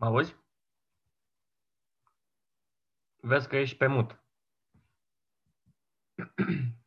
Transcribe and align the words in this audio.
Mă 0.00 0.06
auzi? 0.06 0.36
Vezi 3.16 3.48
că 3.48 3.56
ești 3.56 3.76
pe 3.76 3.86
mut. 3.86 4.18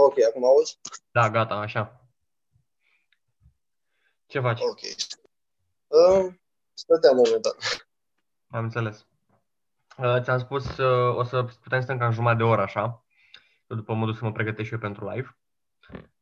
Ok, 0.00 0.14
acum 0.28 0.44
auzi? 0.44 0.78
Da, 1.10 1.30
gata, 1.30 1.54
așa. 1.54 2.10
Ce 4.26 4.40
faci? 4.40 4.60
Ok. 4.60 4.78
Uh, 5.86 6.34
stăteam 6.72 7.16
momentan. 7.16 7.52
Am 8.48 8.64
înțeles. 8.64 9.06
Uh, 9.96 10.22
ți-am 10.22 10.38
spus, 10.38 10.76
uh, 10.76 11.16
o 11.16 11.24
să 11.24 11.44
putem 11.44 11.80
stăm 11.80 11.98
cam 11.98 12.12
jumătate 12.12 12.42
de 12.42 12.48
oră, 12.48 12.62
așa. 12.62 13.04
După 13.66 13.94
mă 13.94 14.06
duc 14.06 14.16
să 14.16 14.24
mă 14.24 14.32
pregătesc 14.32 14.66
și 14.66 14.72
eu 14.72 14.78
pentru 14.78 15.10
live. 15.10 15.38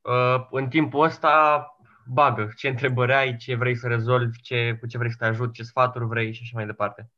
Uh, 0.00 0.46
în 0.50 0.68
timpul 0.68 1.04
ăsta, 1.04 1.75
bagă 2.12 2.52
ce 2.56 2.68
întrebări 2.68 3.12
ai, 3.12 3.36
ce 3.36 3.54
vrei 3.54 3.76
să 3.76 3.86
rezolvi, 3.86 4.40
ce, 4.40 4.76
cu 4.80 4.86
ce 4.86 4.98
vrei 4.98 5.10
să 5.10 5.16
te 5.18 5.24
ajut, 5.24 5.52
ce 5.52 5.62
sfaturi 5.62 6.06
vrei 6.06 6.32
și 6.32 6.40
așa 6.42 6.52
mai 6.54 6.66
departe. 6.66 7.10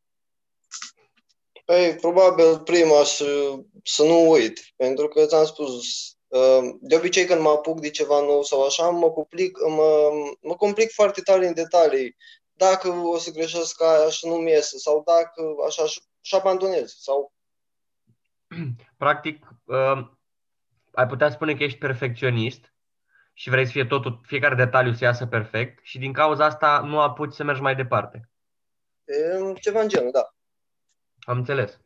Păi, 1.64 1.96
probabil 2.00 2.58
prima 2.58 3.04
să, 3.04 3.58
să 3.82 4.02
nu 4.02 4.30
uit, 4.30 4.60
pentru 4.76 5.08
că 5.08 5.26
ți-am 5.26 5.44
spus, 5.44 5.74
uh, 6.26 6.74
de 6.80 6.96
obicei 6.96 7.24
când 7.24 7.40
mă 7.40 7.48
apuc 7.48 7.80
de 7.80 7.90
ceva 7.90 8.20
nou 8.20 8.42
sau 8.42 8.64
așa, 8.64 8.88
mă 8.88 9.10
complic, 9.10 9.58
mă, 9.68 10.10
mă 10.40 10.54
complic 10.54 10.90
foarte 10.90 11.20
tare 11.20 11.46
în 11.46 11.54
detalii. 11.54 12.16
Dacă 12.52 12.88
o 12.88 13.18
să 13.18 13.30
greșesc 13.30 13.82
aia 13.82 14.08
și 14.08 14.26
nu-mi 14.26 14.50
iese, 14.50 14.78
sau 14.78 15.02
dacă 15.06 15.54
așa 15.66 15.84
și 16.20 16.34
abandonez, 16.34 16.94
sau... 16.98 17.32
Practic, 18.98 19.46
uh, 19.64 20.08
ai 20.92 21.06
putea 21.06 21.30
spune 21.30 21.54
că 21.54 21.62
ești 21.62 21.78
perfecționist 21.78 22.72
și 23.38 23.50
vrei 23.50 23.64
să 23.66 23.70
fie 23.70 23.84
totul, 23.84 24.20
fiecare 24.22 24.54
detaliu 24.54 24.92
să 24.92 25.04
iasă 25.04 25.26
perfect 25.26 25.84
și 25.84 25.98
din 25.98 26.12
cauza 26.12 26.44
asta 26.44 26.80
nu 26.80 27.00
apuci 27.00 27.32
să 27.32 27.44
mergi 27.44 27.60
mai 27.60 27.74
departe. 27.74 28.30
E, 29.04 29.52
ceva 29.60 29.80
în 29.80 29.88
genul, 29.88 30.10
da. 30.10 30.34
Am 31.20 31.36
înțeles. 31.36 31.80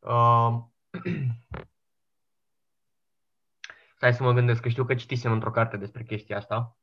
Uh, 0.00 0.54
Stai 3.96 4.14
să 4.16 4.22
mă 4.22 4.32
gândesc, 4.32 4.60
că 4.60 4.68
știu 4.68 4.84
că 4.84 4.94
citisem 4.94 5.32
într-o 5.32 5.50
carte 5.50 5.76
despre 5.76 6.02
chestia 6.02 6.36
asta. 6.36 6.76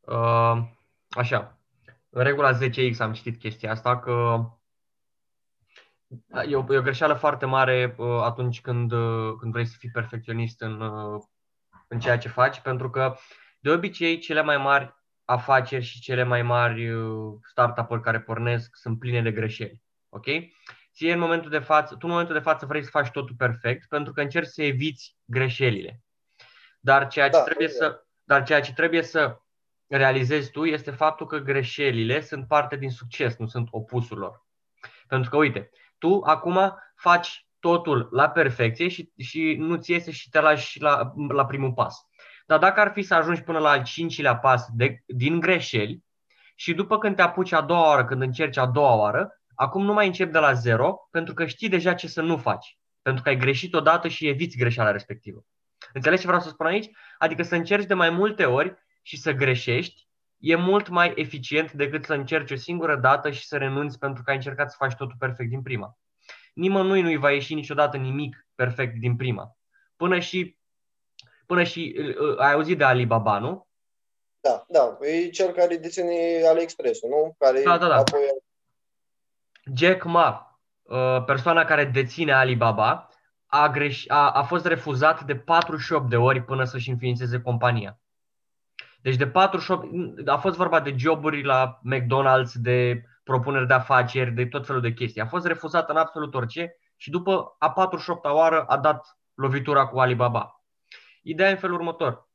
Uh, 0.00 0.68
așa. 1.10 1.58
În 2.08 2.22
regula 2.22 2.58
10X 2.58 2.96
am 2.98 3.12
citit 3.12 3.38
chestia 3.38 3.70
asta, 3.70 3.98
că 3.98 4.44
e 6.48 6.56
o, 6.56 6.64
e 6.74 6.76
o 6.76 6.82
greșeală 6.82 7.14
foarte 7.14 7.46
mare 7.46 7.94
uh, 7.98 8.20
atunci 8.22 8.60
când, 8.60 8.92
uh, 8.92 9.34
când 9.38 9.52
vrei 9.52 9.66
să 9.66 9.76
fii 9.78 9.90
perfecționist 9.90 10.60
în, 10.60 10.80
uh, 10.80 11.22
în 11.88 11.98
ceea 11.98 12.18
ce 12.18 12.28
faci, 12.28 12.60
pentru 12.60 12.90
că 12.90 13.16
de 13.60 13.70
obicei 13.70 14.18
cele 14.18 14.42
mai 14.42 14.56
mari 14.56 14.94
afaceri 15.24 15.84
și 15.84 16.00
cele 16.00 16.22
mai 16.22 16.42
mari 16.42 16.90
uh, 16.90 17.34
startup-uri 17.42 18.02
care 18.02 18.20
pornesc 18.20 18.76
sunt 18.76 18.98
pline 18.98 19.22
de 19.22 19.32
greșeli. 19.32 19.82
Ok? 20.08 20.26
Ție 20.92 21.12
în 21.12 21.18
momentul 21.18 21.50
de 21.50 21.58
față, 21.58 21.94
tu 21.94 22.00
în 22.02 22.10
momentul 22.10 22.34
de 22.34 22.40
față 22.40 22.66
vrei 22.66 22.82
să 22.82 22.90
faci 22.90 23.10
totul 23.10 23.34
perfect 23.38 23.88
pentru 23.88 24.12
că 24.12 24.20
încerci 24.20 24.48
să 24.48 24.62
eviți 24.62 25.16
greșelile. 25.24 26.00
Dar 26.80 27.06
ceea 27.06 27.28
ce, 27.28 27.36
da, 27.36 27.42
trebuie, 27.42 27.68
să, 27.68 28.04
dar 28.24 28.42
ceea 28.42 28.60
ce 28.60 28.72
trebuie 28.72 29.02
să 29.02 29.40
realizezi 29.86 30.50
tu 30.50 30.64
este 30.64 30.90
faptul 30.90 31.26
că 31.26 31.38
greșelile 31.38 32.20
sunt 32.20 32.46
parte 32.46 32.76
din 32.76 32.90
succes, 32.90 33.36
nu 33.36 33.46
sunt 33.46 33.68
opusul 33.70 34.18
lor. 34.18 34.46
Pentru 35.08 35.30
că, 35.30 35.36
uite, 35.36 35.70
tu 36.06 36.20
acum 36.24 36.74
faci 36.94 37.46
totul 37.58 38.08
la 38.10 38.28
perfecție 38.28 38.88
și, 38.88 39.12
și 39.18 39.54
nu-ți 39.58 39.90
iese 39.90 40.10
și 40.10 40.28
te 40.28 40.40
lași 40.40 40.80
la, 40.80 41.12
la 41.28 41.46
primul 41.46 41.72
pas. 41.72 42.06
Dar 42.46 42.58
dacă 42.58 42.80
ar 42.80 42.92
fi 42.92 43.02
să 43.02 43.14
ajungi 43.14 43.42
până 43.42 43.58
la 43.58 43.70
al 43.70 43.82
cincilea 43.82 44.36
pas 44.36 44.66
de, 44.74 45.02
din 45.06 45.40
greșeli 45.40 46.04
și 46.54 46.74
după 46.74 46.98
când 46.98 47.16
te 47.16 47.22
apuci 47.22 47.52
a 47.52 47.60
doua 47.60 47.86
oară, 47.88 48.04
când 48.04 48.22
încerci 48.22 48.56
a 48.56 48.66
doua 48.66 48.94
oară, 48.94 49.40
acum 49.54 49.84
nu 49.84 49.92
mai 49.92 50.06
începi 50.06 50.32
de 50.32 50.38
la 50.38 50.52
zero 50.52 51.08
pentru 51.10 51.34
că 51.34 51.46
știi 51.46 51.68
deja 51.68 51.94
ce 51.94 52.08
să 52.08 52.22
nu 52.22 52.36
faci. 52.36 52.78
Pentru 53.02 53.22
că 53.22 53.28
ai 53.28 53.36
greșit 53.36 53.74
odată 53.74 54.08
și 54.08 54.28
eviți 54.28 54.56
greșeala 54.56 54.90
respectivă. 54.90 55.44
Înțelegi 55.92 56.20
ce 56.20 56.26
vreau 56.26 56.42
să 56.42 56.48
spun 56.48 56.66
aici? 56.66 56.90
Adică 57.18 57.42
să 57.42 57.54
încerci 57.54 57.86
de 57.86 57.94
mai 57.94 58.10
multe 58.10 58.44
ori 58.44 58.74
și 59.02 59.16
să 59.16 59.32
greșești 59.32 60.05
e 60.38 60.54
mult 60.54 60.88
mai 60.88 61.12
eficient 61.16 61.72
decât 61.72 62.04
să 62.04 62.14
încerci 62.14 62.50
o 62.50 62.56
singură 62.56 62.96
dată 62.96 63.30
și 63.30 63.46
să 63.46 63.56
renunți 63.56 63.98
pentru 63.98 64.22
că 64.22 64.30
ai 64.30 64.36
încercat 64.36 64.70
să 64.70 64.76
faci 64.78 64.94
totul 64.94 65.16
perfect 65.18 65.48
din 65.48 65.62
prima. 65.62 65.98
Nimănui 66.54 67.02
nu-i 67.02 67.16
va 67.16 67.30
ieși 67.30 67.54
niciodată 67.54 67.96
nimic 67.96 68.46
perfect 68.54 68.94
din 68.94 69.16
prima. 69.16 69.56
Până 69.96 70.18
și 70.18 70.56
până 71.46 71.62
și 71.62 71.96
uh, 71.98 72.38
ai 72.38 72.52
auzit 72.52 72.78
de 72.78 72.84
Alibaba, 72.84 73.38
nu? 73.38 73.66
Da, 74.40 74.64
da, 74.68 74.98
e 75.00 75.28
cel 75.28 75.52
care 75.52 75.76
deține 75.76 76.42
aliexpress 76.48 77.02
nu? 77.02 77.34
Care 77.38 77.62
da, 77.62 77.78
da, 77.78 77.88
da. 77.88 77.96
Apoi... 77.96 78.20
Jack 79.74 80.04
Ma, 80.04 80.60
uh, 80.82 81.24
persoana 81.24 81.64
care 81.64 81.84
deține 81.84 82.32
Alibaba, 82.32 83.08
a, 83.46 83.72
greș- 83.76 84.06
a, 84.06 84.30
a 84.30 84.42
fost 84.42 84.66
refuzat 84.66 85.24
de 85.24 85.36
48 85.36 86.08
de 86.08 86.16
ori 86.16 86.44
până 86.44 86.64
să-și 86.64 86.90
înființeze 86.90 87.40
compania. 87.40 88.00
Deci 89.02 89.16
de 89.16 89.26
48, 89.26 90.28
a 90.28 90.36
fost 90.36 90.56
vorba 90.56 90.80
de 90.80 90.94
joburi 90.96 91.42
la 91.42 91.80
McDonald's, 91.94 92.52
de 92.54 93.02
propuneri 93.24 93.66
de 93.66 93.74
afaceri, 93.74 94.30
de 94.30 94.46
tot 94.46 94.66
felul 94.66 94.80
de 94.80 94.92
chestii. 94.92 95.20
A 95.20 95.26
fost 95.26 95.46
refuzat 95.46 95.90
în 95.90 95.96
absolut 95.96 96.34
orice 96.34 96.76
și 96.96 97.10
după 97.10 97.56
a 97.58 97.72
48-a 97.72 98.32
oară 98.32 98.62
a 98.62 98.76
dat 98.76 99.18
lovitura 99.34 99.86
cu 99.86 99.98
Alibaba. 99.98 100.62
Ideea 101.22 101.48
e 101.48 101.52
în 101.52 101.58
felul 101.58 101.76
următor. 101.76 102.28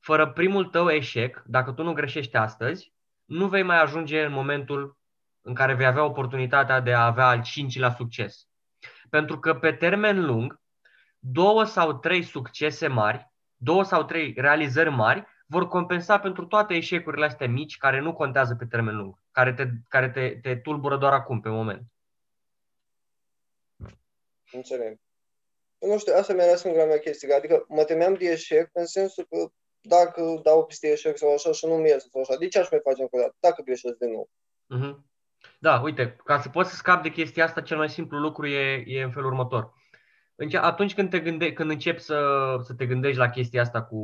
Fără 0.00 0.30
primul 0.30 0.64
tău 0.64 0.88
eșec, 0.88 1.42
dacă 1.46 1.72
tu 1.72 1.82
nu 1.82 1.92
greșești 1.92 2.36
astăzi, 2.36 2.92
nu 3.24 3.48
vei 3.48 3.62
mai 3.62 3.82
ajunge 3.82 4.24
în 4.24 4.32
momentul 4.32 4.98
în 5.40 5.54
care 5.54 5.74
vei 5.74 5.86
avea 5.86 6.04
oportunitatea 6.04 6.80
de 6.80 6.92
a 6.92 7.04
avea 7.04 7.26
al 7.26 7.42
cincilea 7.42 7.94
succes. 7.94 8.48
Pentru 9.10 9.38
că 9.38 9.54
pe 9.54 9.72
termen 9.72 10.24
lung, 10.24 10.60
două 11.18 11.64
sau 11.64 11.92
trei 11.92 12.22
succese 12.22 12.86
mari, 12.86 13.32
două 13.56 13.82
sau 13.82 14.04
trei 14.04 14.34
realizări 14.36 14.90
mari 14.90 15.26
vor 15.52 15.68
compensa 15.68 16.18
pentru 16.18 16.46
toate 16.46 16.74
eșecurile 16.74 17.26
astea 17.26 17.48
mici 17.48 17.76
care 17.76 18.00
nu 18.00 18.12
contează 18.12 18.54
pe 18.54 18.66
termen 18.66 18.96
lung, 18.96 19.14
care 19.30 19.52
te, 19.52 19.64
care 19.88 20.10
te, 20.10 20.38
te 20.42 20.56
tulbură 20.56 20.96
doar 20.96 21.12
acum, 21.12 21.40
pe 21.40 21.48
moment. 21.48 21.82
Înțeleg 24.52 25.00
nu 25.86 25.98
știu, 25.98 26.14
asta 26.16 26.32
mi-era 26.32 26.56
singura 26.56 26.84
mea 26.84 26.98
chestie. 26.98 27.34
Adică 27.34 27.64
mă 27.68 27.84
temeam 27.84 28.14
de 28.14 28.24
eșec 28.24 28.70
în 28.72 28.86
sensul 28.86 29.26
că 29.30 29.52
dacă 29.80 30.40
dau 30.42 30.64
peste 30.64 30.88
eșec 30.88 31.16
sau 31.16 31.32
așa 31.32 31.52
și 31.52 31.66
nu 31.66 31.74
mi 31.74 31.88
iese 31.88 32.08
sau 32.10 32.20
așa, 32.20 32.36
de 32.36 32.48
ce 32.48 32.58
aș 32.58 32.70
mai 32.70 32.80
face 32.82 33.02
încă 33.02 33.16
o 33.16 33.20
dată? 33.20 33.36
Dacă 33.40 33.62
greșesc 33.62 33.96
de 33.96 34.06
nou. 34.06 34.30
Uh-huh. 34.76 35.10
Da, 35.58 35.80
uite, 35.80 36.16
ca 36.24 36.40
să 36.40 36.48
poți 36.48 36.70
să 36.70 36.76
scapi 36.76 37.02
de 37.02 37.14
chestia 37.14 37.44
asta, 37.44 37.60
cel 37.60 37.76
mai 37.76 37.88
simplu 37.88 38.18
lucru 38.18 38.46
e, 38.46 38.84
e 38.86 39.02
în 39.02 39.12
felul 39.12 39.30
următor. 39.30 39.72
Atunci 40.60 40.94
când, 40.94 41.10
te 41.10 41.20
gânde, 41.20 41.52
când 41.52 41.70
începi 41.70 42.00
să, 42.00 42.56
să 42.62 42.74
te 42.74 42.86
gândești 42.86 43.18
la 43.18 43.30
chestia 43.30 43.60
asta 43.60 43.82
cu 43.82 44.00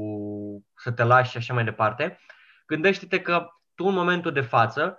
să 0.76 0.92
te 0.92 1.02
lași 1.02 1.30
și 1.30 1.36
așa 1.36 1.54
mai 1.54 1.64
departe, 1.64 2.18
gândește-te 2.66 3.20
că 3.20 3.48
tu 3.74 3.84
în 3.84 3.94
momentul 3.94 4.32
de 4.32 4.40
față 4.40 4.98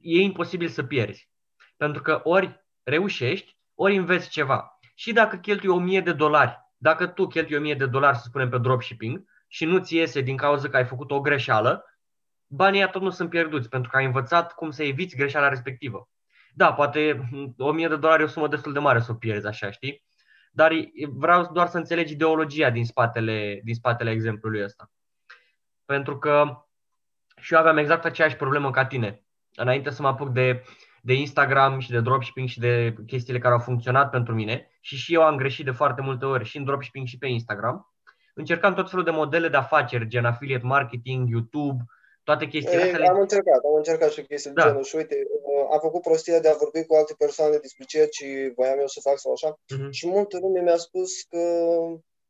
e 0.00 0.20
imposibil 0.20 0.68
să 0.68 0.82
pierzi. 0.82 1.30
Pentru 1.76 2.02
că 2.02 2.20
ori 2.24 2.64
reușești, 2.82 3.58
ori 3.74 3.96
înveți 3.96 4.28
ceva 4.28 4.78
și 4.94 5.12
dacă 5.12 5.36
cheltui 5.36 5.68
1000 5.68 6.00
de 6.00 6.12
dolari, 6.12 6.58
dacă 6.76 7.06
tu 7.06 7.26
cheltui 7.26 7.56
1000 7.56 7.74
de 7.74 7.86
dolari, 7.86 8.16
să 8.16 8.22
spunem, 8.26 8.48
pe 8.48 8.58
dropshipping 8.58 9.24
și 9.48 9.64
nu-ți 9.64 9.94
iese 9.94 10.20
din 10.20 10.36
cauza 10.36 10.68
că 10.68 10.76
ai 10.76 10.84
făcut 10.84 11.10
o 11.10 11.20
greșeală, 11.20 11.84
banii 12.46 12.90
tot 12.90 13.02
nu 13.02 13.10
sunt 13.10 13.30
pierduți, 13.30 13.68
pentru 13.68 13.90
că 13.90 13.96
ai 13.96 14.04
învățat 14.04 14.54
cum 14.54 14.70
să 14.70 14.82
eviți 14.82 15.16
greșeala 15.16 15.48
respectivă. 15.48 16.08
Da, 16.54 16.72
poate 16.72 17.28
1000 17.56 17.88
de 17.88 17.96
dolari 17.96 18.22
e 18.22 18.24
o 18.24 18.28
sumă 18.28 18.48
destul 18.48 18.72
de 18.72 18.78
mare 18.78 19.00
să 19.00 19.12
o 19.12 19.14
pierzi 19.14 19.46
așa, 19.46 19.70
știi? 19.70 20.04
Dar 20.50 20.72
vreau 21.08 21.50
doar 21.52 21.66
să 21.66 21.76
înțelegi 21.76 22.12
ideologia 22.12 22.70
din 22.70 22.84
spatele, 22.84 23.60
din 23.64 23.74
spatele 23.74 24.10
exemplului 24.10 24.62
ăsta. 24.62 24.90
Pentru 25.84 26.18
că 26.18 26.64
și 27.36 27.52
eu 27.52 27.58
aveam 27.58 27.76
exact 27.76 28.04
aceeași 28.04 28.36
problemă 28.36 28.70
ca 28.70 28.86
tine. 28.86 29.24
Înainte 29.54 29.90
să 29.90 30.02
mă 30.02 30.08
apuc 30.08 30.28
de 30.28 30.62
de 31.02 31.14
Instagram 31.14 31.78
și 31.78 31.90
de 31.90 32.00
dropshipping 32.00 32.48
și 32.48 32.58
de 32.58 32.94
chestiile 33.06 33.38
care 33.38 33.54
au 33.54 33.60
funcționat 33.60 34.10
pentru 34.10 34.34
mine 34.34 34.68
și 34.80 34.96
și 34.96 35.14
eu 35.14 35.22
am 35.22 35.36
greșit 35.36 35.64
de 35.64 35.70
foarte 35.70 36.00
multe 36.00 36.26
ori 36.26 36.44
și 36.44 36.56
în 36.56 36.64
dropshipping 36.64 37.06
și 37.06 37.18
pe 37.18 37.26
Instagram. 37.26 37.94
Încercam 38.34 38.74
tot 38.74 38.90
felul 38.90 39.04
de 39.04 39.10
modele 39.10 39.48
de 39.48 39.56
afaceri, 39.56 40.08
gen 40.08 40.24
affiliate 40.24 40.66
marketing, 40.66 41.28
YouTube, 41.28 41.84
toate 42.24 42.46
chestiile 42.46 42.82
astea. 42.82 43.10
Am 43.10 43.20
încercat, 43.20 43.60
am 43.64 43.74
încercat 43.74 44.10
și 44.10 44.22
chestii 44.22 44.50
da. 44.50 44.62
de 44.62 44.68
genul 44.68 44.84
și 44.84 44.96
uite, 44.96 45.16
uh, 45.42 45.66
am 45.72 45.80
făcut 45.80 46.02
prostia 46.02 46.40
de 46.40 46.48
a 46.48 46.62
vorbi 46.64 46.84
cu 46.84 46.94
alte 46.94 47.14
persoane 47.18 47.56
despre 47.56 47.84
ceea 47.84 48.08
ce 48.08 48.52
voiam 48.56 48.78
eu 48.78 48.86
să 48.86 49.00
fac 49.02 49.18
sau 49.18 49.32
așa 49.32 49.54
uh-huh. 49.54 49.90
și 49.90 50.06
multă 50.06 50.38
lume 50.40 50.60
mi-a 50.60 50.76
spus 50.76 51.10
că 51.28 51.42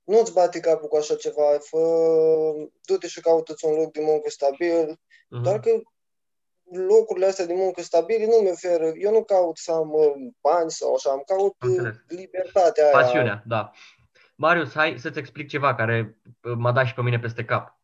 nu-ți 0.04 0.32
bate 0.32 0.60
capul 0.60 0.88
cu 0.88 0.96
așa 0.96 1.14
ceva, 1.14 1.58
fă, 1.60 1.82
du-te 2.87 3.06
și 3.06 3.20
caută-ți 3.20 3.64
un 3.64 3.75
loc 3.75 3.92
de 3.92 4.00
muncă 4.02 4.31
stabil, 4.31 4.94
uh-huh. 4.94 5.42
doar 5.42 5.60
că 5.60 5.70
locurile 6.88 7.26
astea 7.26 7.46
de 7.46 7.54
muncă 7.54 7.82
stabile 7.82 8.26
nu 8.26 8.36
mi 8.43 8.50
oferă, 8.50 8.93
eu 8.98 9.12
nu 9.12 9.25
caut 9.25 9.56
să 9.56 9.72
am 9.72 9.90
uh, 9.93 10.12
bani 10.40 10.70
sau 10.70 10.94
așa, 10.94 11.10
am 11.10 11.22
caut 11.26 11.54
uh, 11.62 11.69
Înțeles. 11.69 11.96
libertatea 12.08 12.84
aia. 12.84 12.93
Pasiunea, 12.93 13.43
da. 13.46 13.70
Marius, 14.34 14.72
hai 14.75 14.94
să-ți 14.98 15.19
explic 15.19 15.48
ceva 15.48 15.75
care 15.75 16.19
uh, 16.43 16.52
m-a 16.56 16.72
dat 16.72 16.86
și 16.86 16.94
pe 16.94 17.02
mine 17.02 17.19
peste 17.19 17.44
cap. 17.44 17.80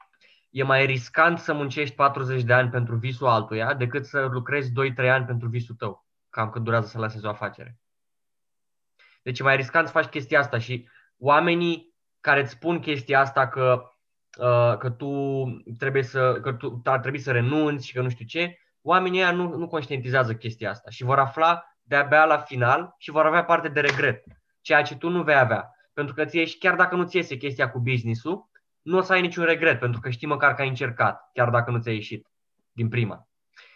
E 0.57 0.63
mai 0.63 0.87
riscant 0.87 1.39
să 1.39 1.53
muncești 1.53 1.95
40 1.95 2.43
de 2.43 2.53
ani 2.53 2.71
pentru 2.71 2.97
visul 2.97 3.27
altuia 3.27 3.75
decât 3.75 4.07
să 4.07 4.21
lucrezi 4.21 4.71
2-3 4.71 4.73
ani 4.97 5.25
pentru 5.25 5.49
visul 5.49 5.75
tău, 5.75 6.07
cam 6.31 6.51
cât 6.51 6.63
durează 6.63 6.87
să 6.87 6.99
lasezi 6.99 7.27
o 7.27 7.29
afacere. 7.29 7.79
Deci 9.23 9.39
e 9.39 9.43
mai 9.43 9.57
riscant 9.57 9.87
să 9.87 9.93
faci 9.93 10.07
chestia 10.07 10.39
asta 10.39 10.59
și 10.59 10.89
oamenii 11.19 11.95
care 12.21 12.41
îți 12.41 12.51
spun 12.51 12.79
chestia 12.79 13.21
asta 13.21 13.49
că, 13.49 13.91
uh, 14.39 14.77
că 14.79 14.91
tu 14.91 15.45
trebuie 15.79 16.03
să, 16.03 16.41
că 16.43 16.53
tu 16.53 16.81
ar 16.85 16.99
trebui 16.99 17.19
să 17.19 17.33
renunți 17.33 17.87
și 17.87 17.93
că 17.93 18.03
nu 18.03 18.09
știu 18.09 18.25
ce, 18.25 18.59
oamenii 18.83 19.21
ăia 19.21 19.33
nu, 19.33 19.57
nu 19.57 19.67
conștientizează 19.67 20.35
chestia 20.35 20.71
asta 20.71 20.91
și 20.91 21.05
vor 21.05 21.19
afla 21.19 21.77
de-abia 21.83 22.25
la 22.25 22.39
final 22.39 22.95
și 22.99 23.11
vor 23.11 23.27
avea 23.27 23.45
parte 23.45 23.69
de 23.69 23.81
regret, 23.81 24.25
ceea 24.61 24.83
ce 24.83 24.97
tu 24.97 25.09
nu 25.09 25.23
vei 25.23 25.39
avea. 25.39 25.71
Pentru 25.93 26.15
că 26.15 26.25
ție, 26.25 26.45
chiar 26.59 26.77
dacă 26.77 26.97
nu 26.97 27.05
ți 27.05 27.17
iese 27.17 27.37
chestia 27.37 27.71
cu 27.71 27.79
business-ul, 27.79 28.55
nu 28.87 28.97
o 28.97 29.01
să 29.01 29.13
ai 29.13 29.21
niciun 29.21 29.45
regret, 29.45 29.79
pentru 29.79 30.01
că 30.01 30.11
știi 30.11 30.27
măcar 30.27 30.55
că 30.55 30.63
ai 30.63 30.69
încercat, 30.69 31.31
chiar 31.33 31.51
dacă 31.51 31.71
nu 31.71 31.79
ți-a 31.79 31.93
ieșit 31.93 32.27
din 32.73 32.89
prima. 32.89 33.29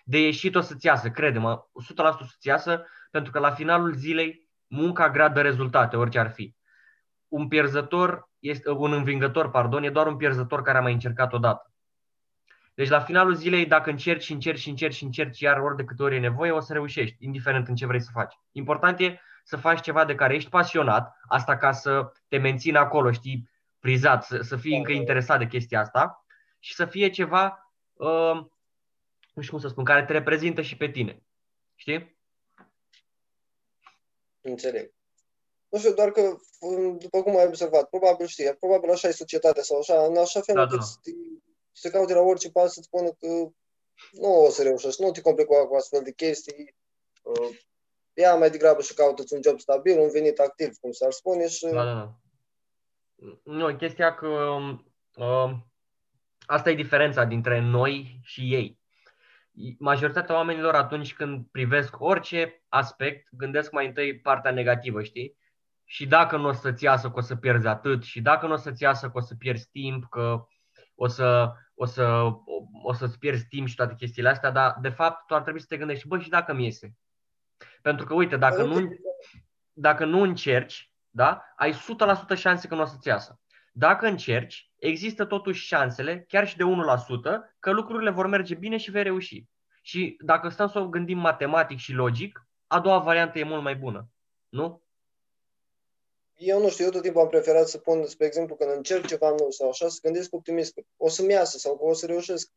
De 0.05 0.19
ieșit 0.19 0.55
o 0.55 0.61
să-ți 0.61 0.87
iasă, 0.87 1.11
crede-mă, 1.11 1.57
100% 1.57 1.63
o 1.97 2.25
să-ți 2.25 2.47
iasă, 2.47 2.87
pentru 3.11 3.33
că 3.33 3.39
la 3.39 3.51
finalul 3.51 3.95
zilei 3.95 4.49
munca 4.67 5.11
grea 5.11 5.29
de 5.29 5.41
rezultate, 5.41 5.97
orice 5.97 6.19
ar 6.19 6.31
fi. 6.31 6.55
Un 7.29 7.49
pierzător, 7.49 8.29
este, 8.39 8.71
un 8.71 8.93
învingător, 8.93 9.51
pardon, 9.51 9.83
e 9.83 9.91
doar 9.91 10.07
un 10.07 10.17
pierzător 10.17 10.63
care 10.63 10.79
a 10.79 10.81
mai 10.81 10.93
încercat 10.93 11.33
odată. 11.33 11.73
Deci 12.75 12.89
la 12.89 13.01
finalul 13.01 13.35
zilei, 13.35 13.67
dacă 13.67 13.91
încerci 13.91 14.23
și 14.23 14.33
încerci 14.33 14.61
și 14.61 14.69
încerci 14.69 14.95
și 14.95 15.05
încerci 15.05 15.41
iar 15.41 15.59
ori 15.59 15.77
de 15.77 15.85
câte 15.85 16.03
ori 16.03 16.17
e 16.17 16.19
nevoie, 16.19 16.51
o 16.51 16.61
să 16.61 16.73
reușești, 16.73 17.17
indiferent 17.19 17.69
în 17.69 17.75
ce 17.75 17.87
vrei 17.87 18.01
să 18.01 18.11
faci. 18.13 18.35
Important 18.53 19.01
e 19.01 19.21
să 19.45 19.57
faci 19.57 19.81
ceva 19.81 20.05
de 20.05 20.15
care 20.15 20.35
ești 20.35 20.51
pasionat, 20.51 21.17
asta 21.29 21.57
ca 21.57 21.73
să 21.73 22.13
te 22.29 22.39
mențină 22.39 22.79
acolo, 22.79 23.13
știi, 23.13 23.50
prizat, 23.81 24.25
să, 24.25 24.41
să 24.43 24.57
fii 24.57 24.77
încă 24.77 24.93
interesat 24.93 25.39
de 25.39 25.47
chestia 25.47 25.81
asta 25.81 26.25
și 26.59 26.75
să 26.75 26.87
fie 26.87 27.11
ceva, 27.11 27.73
uh, 27.93 28.37
nu 29.35 29.43
știu 29.43 29.53
cum 29.53 29.61
să 29.61 29.69
spun, 29.69 29.85
care 29.85 30.05
te 30.05 30.13
reprezintă 30.13 30.63
și 30.63 30.77
pe 30.77 30.91
tine. 30.91 31.23
Știi? 31.75 32.19
Înțeleg. 34.41 34.93
Nu 35.69 35.79
știu, 35.79 35.93
doar 35.93 36.11
că, 36.11 36.37
după 36.99 37.23
cum 37.23 37.37
ai 37.37 37.47
observat, 37.47 37.89
probabil 37.89 38.27
știi, 38.27 38.55
probabil 38.55 38.91
așa 38.91 39.09
e 39.09 39.11
societatea 39.11 39.63
sau 39.63 39.79
așa, 39.79 40.05
în 40.05 40.17
așa 40.17 40.41
fel 40.41 40.55
da, 40.55 40.63
încât 40.63 40.79
da. 40.79 40.85
să 41.73 41.91
caute 41.91 42.15
la 42.15 42.21
orice 42.21 42.51
pas 42.51 42.73
să-ți 42.73 42.87
spună 42.87 43.09
că 43.09 43.27
nu 44.13 44.45
o 44.45 44.51
să 44.51 44.63
reușești, 44.63 45.03
nu 45.03 45.11
te 45.11 45.21
complica 45.21 45.67
cu 45.67 45.75
astfel 45.75 46.03
de 46.03 46.13
chestii, 46.13 46.75
uh, 47.23 47.59
ia 48.15 48.35
mai 48.35 48.51
degrabă 48.51 48.83
și 48.83 48.95
caută 48.95 49.23
un 49.31 49.41
job 49.43 49.61
stabil, 49.61 49.99
un 49.99 50.11
venit 50.11 50.39
activ, 50.39 50.77
cum 50.81 50.93
s-ar 50.93 51.13
spune 51.13 51.49
și... 51.49 51.67
Da, 51.67 51.85
da, 51.85 51.95
da. 51.95 52.15
Nu, 53.45 53.77
chestia 53.77 54.15
că 54.15 54.27
uh, 55.15 55.51
asta 56.47 56.71
e 56.71 56.75
diferența 56.75 57.25
dintre 57.25 57.61
noi 57.61 58.21
și 58.23 58.55
ei. 58.55 58.79
Majoritatea 59.79 60.35
oamenilor 60.35 60.75
atunci 60.75 61.15
când 61.15 61.47
privesc 61.51 62.01
orice 62.01 62.63
aspect, 62.69 63.29
gândesc 63.31 63.73
mai 63.73 63.87
întâi 63.87 64.19
partea 64.19 64.51
negativă, 64.51 65.03
știi? 65.03 65.37
Și 65.85 66.07
dacă 66.07 66.37
nu 66.37 66.49
o 66.49 66.53
să-ți 66.53 66.85
iasă 66.85 67.11
că 67.11 67.19
o 67.19 67.21
să 67.21 67.37
pierzi 67.37 67.67
atât, 67.67 68.03
și 68.03 68.21
dacă 68.21 68.47
nu 68.47 68.53
o 68.53 68.57
să-ți 68.57 68.83
iasă 68.83 69.07
că 69.11 69.19
o 69.19 69.21
să 69.21 69.35
pierzi 69.35 69.69
timp, 69.71 70.05
că 70.11 70.47
o, 70.95 71.07
să, 71.07 71.53
o, 71.75 71.85
să, 71.85 72.31
o 72.83 72.93
să-ți 72.93 73.19
pierzi 73.19 73.47
timp 73.47 73.67
și 73.67 73.75
toate 73.75 73.95
chestiile 73.95 74.29
astea, 74.29 74.51
dar 74.51 74.77
de 74.81 74.89
fapt 74.89 75.27
tu 75.27 75.35
ar 75.35 75.43
trebui 75.43 75.61
să 75.61 75.67
te 75.69 75.77
gândești, 75.77 76.07
bă, 76.07 76.19
și 76.19 76.29
dacă 76.29 76.53
mi 76.53 76.65
iese? 76.65 76.95
Pentru 77.83 78.07
că, 78.07 78.15
uite, 78.15 78.37
dacă 78.37 78.63
nu, 78.63 78.99
dacă 79.73 80.05
nu 80.05 80.21
încerci, 80.21 80.90
da, 81.11 81.43
ai 81.57 81.73
100% 82.35 82.37
șanse 82.37 82.69
că 82.69 82.75
nu 82.75 82.83
o 82.83 82.85
să-ți 82.85 83.09
iasă. 83.09 83.41
Dacă 83.73 84.07
încerci, 84.07 84.71
există 84.77 85.25
totuși 85.25 85.67
șansele, 85.67 86.25
chiar 86.29 86.49
și 86.49 86.57
de 86.57 86.65
1%, 86.65 86.69
că 87.59 87.71
lucrurile 87.71 88.11
vor 88.11 88.27
merge 88.27 88.55
bine 88.55 88.77
și 88.77 88.91
vei 88.91 89.03
reuși. 89.03 89.45
Și 89.83 90.17
dacă 90.21 90.49
stăm 90.49 90.69
să 90.69 90.79
o 90.79 90.89
gândim 90.89 91.19
matematic 91.19 91.79
și 91.79 91.93
logic, 91.93 92.47
a 92.67 92.81
doua 92.81 92.99
variantă 92.99 93.39
e 93.39 93.45
mult 93.45 93.63
mai 93.63 93.77
bună. 93.77 94.09
Nu? 94.49 94.83
Eu 96.35 96.61
nu 96.61 96.69
știu, 96.69 96.85
eu 96.85 96.91
tot 96.91 97.03
timpul 97.03 97.21
am 97.21 97.29
preferat 97.29 97.69
să 97.69 97.79
pun, 97.79 98.07
spre 98.07 98.27
exemplu, 98.27 98.55
când 98.55 98.71
încerc 98.71 99.07
ceva 99.07 99.29
nou 99.29 99.51
sau 99.51 99.69
așa, 99.69 99.89
să 99.89 99.99
gândesc 100.03 100.35
optimist 100.35 100.75
că 100.75 100.83
o 100.97 101.09
să-mi 101.09 101.33
iasă 101.33 101.59
sau 101.59 101.77
că 101.77 101.85
o 101.85 101.93
să 101.93 102.07
reușesc. 102.07 102.51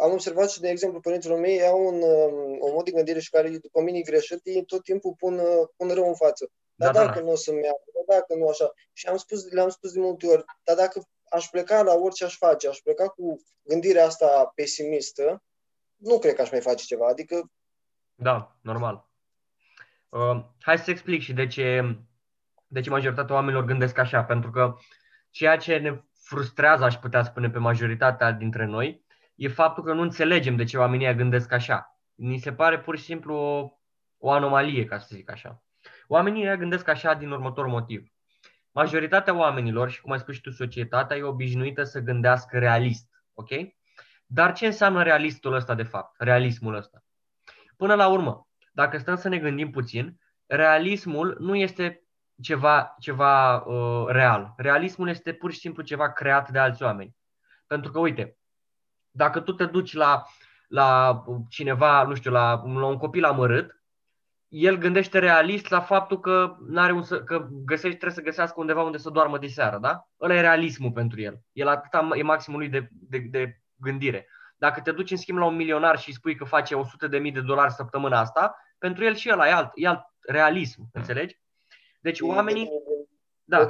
Am 0.00 0.12
observat 0.12 0.50
și, 0.50 0.60
de 0.60 0.68
exemplu, 0.68 1.00
părinților 1.00 1.38
mei 1.38 1.66
au 1.66 1.86
un, 1.86 2.02
um, 2.02 2.56
o 2.60 2.72
mod 2.72 2.84
de 2.84 2.90
gândire 2.90 3.20
și 3.20 3.30
care, 3.30 3.48
după 3.48 3.80
mine, 3.80 4.00
greșit, 4.00 4.40
ei 4.42 4.64
tot 4.64 4.82
timpul 4.82 5.14
pun, 5.18 5.38
uh, 5.38 5.68
pun 5.76 5.88
rău 5.88 6.06
în 6.06 6.14
față. 6.14 6.50
Dar 6.80 6.92
da, 6.92 7.04
dacă 7.04 7.18
da. 7.18 7.24
nu 7.24 7.30
o 7.30 7.36
să-mi 7.36 7.62
iasă, 7.62 7.84
dar 7.94 8.18
dacă 8.18 8.34
nu 8.34 8.48
așa. 8.48 8.72
Și 8.92 9.06
am 9.06 9.16
spus, 9.16 9.50
le-am 9.50 9.68
spus 9.68 9.92
de 9.92 10.00
multe 10.00 10.26
ori, 10.26 10.44
dar 10.64 10.76
dacă 10.76 11.08
aș 11.30 11.46
pleca 11.46 11.82
la 11.82 11.94
orice 11.94 12.24
aș 12.24 12.36
face, 12.36 12.68
aș 12.68 12.78
pleca 12.78 13.08
cu 13.08 13.42
gândirea 13.62 14.06
asta 14.06 14.52
pesimistă, 14.54 15.42
nu 15.96 16.18
cred 16.18 16.34
că 16.34 16.42
aș 16.42 16.50
mai 16.50 16.60
face 16.60 16.84
ceva. 16.84 17.06
Adică... 17.06 17.50
Da, 18.14 18.56
normal. 18.62 19.08
Uh, 20.08 20.44
hai 20.60 20.78
să 20.78 20.90
explic 20.90 21.22
și 21.22 21.32
de 21.32 21.46
ce 21.46 21.96
de 22.66 22.80
ce 22.80 22.90
majoritatea 22.90 23.34
oamenilor 23.34 23.64
gândesc 23.64 23.98
așa, 23.98 24.24
pentru 24.24 24.50
că 24.50 24.76
ceea 25.30 25.56
ce 25.56 25.76
ne 25.76 26.02
frustrează, 26.12 26.84
aș 26.84 26.94
putea 26.94 27.22
spune, 27.22 27.50
pe 27.50 27.58
majoritatea 27.58 28.32
dintre 28.32 28.64
noi, 28.64 29.04
e 29.34 29.48
faptul 29.48 29.84
că 29.84 29.92
nu 29.92 30.02
înțelegem 30.02 30.56
de 30.56 30.64
ce 30.64 30.78
oamenii 30.78 31.14
gândesc 31.14 31.52
așa. 31.52 31.98
Ni 32.14 32.38
se 32.38 32.52
pare 32.52 32.80
pur 32.80 32.96
și 32.98 33.04
simplu 33.04 33.34
o, 33.34 33.70
o 34.18 34.30
anomalie, 34.30 34.84
ca 34.84 34.98
să 34.98 35.08
zic 35.10 35.30
așa. 35.30 35.62
Oamenii 36.12 36.56
gândesc 36.56 36.88
așa 36.88 37.14
din 37.14 37.30
următor 37.30 37.66
motiv. 37.66 38.06
Majoritatea 38.70 39.34
oamenilor, 39.34 39.90
și 39.90 40.00
cum 40.00 40.12
ai 40.12 40.18
spus 40.18 40.34
și 40.34 40.40
tu, 40.40 40.50
societatea 40.50 41.16
e 41.16 41.22
obișnuită 41.22 41.82
să 41.84 42.00
gândească 42.00 42.58
realist. 42.58 43.08
Ok? 43.34 43.48
Dar 44.26 44.52
ce 44.52 44.66
înseamnă 44.66 45.02
realistul 45.02 45.54
ăsta 45.54 45.74
de 45.74 45.82
fapt? 45.82 46.14
Realismul 46.18 46.74
ăsta. 46.74 47.04
Până 47.76 47.94
la 47.94 48.08
urmă, 48.08 48.48
dacă 48.72 48.98
stăm 48.98 49.16
să 49.16 49.28
ne 49.28 49.38
gândim 49.38 49.70
puțin, 49.70 50.20
realismul 50.46 51.36
nu 51.40 51.56
este 51.56 52.02
ceva, 52.42 52.94
ceva 52.98 53.56
uh, 53.56 54.06
real. 54.08 54.52
Realismul 54.56 55.08
este 55.08 55.32
pur 55.32 55.52
și 55.52 55.58
simplu 55.58 55.82
ceva 55.82 56.12
creat 56.12 56.50
de 56.50 56.58
alți 56.58 56.82
oameni. 56.82 57.16
Pentru 57.66 57.90
că, 57.90 57.98
uite, 57.98 58.36
dacă 59.10 59.40
tu 59.40 59.52
te 59.52 59.64
duci 59.64 59.92
la, 59.92 60.22
la 60.68 61.22
cineva, 61.48 62.02
nu 62.02 62.14
știu, 62.14 62.30
la, 62.30 62.62
la 62.64 62.86
un 62.86 62.96
copil 62.96 63.24
amărât, 63.24 63.79
el 64.50 64.76
gândește 64.76 65.18
realist 65.18 65.68
la 65.68 65.80
faptul 65.80 66.20
că, 66.20 66.56
n-are 66.66 66.92
un, 66.92 67.02
că 67.24 67.48
găsești, 67.64 67.96
trebuie 67.96 68.18
să 68.18 68.22
găsească 68.22 68.60
undeva 68.60 68.82
unde 68.82 68.98
să 68.98 69.10
doarmă 69.10 69.38
de 69.38 69.46
seară, 69.46 69.78
da? 69.78 70.08
Ăla 70.20 70.34
e 70.34 70.40
realismul 70.40 70.92
pentru 70.92 71.20
el. 71.20 71.40
El 71.52 71.68
atâta 71.68 72.08
e 72.16 72.22
maximul 72.22 72.58
lui 72.58 72.68
de, 72.68 72.88
de, 72.90 73.18
de 73.18 73.60
gândire. 73.76 74.28
Dacă 74.56 74.80
te 74.80 74.92
duci 74.92 75.10
în 75.10 75.16
schimb 75.16 75.38
la 75.38 75.44
un 75.44 75.56
milionar 75.56 75.98
și 75.98 76.12
spui 76.12 76.34
că 76.34 76.44
face 76.44 76.74
100.000 76.74 77.32
de 77.32 77.40
dolari 77.40 77.72
săptămâna 77.72 78.18
asta, 78.18 78.56
pentru 78.78 79.04
el 79.04 79.14
și 79.14 79.30
ăla 79.32 79.48
e 79.48 79.52
alt, 79.52 79.70
e 79.74 79.86
alt 79.86 80.02
realism, 80.20 80.88
înțelegi? 80.92 81.38
Deci 82.00 82.20
oamenii... 82.20 82.68
Da, 83.44 83.66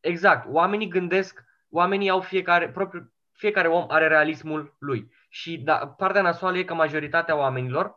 exact. 0.00 0.46
Oamenii 0.50 0.88
gândesc, 0.88 1.44
oamenii 1.70 2.10
au 2.10 2.20
fiecare, 2.20 2.70
propriu, 2.70 3.12
fiecare 3.32 3.68
om 3.68 3.84
are 3.88 4.08
realismul 4.08 4.76
lui. 4.78 5.10
Și 5.28 5.58
da, 5.58 5.94
partea 5.96 6.22
nasoală 6.22 6.58
e 6.58 6.64
că 6.64 6.74
majoritatea 6.74 7.36
oamenilor 7.36 7.96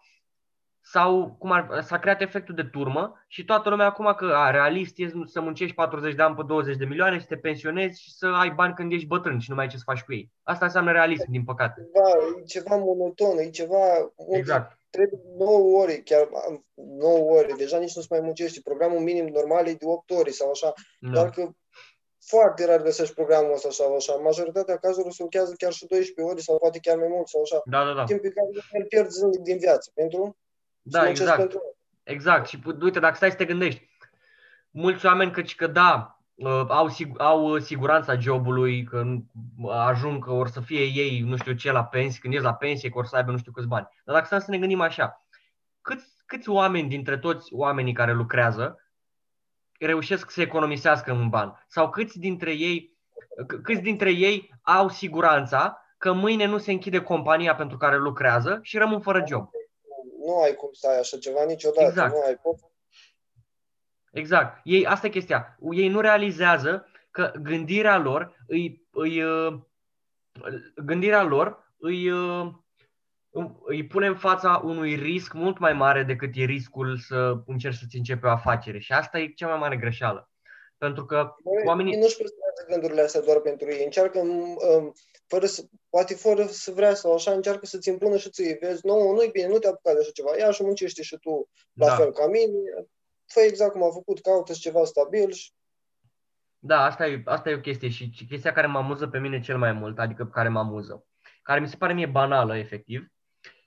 sau 0.84 1.36
cum 1.40 1.52
ar, 1.52 1.82
s-a 1.82 2.00
creat 2.00 2.22
efectul 2.22 2.56
de 2.56 2.64
turmă 2.64 3.24
și 3.28 3.46
toată 3.46 3.70
lumea 3.70 3.86
acum 3.86 4.14
că 4.18 4.26
a, 4.26 4.52
realist 4.52 4.94
e 5.00 5.12
să 5.26 5.42
muncești 5.42 5.76
40 5.76 6.16
de 6.16 6.22
ani 6.22 6.36
pe 6.36 6.44
20 6.48 6.78
de 6.78 6.86
milioane, 6.86 7.20
să 7.20 7.26
te 7.30 7.36
pensionezi 7.36 8.02
și 8.02 8.14
să 8.14 8.26
ai 8.26 8.50
bani 8.50 8.74
când 8.74 8.92
ești 8.92 9.08
bătrân 9.08 9.40
și 9.40 9.50
nu 9.50 9.56
mai 9.56 9.64
ai 9.64 9.70
ce 9.70 9.78
să 9.78 9.84
faci 9.86 10.02
cu 10.02 10.14
ei. 10.14 10.32
Asta 10.44 10.66
înseamnă 10.66 10.92
realism, 10.92 11.32
din 11.32 11.44
păcate. 11.44 11.90
Da, 11.94 12.10
e 12.40 12.44
ceva 12.44 12.76
monoton, 12.76 13.38
e 13.38 13.50
ceva... 13.50 13.78
Exact 14.30 14.78
trebuie 14.96 15.20
9 15.38 15.82
ore, 15.82 15.96
chiar 16.06 16.30
9 16.76 17.32
ore, 17.38 17.54
deja 17.58 17.78
nici 17.78 17.96
nu-ți 17.96 18.12
mai 18.12 18.20
muncești. 18.20 18.62
Programul 18.62 19.00
minim 19.00 19.28
normal 19.28 19.68
e 19.68 19.74
de 19.74 19.86
8 19.86 20.12
ore 20.12 20.30
sau 20.30 20.50
așa, 20.50 20.74
da. 21.00 21.10
doar 21.12 21.30
că 21.30 21.50
foarte 22.26 22.66
rar 22.66 22.82
găsești 22.82 23.14
programul 23.14 23.54
ăsta 23.54 23.70
sau 23.70 23.96
așa. 23.96 24.14
Majoritatea 24.14 24.78
cazurilor 24.78 25.14
se 25.14 25.24
lucrează 25.24 25.54
chiar 25.58 25.72
și 25.72 25.86
12 25.86 26.32
ore 26.32 26.40
sau 26.40 26.58
poate 26.58 26.80
chiar 26.80 26.98
mai 26.98 27.08
mult 27.08 27.28
sau 27.28 27.42
așa. 27.42 27.62
Da, 27.66 27.86
da, 27.86 27.94
da. 27.94 28.04
Timp 28.04 28.22
pe 28.22 28.30
care 28.30 28.48
îl 28.72 28.86
pierzi 28.86 29.18
zilnic 29.18 29.40
din 29.40 29.58
viață. 29.58 29.92
Pentru 29.94 30.38
da, 30.84 31.10
exact. 31.10 31.38
Pentru... 31.38 31.62
Exact. 32.04 32.48
Și 32.48 32.60
uite, 32.82 33.00
dacă 33.00 33.16
stai 33.16 33.30
să 33.30 33.36
te 33.36 33.46
gândești, 33.46 33.90
mulți 34.72 35.06
oameni 35.06 35.32
căci 35.32 35.56
că 35.56 35.68
da, 35.68 36.20
uh, 36.36 36.66
au, 36.68 36.90
sig- 36.90 37.18
au 37.18 37.58
siguranța 37.58 38.18
jobului, 38.18 38.84
că 38.84 39.04
ajung, 39.70 40.24
că 40.26 40.32
or 40.32 40.48
să 40.48 40.60
fie 40.60 40.84
ei, 40.84 41.20
nu 41.20 41.38
știu 41.38 41.54
ce, 41.54 41.72
la 41.72 41.84
pensie, 41.84 42.20
când 42.20 42.34
ești 42.34 42.46
la 42.46 42.54
pensie, 42.54 42.90
că 42.90 42.98
or 42.98 43.06
să 43.06 43.16
aibă 43.16 43.32
nu 43.32 43.38
știu 43.38 43.52
câți 43.52 43.68
bani. 43.68 43.88
Dar 44.04 44.16
dacă 44.16 44.26
stăm 44.26 44.40
să 44.40 44.52
ne 44.52 44.58
gândim 44.58 44.82
așa, 44.82 45.26
câți, 45.82 46.08
câți 46.26 46.50
oameni 46.50 46.90
dintre 46.90 47.18
toți 47.18 47.54
oamenii 47.54 47.94
care 47.94 48.14
lucrează 48.14 48.78
reușesc 49.80 50.32
să 50.32 50.42
economisească 50.42 51.12
un 51.12 51.30
ban? 51.30 51.64
Sau 51.68 51.90
câți 51.90 52.20
dintre 52.20 52.52
ei, 52.52 52.98
câți 53.64 53.82
dintre 53.82 54.12
ei 54.12 54.54
au 54.62 54.90
siguranța 54.90 55.78
că 55.98 56.12
mâine 56.14 56.46
nu 56.46 56.58
se 56.58 56.72
închide 56.72 57.02
compania 57.02 57.56
pentru 57.56 57.78
care 57.78 57.98
lucrează 57.98 58.60
și 58.62 58.78
rămân 58.78 59.00
fără 59.00 59.24
job? 59.28 59.50
Nu 60.26 60.42
ai 60.42 60.54
cum 60.54 60.70
să 60.72 60.88
ai 60.88 61.00
așa 61.00 61.18
ceva 61.18 61.44
niciodată. 61.44 61.88
Exact. 61.88 62.14
Nu 62.14 62.22
ai 62.26 62.40
cum. 62.42 62.58
Exact. 64.12 64.62
Ei, 64.64 64.86
asta 64.86 65.08
e 65.08 65.10
chestia. 65.10 65.58
Ei 65.72 65.88
nu 65.88 66.00
realizează 66.00 66.88
că 67.12 67.32
gândirea 67.42 67.98
lor 67.98 68.36
îi, 68.48 68.88
îi, 68.92 69.24
gândirea 70.76 71.24
lor 71.24 71.72
îi, 71.78 72.12
uh, 72.12 72.54
îi 73.64 73.88
pune 73.88 74.08
în 74.08 74.18
fața 74.18 74.62
unui 74.64 74.96
risc 74.96 75.34
mult 75.34 75.60
mai 75.60 75.74
mare 75.74 76.04
decât 76.04 76.32
e 76.34 76.44
riscul 76.44 76.98
să 76.98 77.42
încerci 77.46 77.78
să-ți 77.78 77.98
începi 77.98 78.26
o 78.26 78.30
afacere. 78.30 78.80
Și 78.80 78.92
asta 78.92 79.20
e 79.20 79.28
cea 79.28 79.48
mai 79.48 79.58
mare 79.58 79.78
greșeală. 79.78 80.30
Pentru 80.78 81.06
că 81.06 81.36
Băi, 81.44 81.64
oamenii... 81.66 81.98
Nu-și 81.98 82.18
păstrează 82.54 82.80
gândurile 82.80 83.02
astea 83.02 83.22
doar 83.22 83.40
pentru 83.40 83.72
ei. 83.72 83.84
Încearcă, 83.84 84.20
um, 84.20 84.94
fără 85.28 85.46
să, 85.46 85.64
poate 85.90 86.14
fără 86.14 86.46
să 86.46 86.72
vrea 86.72 86.94
sau 86.94 87.14
așa, 87.14 87.32
încearcă 87.32 87.66
să-ți 87.66 87.90
impună 87.90 88.18
și 88.18 88.30
ție. 88.30 88.58
Vezi, 88.62 88.86
nu, 88.86 89.12
nu-i 89.12 89.30
bine, 89.32 89.48
nu 89.48 89.58
te 89.58 89.68
apuca 89.68 89.94
de 89.94 90.00
așa 90.00 90.10
ceva. 90.14 90.38
Ia 90.38 90.52
și 90.52 90.64
muncește 90.64 91.02
și 91.02 91.18
tu 91.18 91.50
la 91.74 91.88
da. 91.88 91.96
fel 91.96 92.12
ca 92.12 92.28
mine. 92.28 92.88
Fă 93.26 93.40
exact 93.40 93.72
cum 93.72 93.84
a 93.84 93.90
făcut, 93.92 94.22
caută 94.22 94.54
ceva 94.54 94.84
stabil 94.84 95.32
și 95.32 95.52
da, 96.66 96.86
asta 96.86 97.08
e, 97.08 97.22
asta 97.26 97.50
e 97.50 97.56
o 97.56 97.60
chestie 97.60 97.90
și 97.90 98.12
chestia 98.30 98.54
care 98.54 98.68
mă 98.68 98.78
amuză 98.78 99.08
pe 99.08 99.20
mine 99.20 99.40
cel 99.40 99.58
mai 99.58 99.72
mult, 99.72 100.00
adică 100.00 100.26
care 100.26 100.50
mă 100.50 100.60
amuză, 100.60 101.06
care 101.42 101.60
mi 101.60 101.68
se 101.68 101.76
pare 101.76 101.94
mie 101.94 102.06
banală, 102.06 102.58
efectiv, 102.58 103.08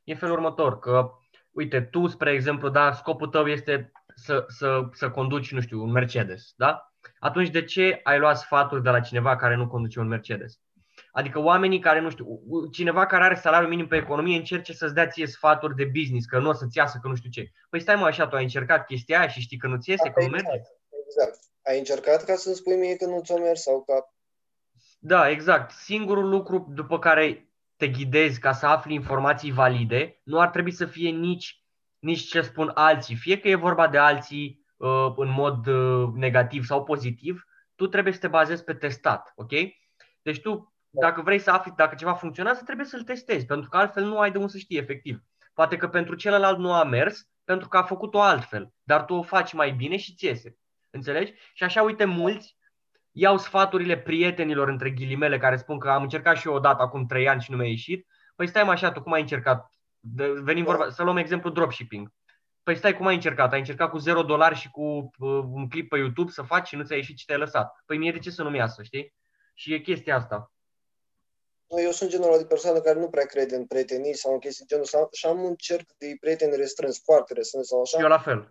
e 0.04 0.14
felul 0.14 0.34
următor, 0.34 0.78
că, 0.78 1.10
uite, 1.50 1.80
tu, 1.80 2.06
spre 2.06 2.32
exemplu, 2.32 2.68
da, 2.68 2.92
scopul 2.92 3.28
tău 3.28 3.46
este 3.46 3.92
să, 4.14 4.44
să, 4.48 4.88
să 4.92 5.10
conduci, 5.10 5.52
nu 5.52 5.60
știu, 5.60 5.82
un 5.82 5.90
Mercedes, 5.90 6.52
da? 6.54 6.92
Atunci 7.18 7.50
de 7.50 7.64
ce 7.64 8.00
ai 8.02 8.18
luat 8.18 8.38
sfaturi 8.38 8.82
de 8.82 8.90
la 8.90 9.00
cineva 9.00 9.36
care 9.36 9.56
nu 9.56 9.68
conduce 9.68 10.00
un 10.00 10.08
Mercedes? 10.08 10.60
Adică 11.12 11.38
oamenii 11.38 11.78
care, 11.78 12.00
nu 12.00 12.10
știu, 12.10 12.26
cineva 12.72 13.06
care 13.06 13.24
are 13.24 13.34
salariu 13.34 13.68
minim 13.68 13.86
pe 13.86 13.96
economie 13.96 14.36
încerce 14.36 14.72
să-ți 14.72 14.94
dea 14.94 15.06
ție 15.06 15.26
sfaturi 15.26 15.74
de 15.74 15.84
business, 15.84 16.26
că 16.26 16.38
nu 16.38 16.48
o 16.48 16.52
să-ți 16.52 16.76
iasă, 16.76 16.98
că 17.02 17.08
nu 17.08 17.14
știu 17.14 17.30
ce. 17.30 17.50
Păi 17.70 17.80
stai 17.80 17.96
mă 17.96 18.06
așa, 18.06 18.26
tu 18.26 18.36
ai 18.36 18.42
încercat 18.42 18.86
chestia 18.86 19.18
aia 19.18 19.28
și 19.28 19.40
știi 19.40 19.58
că 19.58 19.66
nu-ți 19.66 19.90
iese, 19.90 20.10
că 20.10 20.22
nu 20.22 20.28
merge? 20.28 20.46
Exact, 20.46 20.68
exact. 21.06 21.38
Ai 21.62 21.78
încercat 21.78 22.24
ca 22.24 22.34
să-mi 22.34 22.54
spui 22.54 22.76
mie 22.76 22.96
că 22.96 23.06
nu 23.06 23.20
ți-o 23.22 23.38
mers 23.38 23.62
sau 23.62 23.82
că... 23.82 24.04
Da, 24.98 25.30
exact. 25.30 25.70
Singurul 25.70 26.28
lucru 26.28 26.66
după 26.74 26.98
care 26.98 27.50
te 27.76 27.88
ghidezi 27.88 28.40
ca 28.40 28.52
să 28.52 28.66
afli 28.66 28.94
informații 28.94 29.52
valide 29.52 30.20
nu 30.22 30.40
ar 30.40 30.48
trebui 30.48 30.72
să 30.72 30.86
fie 30.86 31.10
nici, 31.10 31.64
nici 31.98 32.28
ce 32.28 32.40
spun 32.40 32.70
alții. 32.74 33.14
Fie 33.14 33.38
că 33.38 33.48
e 33.48 33.54
vorba 33.54 33.88
de 33.88 33.98
alții 33.98 34.48
uh, 34.48 34.65
în 35.16 35.30
mod 35.30 35.66
uh, 35.66 36.08
negativ 36.14 36.64
sau 36.64 36.84
pozitiv, 36.84 37.44
tu 37.74 37.86
trebuie 37.86 38.12
să 38.12 38.18
te 38.18 38.28
bazezi 38.28 38.64
pe 38.64 38.74
testat, 38.74 39.32
ok? 39.36 39.50
Deci 40.22 40.40
tu, 40.40 40.74
da. 40.90 41.06
dacă 41.06 41.22
vrei 41.22 41.38
să 41.38 41.50
afli 41.50 41.72
dacă 41.76 41.94
ceva 41.94 42.12
funcționează, 42.12 42.62
trebuie 42.64 42.86
să-l 42.86 43.02
testezi, 43.02 43.46
pentru 43.46 43.68
că 43.68 43.76
altfel 43.76 44.04
nu 44.04 44.18
ai 44.18 44.30
de 44.30 44.38
unde 44.38 44.50
să 44.50 44.58
știi 44.58 44.78
efectiv. 44.78 45.22
Poate 45.54 45.76
că 45.76 45.88
pentru 45.88 46.14
celălalt 46.14 46.58
nu 46.58 46.72
a 46.72 46.84
mers, 46.84 47.28
pentru 47.44 47.68
că 47.68 47.76
a 47.76 47.82
făcut-o 47.82 48.20
altfel, 48.20 48.72
dar 48.82 49.04
tu 49.04 49.14
o 49.14 49.22
faci 49.22 49.52
mai 49.52 49.70
bine 49.72 49.96
și 49.96 50.14
ți 50.14 50.24
iese. 50.24 50.56
Înțelegi? 50.90 51.32
Și 51.54 51.64
așa, 51.64 51.82
uite, 51.82 52.04
mulți 52.04 52.56
iau 53.18 53.38
sfaturile 53.38 53.98
prietenilor, 53.98 54.68
între 54.68 54.90
ghilimele, 54.90 55.38
care 55.38 55.56
spun 55.56 55.78
că 55.78 55.90
am 55.90 56.02
încercat 56.02 56.36
și 56.36 56.46
eu 56.46 56.54
odată 56.54 56.82
acum 56.82 57.06
trei 57.06 57.28
ani 57.28 57.40
și 57.40 57.50
nu 57.50 57.56
mi-a 57.56 57.68
ieșit. 57.68 58.06
Păi 58.34 58.46
stai 58.46 58.64
mai 58.64 58.74
așa, 58.74 58.92
tu 58.92 59.02
cum 59.02 59.12
ai 59.12 59.20
încercat? 59.20 59.70
Venim 60.42 60.64
vorba, 60.64 60.88
să 60.88 61.02
luăm 61.02 61.16
exemplu 61.16 61.50
dropshipping. 61.50 62.12
Păi 62.66 62.76
stai, 62.76 62.96
cum 62.96 63.06
ai 63.06 63.14
încercat? 63.14 63.52
Ai 63.52 63.58
încercat 63.58 63.90
cu 63.90 63.98
0 63.98 64.22
dolari 64.22 64.54
și 64.54 64.70
cu 64.70 64.82
uh, 64.82 65.42
un 65.52 65.68
clip 65.68 65.88
pe 65.88 65.96
YouTube 65.96 66.30
să 66.30 66.42
faci 66.42 66.66
și 66.66 66.76
nu 66.76 66.84
ți-a 66.84 66.96
ieșit 66.96 67.16
ce 67.16 67.24
te-ai 67.24 67.38
lăsat. 67.38 67.82
Păi 67.86 67.98
mie 67.98 68.12
de 68.12 68.18
ce 68.18 68.30
să 68.30 68.42
nu-mi 68.42 68.56
iasă, 68.56 68.82
știi? 68.82 69.14
Și 69.54 69.74
e 69.74 69.78
chestia 69.78 70.16
asta. 70.16 70.52
Eu 71.66 71.90
sunt 71.90 72.10
genul 72.10 72.38
de 72.38 72.44
persoană 72.44 72.80
care 72.80 72.98
nu 72.98 73.08
prea 73.08 73.24
crede 73.24 73.56
în 73.56 73.66
prietenii 73.66 74.14
sau 74.14 74.32
în 74.32 74.38
chestii 74.38 74.66
genul 74.66 74.84
și 75.12 75.26
am 75.26 75.42
un 75.42 75.54
cerc 75.54 75.92
de 75.98 76.16
prieteni 76.20 76.56
restrâns, 76.56 77.02
foarte 77.02 77.32
restrâns 77.34 77.66
sau 77.66 77.80
așa. 77.80 78.00
Eu 78.00 78.08
la 78.08 78.18
fel 78.18 78.48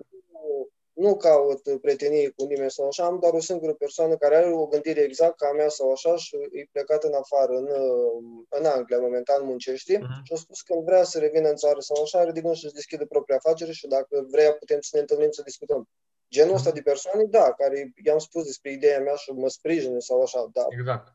nu 1.06 1.18
caut 1.26 1.62
prietenie 1.82 2.30
cu 2.36 2.44
nimeni 2.52 2.76
sau 2.78 2.88
așa, 2.88 3.04
am 3.06 3.18
doar 3.22 3.34
o 3.34 3.48
singură 3.50 3.74
persoană 3.74 4.14
care 4.16 4.36
are 4.36 4.52
o 4.64 4.66
gândire 4.74 5.02
exact 5.02 5.36
ca 5.38 5.48
a 5.52 5.56
mea 5.60 5.70
sau 5.78 5.92
așa 5.92 6.16
și 6.16 6.36
e 6.60 6.70
plecat 6.72 7.02
în 7.04 7.16
afară, 7.24 7.54
în, 7.62 7.68
în 8.58 8.66
Anglia, 8.76 9.00
momentan 9.08 9.46
muncește 9.46 9.96
uh-huh. 9.98 10.22
și 10.24 10.34
a 10.34 10.36
spus 10.36 10.62
că 10.62 10.74
vrea 10.86 11.04
să 11.04 11.20
revină 11.20 11.48
în 11.50 11.56
țară 11.64 11.80
sau 11.80 12.04
așa, 12.04 12.20
are 12.20 12.32
de 12.32 12.42
gând 12.42 12.56
să-și 12.56 12.74
deschide 12.80 13.06
propria 13.06 13.36
afacere 13.36 13.72
și 13.72 13.88
dacă 13.88 14.16
vrea 14.34 14.52
putem 14.52 14.80
să 14.82 14.92
ne 14.94 15.02
întâlnim 15.02 15.32
să 15.32 15.42
discutăm. 15.42 15.82
Genul 16.30 16.56
ăsta 16.56 16.70
uh-huh. 16.70 16.80
de 16.80 16.82
persoane, 16.92 17.24
da, 17.24 17.46
care 17.60 17.94
i-am 18.08 18.22
spus 18.28 18.44
despre 18.46 18.72
ideea 18.72 19.00
mea 19.00 19.16
și 19.16 19.32
mă 19.32 19.48
sprijină 19.48 20.00
sau 20.00 20.22
așa, 20.22 20.50
da. 20.54 20.66
Exact. 20.80 21.06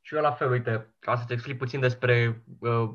Și 0.00 0.14
eu 0.14 0.20
la 0.20 0.32
fel, 0.32 0.50
uite, 0.50 0.94
ca 0.98 1.16
să 1.16 1.24
te 1.26 1.32
explic 1.32 1.58
puțin 1.58 1.80
despre 1.80 2.42
uh, 2.60 2.88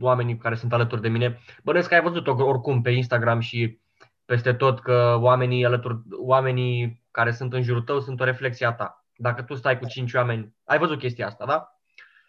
oamenii 0.00 0.36
care 0.36 0.56
sunt 0.56 0.72
alături 0.72 1.00
de 1.00 1.08
mine. 1.08 1.38
Bănesc 1.64 1.88
că 1.88 1.94
ai 1.94 2.02
văzut-o 2.02 2.44
oricum 2.52 2.82
pe 2.82 2.90
Instagram 2.90 3.40
și 3.40 3.80
peste 4.28 4.52
tot 4.52 4.80
că 4.80 5.16
oamenii, 5.20 5.64
alături, 5.64 5.98
oamenii 6.10 7.04
care 7.10 7.30
sunt 7.32 7.52
în 7.52 7.62
jurul 7.62 7.82
tău 7.82 8.00
sunt 8.00 8.20
o 8.20 8.24
reflexie 8.24 8.66
a 8.66 8.72
ta. 8.72 9.04
Dacă 9.16 9.42
tu 9.42 9.54
stai 9.54 9.78
cu 9.78 9.86
cinci 9.86 10.14
oameni, 10.14 10.54
ai 10.64 10.78
văzut 10.78 10.98
chestia 10.98 11.26
asta, 11.26 11.46
da? 11.46 11.68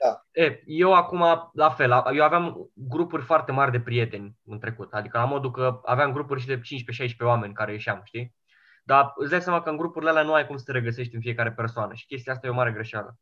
Da. 0.04 0.26
E, 0.32 0.62
eu 0.66 0.94
acum, 0.94 1.50
la 1.54 1.70
fel, 1.70 2.04
eu 2.14 2.24
aveam 2.24 2.72
grupuri 2.74 3.24
foarte 3.24 3.52
mari 3.52 3.72
de 3.72 3.80
prieteni 3.80 4.36
în 4.46 4.60
trecut, 4.60 4.94
adică 4.94 5.18
la 5.18 5.26
modul 5.26 5.52
că 5.52 5.82
aveam 5.84 6.12
grupuri 6.12 6.40
și 6.40 6.48
de 6.48 6.62
15-16 7.06 7.18
oameni 7.20 7.54
care 7.54 7.72
ieșeam, 7.72 8.02
știi? 8.04 8.36
Dar 8.84 9.14
îți 9.16 9.30
dai 9.30 9.42
seama 9.42 9.62
că 9.62 9.70
în 9.70 9.78
grupurile 9.78 10.10
alea 10.10 10.24
nu 10.24 10.34
ai 10.34 10.48
cum 10.48 10.58
să 10.58 10.64
te 10.66 10.72
regăsești 10.72 11.16
în 11.16 11.22
fiecare 11.22 11.52
persoană 11.52 11.94
și 11.94 12.06
chestia 12.06 12.34
asta 12.34 12.48
e 12.48 12.50
o 12.50 12.54
mare 12.54 12.72
greșeală. 12.72 13.18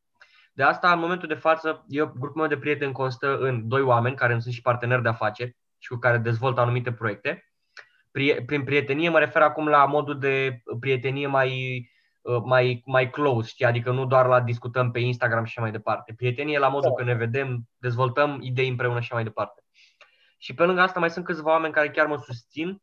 De 0.54 0.64
asta, 0.64 0.92
în 0.92 1.00
momentul 1.00 1.28
de 1.28 1.34
față, 1.34 1.86
eu, 1.88 2.06
grupul 2.06 2.42
meu 2.42 2.48
de 2.48 2.58
prieteni 2.58 2.92
constă 2.94 3.38
în 3.38 3.68
doi 3.68 3.82
oameni 3.82 4.16
care 4.16 4.40
sunt 4.40 4.54
și 4.54 4.62
parteneri 4.62 5.02
de 5.02 5.10
afaceri 5.10 5.58
și 5.78 5.90
cu 5.90 5.98
care 5.98 6.18
dezvolt 6.18 6.58
anumite 6.58 6.92
proiecte 6.92 7.47
prin 8.46 8.64
prietenie 8.64 9.10
mă 9.10 9.20
refer 9.20 9.42
acum 9.42 9.68
la 9.68 9.86
modul 9.86 10.20
de 10.20 10.62
prietenie 10.80 11.28
mai, 11.28 11.82
uh, 12.22 12.42
mai, 12.44 12.82
mai 12.86 13.10
close, 13.10 13.50
știi? 13.50 13.66
adică 13.66 13.92
nu 13.92 14.06
doar 14.06 14.26
la 14.26 14.42
discutăm 14.42 14.92
pe 14.92 15.00
Instagram 15.00 15.44
și 15.44 15.54
așa 15.56 15.62
mai 15.62 15.72
departe. 15.72 16.14
Prietenie 16.14 16.60
la 16.60 16.68
modul 16.68 16.90
da. 16.90 16.96
că 16.96 17.04
ne 17.04 17.14
vedem, 17.16 17.68
dezvoltăm 17.78 18.40
idei 18.42 18.70
împreună 18.70 18.96
și 18.96 19.04
așa 19.04 19.16
mai 19.16 19.24
departe. 19.24 19.62
Și 20.38 20.54
pe 20.54 20.64
lângă 20.64 20.82
asta 20.82 21.00
mai 21.00 21.10
sunt 21.10 21.26
câțiva 21.26 21.52
oameni 21.52 21.74
care 21.74 21.90
chiar 21.90 22.08
mă 22.08 22.18
susțin, 22.18 22.82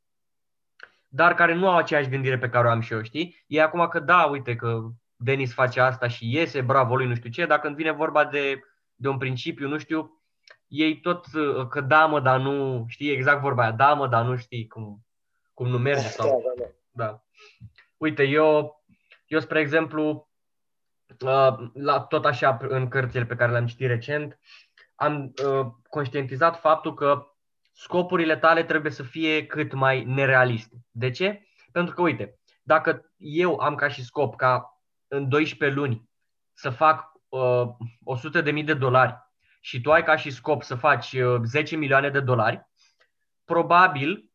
dar 1.09 1.35
care 1.35 1.55
nu 1.55 1.69
au 1.69 1.77
aceeași 1.77 2.09
gândire 2.09 2.39
pe 2.39 2.49
care 2.49 2.67
o 2.67 2.71
am 2.71 2.81
și 2.81 2.93
eu, 2.93 3.03
știi? 3.03 3.45
E 3.47 3.63
acum 3.63 3.89
că 3.89 4.01
da, 4.01 4.23
uite 4.23 4.57
că 4.57 4.81
Denis 5.17 5.55
face 5.55 5.81
asta 5.81 6.09
și 6.09 6.35
iese, 6.35 6.61
bravo 6.61 6.97
lui, 6.97 7.07
nu 7.07 7.15
știu 7.15 7.31
ce, 7.31 7.47
dar 7.47 7.59
când 7.59 7.77
vine 7.77 7.93
vorba 7.93 8.25
de, 8.25 8.61
de 8.95 9.09
un 9.09 9.19
principiu, 9.19 9.69
nu 9.69 9.79
știu, 9.79 10.23
ei 10.67 11.01
tot 11.01 11.27
uh, 11.35 11.67
că 11.69 11.81
da 11.81 12.07
mă, 12.07 12.21
dar 12.21 12.41
nu, 12.41 12.85
știi 12.89 13.11
exact 13.11 13.41
vorba 13.41 13.63
aia, 13.63 13.73
da 13.73 13.95
mă, 13.95 14.09
dar 14.09 14.25
nu 14.25 14.37
știi 14.37 14.67
cum, 14.67 15.04
cum 15.55 15.69
nu 15.69 15.79
merge 15.79 16.09
sau... 16.09 16.29
Da, 16.29 16.35
da, 16.35 16.71
da. 16.91 17.05
da. 17.05 17.25
Uite, 17.97 18.23
eu, 18.23 18.85
eu 19.27 19.41
spre 19.41 19.61
exemplu, 19.61 20.29
uh, 21.21 21.71
la, 21.73 22.01
tot 22.01 22.25
așa 22.25 22.59
în 22.61 22.89
cărțile 22.89 23.25
pe 23.25 23.35
care 23.35 23.51
le-am 23.51 23.67
citit 23.67 23.87
recent, 23.87 24.39
am 24.95 25.33
uh, 25.45 25.67
conștientizat 25.89 26.61
faptul 26.61 26.95
că 26.95 27.27
scopurile 27.73 28.37
tale 28.37 28.65
trebuie 28.65 28.93
să 28.93 29.03
fie 29.03 29.47
cât 29.47 29.73
mai 29.73 30.05
nerealiste. 30.05 30.77
De 30.91 31.11
ce? 31.11 31.47
Pentru 31.73 31.95
că, 31.95 32.01
uite, 32.01 32.39
dacă 32.63 33.13
eu 33.17 33.59
am 33.59 33.75
ca 33.75 33.89
și 33.89 34.05
scop 34.05 34.37
ca 34.37 34.81
în 35.09 35.29
12 35.29 35.79
luni 35.79 36.09
să 36.53 36.71
fac 36.71 37.13
uh, 37.29 37.67
100.000 38.55 38.65
de 38.65 38.75
dolari 38.75 39.17
și 39.61 39.81
tu 39.81 39.93
ai 39.93 40.05
ca 40.05 40.17
și 40.17 40.31
scop 40.31 40.63
să 40.63 40.75
faci 40.75 41.13
uh, 41.13 41.41
10 41.45 41.77
milioane 41.77 42.11
de 42.11 42.21
dolari, 42.21 42.69
probabil 43.45 44.31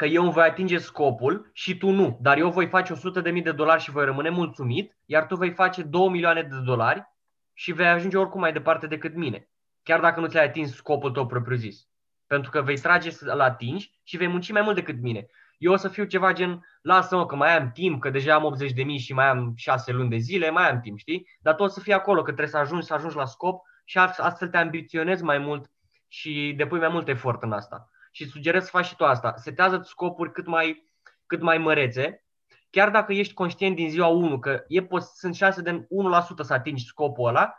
că 0.00 0.06
eu 0.06 0.22
îmi 0.22 0.32
voi 0.32 0.42
atinge 0.42 0.78
scopul 0.78 1.50
și 1.52 1.76
tu 1.76 1.90
nu, 1.90 2.18
dar 2.20 2.38
eu 2.38 2.50
voi 2.50 2.66
face 2.66 2.94
100.000 2.94 3.42
de 3.42 3.52
dolari 3.52 3.82
și 3.82 3.90
voi 3.90 4.04
rămâne 4.04 4.28
mulțumit, 4.28 4.96
iar 5.04 5.26
tu 5.26 5.36
vei 5.36 5.50
face 5.50 5.82
2 5.82 6.08
milioane 6.08 6.42
de 6.42 6.56
dolari 6.64 7.04
și 7.52 7.72
vei 7.72 7.86
ajunge 7.86 8.16
oricum 8.16 8.40
mai 8.40 8.52
departe 8.52 8.86
decât 8.86 9.14
mine, 9.14 9.48
chiar 9.82 10.00
dacă 10.00 10.20
nu 10.20 10.26
ți-ai 10.26 10.44
atins 10.44 10.74
scopul 10.74 11.10
tău 11.10 11.26
propriu-zis. 11.26 11.88
Pentru 12.26 12.50
că 12.50 12.62
vei 12.62 12.76
trage 12.76 13.10
să-l 13.10 13.40
atingi 13.40 13.90
și 14.04 14.16
vei 14.16 14.28
munci 14.28 14.52
mai 14.52 14.62
mult 14.62 14.74
decât 14.74 15.00
mine. 15.00 15.26
Eu 15.58 15.72
o 15.72 15.76
să 15.76 15.88
fiu 15.88 16.04
ceva 16.04 16.32
gen, 16.32 16.66
lasă-mă 16.82 17.26
că 17.26 17.36
mai 17.36 17.58
am 17.58 17.70
timp, 17.72 18.00
că 18.00 18.10
deja 18.10 18.34
am 18.34 18.44
80 18.44 18.72
de 18.72 18.82
mii 18.82 18.98
și 18.98 19.12
mai 19.12 19.28
am 19.28 19.52
6 19.56 19.92
luni 19.92 20.10
de 20.10 20.16
zile, 20.16 20.50
mai 20.50 20.70
am 20.70 20.80
timp, 20.80 20.98
știi? 20.98 21.26
Dar 21.40 21.54
tu 21.54 21.62
o 21.62 21.66
să 21.66 21.80
fii 21.80 21.92
acolo, 21.92 22.18
că 22.18 22.26
trebuie 22.26 22.48
să 22.48 22.58
ajungi, 22.58 22.86
să 22.86 22.94
ajungi 22.94 23.16
la 23.16 23.26
scop 23.26 23.62
și 23.84 23.98
astfel 23.98 24.48
te 24.48 24.56
ambiționezi 24.56 25.22
mai 25.22 25.38
mult 25.38 25.70
și 26.08 26.54
depui 26.56 26.78
mai 26.78 26.88
mult 26.88 27.08
efort 27.08 27.42
în 27.42 27.52
asta 27.52 27.90
și 28.10 28.28
sugerez 28.28 28.64
să 28.64 28.70
faci 28.70 28.86
și 28.86 28.96
tu 28.96 29.04
asta. 29.04 29.34
Setează 29.36 29.80
scopuri 29.84 30.32
cât 30.32 30.46
mai, 30.46 30.92
cât 31.26 31.40
mai 31.40 31.58
mărețe, 31.58 32.24
chiar 32.70 32.90
dacă 32.90 33.12
ești 33.12 33.34
conștient 33.34 33.76
din 33.76 33.90
ziua 33.90 34.06
1 34.06 34.38
că 34.38 34.64
e 34.68 34.82
pos- 34.82 35.14
sunt 35.14 35.34
șanse 35.34 35.62
de 35.62 35.86
1% 35.88 36.42
să 36.42 36.52
atingi 36.52 36.84
scopul 36.84 37.28
ăla, 37.28 37.54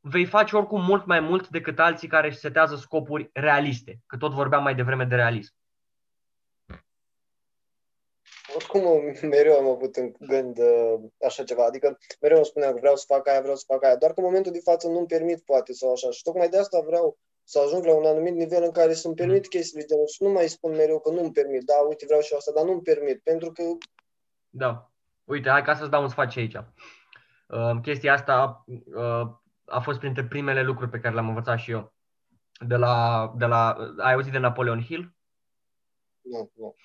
vei 0.00 0.24
face 0.24 0.56
oricum 0.56 0.84
mult 0.84 1.06
mai 1.06 1.20
mult 1.20 1.48
decât 1.48 1.78
alții 1.78 2.08
care 2.08 2.26
își 2.26 2.38
setează 2.38 2.76
scopuri 2.76 3.30
realiste, 3.32 4.00
că 4.06 4.16
tot 4.16 4.32
vorbeam 4.32 4.62
mai 4.62 4.74
devreme 4.74 5.04
de 5.04 5.14
realism. 5.14 5.54
Oricum, 8.54 8.82
mereu 9.28 9.58
am 9.58 9.66
avut 9.66 9.96
în 9.96 10.12
gând 10.18 10.58
uh, 10.58 11.00
așa 11.26 11.44
ceva, 11.44 11.64
adică 11.64 11.98
mereu 12.20 12.36
îmi 12.36 12.46
spuneam 12.46 12.72
că 12.72 12.78
vreau 12.78 12.96
să 12.96 13.04
fac 13.08 13.28
aia, 13.28 13.40
vreau 13.40 13.56
să 13.56 13.64
fac 13.66 13.84
aia, 13.84 13.96
doar 13.96 14.12
că 14.12 14.20
în 14.20 14.26
momentul 14.26 14.52
de 14.52 14.60
față 14.64 14.88
nu-mi 14.88 15.06
permit, 15.06 15.40
poate, 15.40 15.72
sau 15.72 15.92
așa. 15.92 16.10
Și 16.10 16.22
tocmai 16.22 16.48
de 16.48 16.58
asta 16.58 16.80
vreau 16.80 17.18
să 17.52 17.58
ajung 17.64 17.84
la 17.84 17.94
un 17.94 18.04
anumit 18.04 18.34
nivel 18.34 18.62
în 18.62 18.70
care 18.70 18.92
să-mi 18.92 19.14
permit 19.14 19.48
chestiile 19.48 19.84
de 19.88 19.94
și 20.12 20.22
nu 20.22 20.28
mai 20.28 20.48
spun 20.48 20.70
mereu 20.70 21.00
că 21.00 21.10
nu-mi 21.10 21.32
permit, 21.32 21.62
da, 21.62 21.74
uite, 21.88 22.04
vreau 22.06 22.20
și 22.20 22.34
asta, 22.34 22.52
dar 22.54 22.64
nu-mi 22.64 22.82
permit, 22.82 23.20
pentru 23.22 23.52
că... 23.52 23.62
Da. 24.48 24.90
Uite, 25.24 25.48
hai 25.50 25.62
ca 25.62 25.74
să-ți 25.74 25.90
dau 25.90 26.02
un 26.02 26.08
sfat 26.08 26.36
aici. 26.36 26.54
Uh, 26.54 27.80
chestia 27.82 28.12
asta, 28.12 28.64
uh, 28.94 29.26
a 29.64 29.80
fost 29.80 29.98
printre 29.98 30.24
primele 30.24 30.62
lucruri 30.62 30.90
pe 30.90 30.98
care 30.98 31.14
le-am 31.14 31.28
învățat 31.28 31.58
și 31.58 31.70
eu. 31.70 31.92
De 32.66 32.76
la, 32.76 32.94
de 33.36 33.44
la, 33.44 33.76
ai 33.98 34.12
auzit 34.12 34.32
de 34.32 34.38
Napoleon 34.38 34.82
Hill? 34.82 35.14
Nu, 36.20 36.50
nu. 36.54 36.76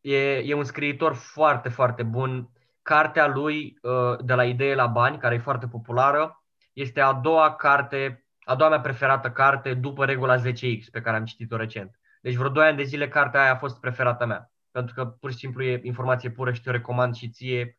E, 0.00 0.38
e 0.38 0.54
un 0.54 0.64
scriitor 0.64 1.14
foarte, 1.14 1.68
foarte 1.68 2.02
bun. 2.02 2.50
Cartea 2.82 3.26
lui, 3.26 3.78
uh, 3.82 4.24
de 4.24 4.34
la 4.34 4.44
idee 4.44 4.74
la 4.74 4.86
bani, 4.86 5.18
care 5.18 5.34
e 5.34 5.38
foarte 5.38 5.66
populară, 5.66 6.44
este 6.72 7.00
a 7.00 7.12
doua 7.12 7.54
carte, 7.54 8.25
a 8.46 8.54
doua 8.54 8.70
mea 8.70 8.80
preferată 8.80 9.30
carte 9.30 9.74
după 9.74 10.04
regula 10.04 10.36
10X, 10.36 10.90
pe 10.90 11.00
care 11.00 11.16
am 11.16 11.24
citit-o 11.24 11.56
recent. 11.56 11.98
Deci 12.20 12.34
vreo 12.34 12.48
2 12.48 12.66
ani 12.66 12.76
de 12.76 12.82
zile 12.82 13.08
cartea 13.08 13.40
aia 13.40 13.52
a 13.52 13.56
fost 13.56 13.80
preferata 13.80 14.26
mea. 14.26 14.52
Pentru 14.70 14.94
că 14.94 15.06
pur 15.06 15.30
și 15.30 15.36
simplu 15.36 15.62
e 15.62 15.80
informație 15.82 16.30
pură 16.30 16.52
și 16.52 16.62
te 16.62 16.70
recomand 16.70 17.14
și 17.14 17.30
ție 17.30 17.78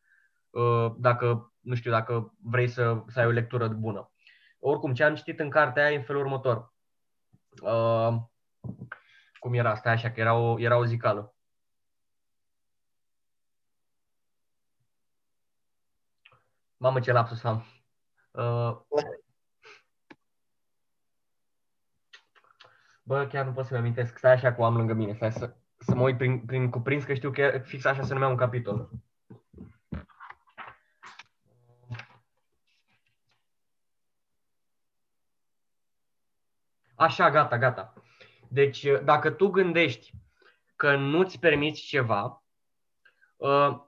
uh, 0.50 0.94
dacă, 0.96 1.52
nu 1.60 1.74
știu, 1.74 1.90
dacă 1.90 2.34
vrei 2.42 2.68
să, 2.68 3.02
să 3.06 3.20
ai 3.20 3.26
o 3.26 3.30
lectură 3.30 3.68
bună. 3.68 4.10
Oricum, 4.58 4.94
ce 4.94 5.04
am 5.04 5.14
citit 5.14 5.40
în 5.40 5.50
cartea 5.50 5.82
aia 5.82 5.92
e 5.92 5.96
în 5.96 6.02
felul 6.02 6.22
următor. 6.22 6.72
Uh, 7.62 8.16
cum 9.38 9.54
era 9.54 9.70
asta 9.70 9.90
așa, 9.90 10.10
că 10.10 10.20
era 10.20 10.34
o, 10.34 10.60
era 10.60 10.76
o 10.76 10.84
zicală. 10.84 11.34
Mamă, 16.76 17.00
ce 17.00 17.12
lapsus 17.12 17.44
am. 17.44 17.64
Uh, 18.30 18.76
bă, 23.08 23.26
chiar 23.26 23.44
nu 23.44 23.52
pot 23.52 23.64
să-mi 23.64 23.80
amintesc. 23.80 24.18
Stai 24.18 24.32
așa 24.32 24.54
cu 24.54 24.64
am 24.64 24.76
lângă 24.76 24.92
mine. 24.92 25.14
Stai 25.14 25.32
să, 25.32 25.56
să 25.78 25.94
mă 25.94 26.02
uit 26.02 26.16
prin, 26.16 26.40
prin 26.40 26.70
cuprins, 26.70 27.04
că 27.04 27.14
știu 27.14 27.30
că 27.30 27.60
fix 27.64 27.84
așa 27.84 28.02
se 28.02 28.12
numea 28.12 28.28
un 28.28 28.36
capitol. 28.36 28.90
Așa, 36.94 37.30
gata, 37.30 37.58
gata. 37.58 37.92
Deci, 38.48 38.86
dacă 39.04 39.30
tu 39.30 39.48
gândești 39.48 40.12
că 40.76 40.96
nu-ți 40.96 41.38
permiți 41.38 41.80
ceva, 41.80 42.42
uh, 43.36 43.80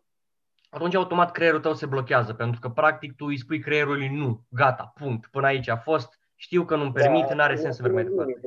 atunci 0.71 0.95
automat 0.95 1.31
creierul 1.31 1.61
tău 1.61 1.75
se 1.75 1.87
blochează, 1.87 2.35
pentru 2.35 2.61
că 2.61 2.69
practic 2.69 3.17
tu 3.17 3.25
îi 3.25 3.39
spui 3.39 3.59
creierului 3.59 4.09
nu, 4.09 4.47
gata, 4.49 4.93
punct, 4.95 5.27
până 5.27 5.47
aici 5.47 5.69
a 5.69 5.77
fost, 5.77 6.20
știu 6.41 6.65
că 6.65 6.77
nu-mi 6.77 6.93
permit, 6.93 7.27
da, 7.27 7.35
nu 7.35 7.43
are 7.43 7.57
sens 7.57 7.77
să 7.77 7.83
merg 7.83 7.95
mai 7.95 8.05
departe. 8.05 8.41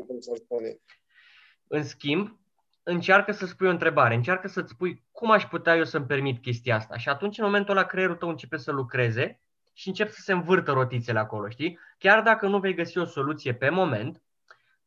În 1.67 1.83
schimb, 1.83 2.39
încearcă 2.83 3.31
să 3.31 3.45
spui 3.45 3.67
o 3.67 3.69
întrebare, 3.69 4.15
încearcă 4.15 4.47
să-ți 4.47 4.71
spui 4.71 5.03
cum 5.11 5.31
aș 5.31 5.45
putea 5.45 5.75
eu 5.75 5.83
să-mi 5.83 6.05
permit 6.05 6.41
chestia 6.41 6.75
asta. 6.75 6.97
Și 6.97 7.09
atunci, 7.09 7.37
în 7.37 7.45
momentul 7.45 7.77
ăla, 7.77 7.85
creierul 7.85 8.15
tău 8.15 8.29
începe 8.29 8.57
să 8.57 8.71
lucreze 8.71 9.41
și 9.73 9.87
încep 9.87 10.09
să 10.09 10.21
se 10.21 10.31
învârtă 10.31 10.71
rotițele 10.71 11.19
acolo, 11.19 11.49
știi? 11.49 11.79
Chiar 11.97 12.21
dacă 12.21 12.47
nu 12.47 12.59
vei 12.59 12.73
găsi 12.73 12.97
o 12.97 13.05
soluție 13.05 13.53
pe 13.53 13.69
moment, 13.69 14.21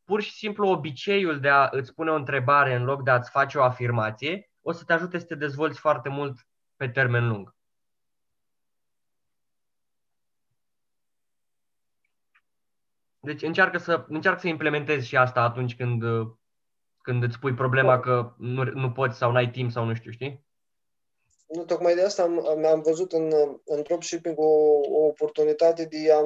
pur 0.03 0.21
și 0.21 0.31
simplu 0.31 0.67
obiceiul 0.67 1.39
de 1.39 1.49
a 1.49 1.67
îți 1.71 1.93
pune 1.93 2.11
o 2.11 2.15
întrebare 2.15 2.75
în 2.75 2.83
loc 2.83 3.03
de 3.03 3.11
a-ți 3.11 3.29
face 3.29 3.57
o 3.57 3.63
afirmație 3.63 4.49
o 4.61 4.71
să 4.71 4.83
te 4.83 4.93
ajute 4.93 5.19
să 5.19 5.25
te 5.25 5.35
dezvolți 5.35 5.79
foarte 5.79 6.09
mult 6.09 6.47
pe 6.75 6.89
termen 6.89 7.27
lung. 7.27 7.55
Deci 13.27 13.41
încearcă 13.41 13.77
să, 13.77 14.05
încearcă 14.07 14.39
să 14.39 14.47
implementezi 14.47 15.07
și 15.07 15.15
asta 15.17 15.41
atunci 15.41 15.75
când, 15.75 16.01
când 17.03 17.23
îți 17.23 17.39
pui 17.39 17.53
problema 17.53 17.95
da. 17.95 17.99
că 17.99 18.33
nu, 18.37 18.63
nu 18.63 18.91
poți 18.91 19.17
sau 19.17 19.31
n-ai 19.31 19.49
timp 19.49 19.71
sau 19.71 19.85
nu 19.85 19.93
știu, 19.93 20.11
știi? 20.11 20.45
Nu, 21.47 21.65
tocmai 21.65 21.95
de 21.95 22.03
asta 22.03 22.23
am, 22.23 22.65
am 22.65 22.81
văzut 22.81 23.11
în, 23.11 23.33
în 23.65 23.81
dropshipping 23.81 24.39
o, 24.39 24.51
o 24.99 25.05
oportunitate 25.05 25.85
de 25.85 26.13
a, 26.13 26.21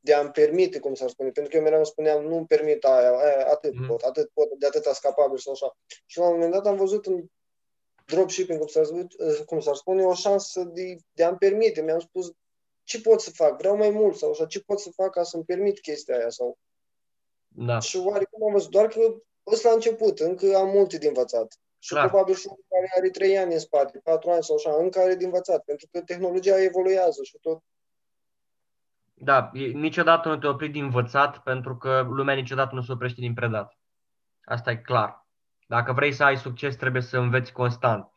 de 0.00 0.14
a-mi 0.14 0.30
permite, 0.30 0.78
cum 0.78 0.94
s-ar 0.94 1.08
spune, 1.08 1.30
pentru 1.30 1.50
că 1.50 1.56
eu 1.56 1.62
mereu 1.62 1.78
îmi 1.78 1.86
spuneam, 1.86 2.24
nu-mi 2.24 2.46
permit 2.46 2.84
aia, 2.84 3.10
aia 3.10 3.46
atât 3.50 3.78
mm. 3.78 3.86
pot, 3.86 4.00
atât 4.00 4.30
pot, 4.34 4.48
de 4.58 4.66
atâta 4.66 4.92
scapabil 4.92 5.38
sau 5.38 5.52
așa. 5.52 5.76
Și 6.06 6.18
la 6.18 6.24
un 6.24 6.32
moment 6.32 6.52
dat 6.52 6.66
am 6.66 6.76
văzut 6.76 7.06
în 7.06 7.24
dropshipping, 8.06 8.58
cum 8.58 8.68
s-ar, 8.68 8.84
cum 9.46 9.60
s-ar 9.60 9.74
spune, 9.74 10.02
o 10.02 10.14
șansă 10.14 10.62
de, 10.64 10.96
de 11.12 11.24
a-mi 11.24 11.38
permite. 11.38 11.82
Mi-am 11.82 11.98
spus 11.98 12.32
ce 12.86 13.00
pot 13.00 13.20
să 13.20 13.30
fac, 13.30 13.58
vreau 13.58 13.76
mai 13.76 13.90
mult 13.90 14.16
sau 14.16 14.30
așa, 14.30 14.46
ce 14.46 14.60
pot 14.60 14.80
să 14.80 14.90
fac 14.90 15.10
ca 15.10 15.22
să-mi 15.22 15.44
permit 15.44 15.80
chestia 15.80 16.16
aia 16.16 16.28
sau... 16.28 16.58
Da. 17.48 17.78
Și 17.78 17.96
oarecum 17.96 18.46
am 18.46 18.52
văzut, 18.52 18.70
doar 18.70 18.86
că 18.86 19.00
ăsta 19.46 19.68
la 19.68 19.74
început, 19.74 20.18
încă 20.18 20.56
am 20.56 20.68
multe 20.68 20.98
de 20.98 21.06
învățat. 21.06 21.58
Și 21.78 21.92
Clar. 21.92 22.08
probabil 22.08 22.34
și 22.34 22.46
unul 22.46 22.64
care 22.68 22.90
are 22.96 23.10
trei 23.10 23.38
ani 23.38 23.52
în 23.52 23.58
spate, 23.58 24.00
patru 24.04 24.30
ani 24.30 24.42
sau 24.42 24.56
așa, 24.56 24.76
încă 24.76 24.98
are 24.98 25.14
de 25.14 25.24
învățat, 25.24 25.64
pentru 25.64 25.86
că 25.90 26.00
tehnologia 26.00 26.62
evoluează 26.62 27.22
și 27.22 27.38
tot. 27.40 27.62
Da, 29.14 29.50
niciodată 29.72 30.28
nu 30.28 30.36
te 30.38 30.46
opri 30.46 30.68
din 30.68 30.84
învățat, 30.84 31.38
pentru 31.38 31.76
că 31.76 32.06
lumea 32.08 32.34
niciodată 32.34 32.74
nu 32.74 32.82
se 32.82 32.92
oprește 32.92 33.20
din 33.20 33.34
predat. 33.34 33.78
Asta 34.44 34.70
e 34.70 34.76
clar. 34.76 35.26
Dacă 35.66 35.92
vrei 35.92 36.12
să 36.12 36.24
ai 36.24 36.36
succes, 36.36 36.76
trebuie 36.76 37.02
să 37.02 37.18
înveți 37.18 37.52
constant. 37.52 38.10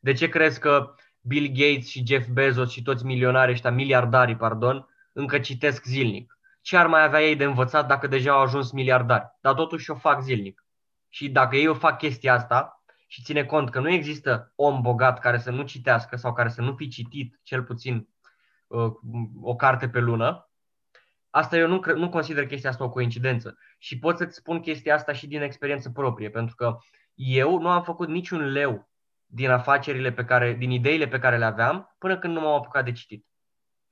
De 0.00 0.12
ce 0.12 0.28
crezi 0.28 0.60
că 0.60 0.94
Bill 1.20 1.46
Gates 1.46 1.88
și 1.88 2.06
Jeff 2.06 2.28
Bezos 2.28 2.70
și 2.70 2.82
toți 2.82 3.04
milionari 3.04 3.50
ăștia, 3.50 3.70
miliardarii, 3.70 4.36
pardon, 4.36 4.88
încă 5.12 5.38
citesc 5.38 5.84
zilnic? 5.84 6.38
Ce 6.62 6.76
ar 6.76 6.86
mai 6.86 7.02
avea 7.02 7.22
ei 7.22 7.36
de 7.36 7.44
învățat 7.44 7.86
dacă 7.86 8.06
deja 8.06 8.32
au 8.32 8.40
ajuns 8.40 8.70
miliardari? 8.70 9.36
Dar 9.40 9.54
totuși 9.54 9.90
o 9.90 9.94
fac 9.94 10.22
zilnic. 10.22 10.64
Și 11.08 11.28
dacă 11.28 11.56
ei 11.56 11.68
o 11.68 11.74
fac 11.74 11.98
chestia 11.98 12.34
asta 12.34 12.82
și 13.06 13.22
ține 13.22 13.44
cont 13.44 13.70
că 13.70 13.80
nu 13.80 13.90
există 13.90 14.52
om 14.54 14.80
bogat 14.80 15.18
care 15.18 15.38
să 15.38 15.50
nu 15.50 15.62
citească 15.62 16.16
sau 16.16 16.32
care 16.32 16.48
să 16.48 16.60
nu 16.60 16.74
fi 16.74 16.88
citit 16.88 17.40
cel 17.42 17.62
puțin 17.62 18.08
uh, 18.66 18.92
o 19.42 19.56
carte 19.56 19.88
pe 19.88 19.98
lună, 19.98 20.50
Asta 21.30 21.56
eu 21.56 21.68
nu, 21.68 21.80
nu 21.94 22.08
consider 22.08 22.46
chestia 22.46 22.70
asta 22.70 22.84
o 22.84 22.90
coincidență. 22.90 23.58
Și 23.78 23.98
pot 23.98 24.16
să-ți 24.16 24.36
spun 24.36 24.60
chestia 24.60 24.94
asta 24.94 25.12
și 25.12 25.26
din 25.26 25.42
experiență 25.42 25.90
proprie, 25.90 26.30
pentru 26.30 26.54
că 26.54 26.78
eu 27.14 27.58
nu 27.60 27.68
am 27.68 27.82
făcut 27.82 28.08
niciun 28.08 28.40
leu 28.40 28.89
din 29.30 29.50
afacerile 29.50 30.12
pe 30.12 30.24
care, 30.24 30.52
din 30.52 30.70
ideile 30.70 31.08
pe 31.08 31.18
care 31.18 31.38
le 31.38 31.44
aveam, 31.44 31.94
până 31.98 32.18
când 32.18 32.34
nu 32.34 32.40
m-am 32.40 32.54
apucat 32.54 32.84
de 32.84 32.92
citit. 32.92 33.26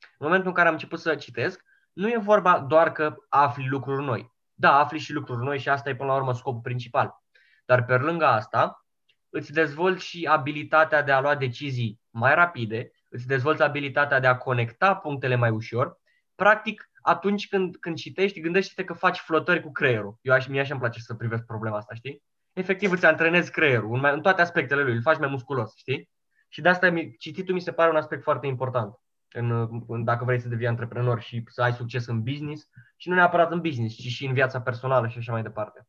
În 0.01 0.27
momentul 0.27 0.49
în 0.49 0.55
care 0.55 0.67
am 0.67 0.73
început 0.73 1.01
să 1.01 1.15
citesc, 1.15 1.65
nu 1.93 2.09
e 2.09 2.19
vorba 2.19 2.61
doar 2.61 2.93
că 2.93 3.17
afli 3.29 3.69
lucruri 3.69 4.05
noi. 4.05 4.33
Da, 4.55 4.79
afli 4.79 4.99
și 4.99 5.13
lucruri 5.13 5.45
noi 5.45 5.59
și 5.59 5.69
asta 5.69 5.89
e 5.89 5.97
până 5.97 6.09
la 6.09 6.17
urmă 6.17 6.35
scopul 6.35 6.61
principal. 6.61 7.23
Dar 7.67 7.85
pe 7.85 7.97
lângă 7.97 8.27
asta, 8.27 8.87
îți 9.29 9.53
dezvolți 9.53 10.05
și 10.05 10.29
abilitatea 10.31 11.03
de 11.03 11.13
a 11.13 11.21
lua 11.21 11.35
decizii 11.35 12.01
mai 12.11 12.35
rapide, 12.35 12.91
îți 13.09 13.27
dezvolți 13.27 13.63
abilitatea 13.63 14.21
de 14.21 14.27
a 14.27 14.37
conecta 14.37 14.95
punctele 14.95 15.35
mai 15.35 15.51
ușor. 15.51 15.99
Practic, 16.35 16.91
atunci 17.03 17.49
când, 17.49 17.77
când 17.77 17.97
citești, 17.97 18.41
gândește-te 18.41 18.85
că 18.85 18.93
faci 18.93 19.19
flotări 19.19 19.63
cu 19.63 19.73
creierul. 19.73 20.19
Eu 20.23 20.35
aș, 20.35 20.47
mie 20.47 20.61
așa 20.61 20.71
îmi 20.71 20.81
place 20.81 21.01
să 21.01 21.15
privesc 21.15 21.45
problema 21.45 21.77
asta, 21.77 21.95
știi? 21.95 22.23
Efectiv 22.59 22.91
îți 22.91 23.07
antrenezi 23.07 23.51
creierul 23.51 23.95
în, 23.95 24.01
mai, 24.01 24.13
în 24.13 24.21
toate 24.21 24.43
aspectele 24.43 24.83
lui, 24.83 24.95
îl 24.95 25.03
faci 25.03 25.19
mai 25.19 25.29
musculos, 25.29 25.77
știi? 25.77 26.11
Și 26.49 26.61
de 26.61 26.69
asta 26.69 26.93
cititul 27.19 27.55
mi 27.55 27.61
se 27.61 27.73
pare 27.73 27.91
un 27.91 27.97
aspect 27.97 28.23
foarte 28.23 28.47
important 28.47 29.01
în, 29.33 29.69
în, 29.87 30.05
dacă 30.05 30.25
vrei 30.25 30.41
să 30.41 30.49
devii 30.49 30.67
antreprenor 30.67 31.21
și 31.21 31.45
să 31.47 31.63
ai 31.63 31.73
succes 31.73 32.07
în 32.07 32.23
business 32.23 32.69
și 32.97 33.09
nu 33.09 33.15
neapărat 33.15 33.53
în 33.53 33.61
business, 33.61 33.95
ci 33.95 34.07
și 34.07 34.27
în 34.27 34.33
viața 34.33 34.61
personală 34.61 35.09
și 35.09 35.19
așa 35.19 35.33
mai 35.33 35.43
departe. 35.43 35.87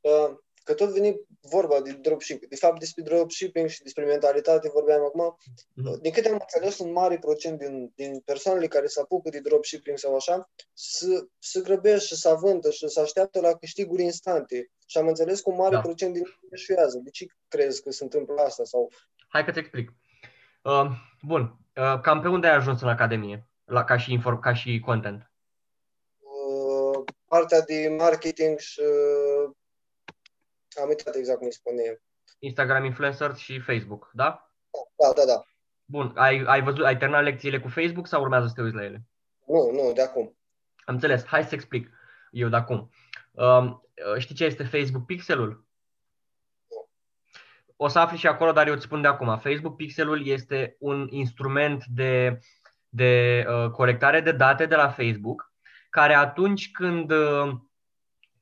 Uh, 0.00 0.36
Că 0.64 0.74
tot 0.74 0.92
veni 0.92 1.16
vorba 1.40 1.80
de 1.80 1.92
dropshipping. 1.92 2.50
De 2.50 2.56
fapt, 2.56 2.78
despre 2.78 3.02
dropshipping 3.02 3.68
și 3.68 3.82
despre 3.82 4.04
mentalitate 4.04 4.68
vorbeam 4.68 5.04
acum. 5.04 5.38
Mm-hmm. 5.38 6.00
Din 6.00 6.12
câte 6.12 6.28
am 6.28 6.38
înțeles, 6.40 6.78
un 6.78 6.92
mare 6.92 7.18
procent 7.18 7.58
din, 7.58 7.92
din 7.94 8.20
persoanele 8.24 8.66
care 8.66 8.86
se 8.86 9.00
apucă 9.00 9.28
de 9.30 9.40
dropshipping 9.40 9.98
sau 9.98 10.14
așa, 10.14 10.50
să, 10.72 11.26
să 11.38 11.60
grăbește 11.60 12.06
și 12.06 12.20
să 12.20 12.28
avântă 12.28 12.70
și 12.70 12.88
să 12.88 13.00
așteaptă 13.00 13.40
la 13.40 13.54
câștiguri 13.54 14.02
instante. 14.02 14.70
Și 14.86 14.98
am 14.98 15.06
înțeles 15.06 15.40
că 15.40 15.50
un 15.50 15.56
mare 15.56 15.74
da. 15.74 15.80
procent 15.80 16.12
din 16.12 16.22
ei 16.24 16.48
eșuează. 16.50 16.98
De 16.98 17.10
ce 17.10 17.26
crezi 17.48 17.82
că 17.82 17.90
se 17.90 18.04
întâmplă 18.04 18.42
asta? 18.42 18.64
Sau... 18.64 18.90
Hai 19.28 19.44
că 19.44 19.50
te 19.50 19.58
explic. 19.58 19.92
Uh, 20.62 20.90
bun. 21.22 21.58
Uh, 21.76 22.00
cam 22.00 22.20
pe 22.20 22.28
unde 22.28 22.46
ai 22.46 22.54
ajuns 22.54 22.80
în 22.80 22.88
Academie? 22.88 23.48
La, 23.64 23.84
ca, 23.84 23.96
și 23.96 24.12
inform, 24.12 24.40
ca 24.40 24.54
și 24.54 24.80
content? 24.84 25.30
Uh, 26.18 27.04
partea 27.28 27.60
de 27.60 27.94
marketing 27.98 28.58
și 28.58 28.80
uh, 28.80 28.86
am 30.80 30.88
uitat 30.88 31.14
exact 31.14 31.38
cum 31.38 31.46
îi 31.46 31.52
spune. 31.52 32.00
Instagram 32.38 32.84
influencer 32.84 33.34
și 33.36 33.60
Facebook, 33.60 34.10
da? 34.12 34.50
Da, 34.96 35.12
da, 35.16 35.24
da. 35.32 35.42
Bun, 35.84 36.12
ai, 36.14 36.44
ai 36.46 36.62
văzut, 36.62 36.84
ai 36.84 36.96
terminat 36.96 37.22
lecțiile 37.22 37.60
cu 37.60 37.68
Facebook 37.68 38.06
sau 38.06 38.22
urmează 38.22 38.46
să 38.46 38.52
te 38.54 38.62
uiți 38.62 38.74
la 38.74 38.84
ele? 38.84 39.02
Nu, 39.46 39.70
nu, 39.70 39.92
de 39.92 40.02
acum. 40.02 40.36
Am 40.84 40.94
înțeles. 40.94 41.24
Hai 41.26 41.44
să 41.44 41.54
explic 41.54 41.90
eu 42.30 42.48
de 42.48 42.56
acum. 42.56 42.90
Uh, 43.32 43.76
știi 44.18 44.34
ce 44.34 44.44
este 44.44 44.64
Facebook 44.64 45.04
Pixelul? 45.04 45.66
O 47.76 47.88
să 47.88 47.98
afli 47.98 48.18
și 48.18 48.26
acolo, 48.26 48.52
dar 48.52 48.66
eu 48.66 48.72
îți 48.72 48.84
spun 48.84 49.00
de 49.00 49.08
acum. 49.08 49.38
Facebook 49.38 49.76
Pixelul 49.76 50.26
este 50.26 50.76
un 50.78 51.08
instrument 51.10 51.84
de, 51.84 52.38
de 52.88 53.44
uh, 53.48 53.70
colectare 53.70 54.20
de 54.20 54.32
date 54.32 54.66
de 54.66 54.74
la 54.74 54.88
Facebook, 54.88 55.52
care 55.90 56.14
atunci 56.14 56.70
când, 56.70 57.10
uh, 57.10 57.54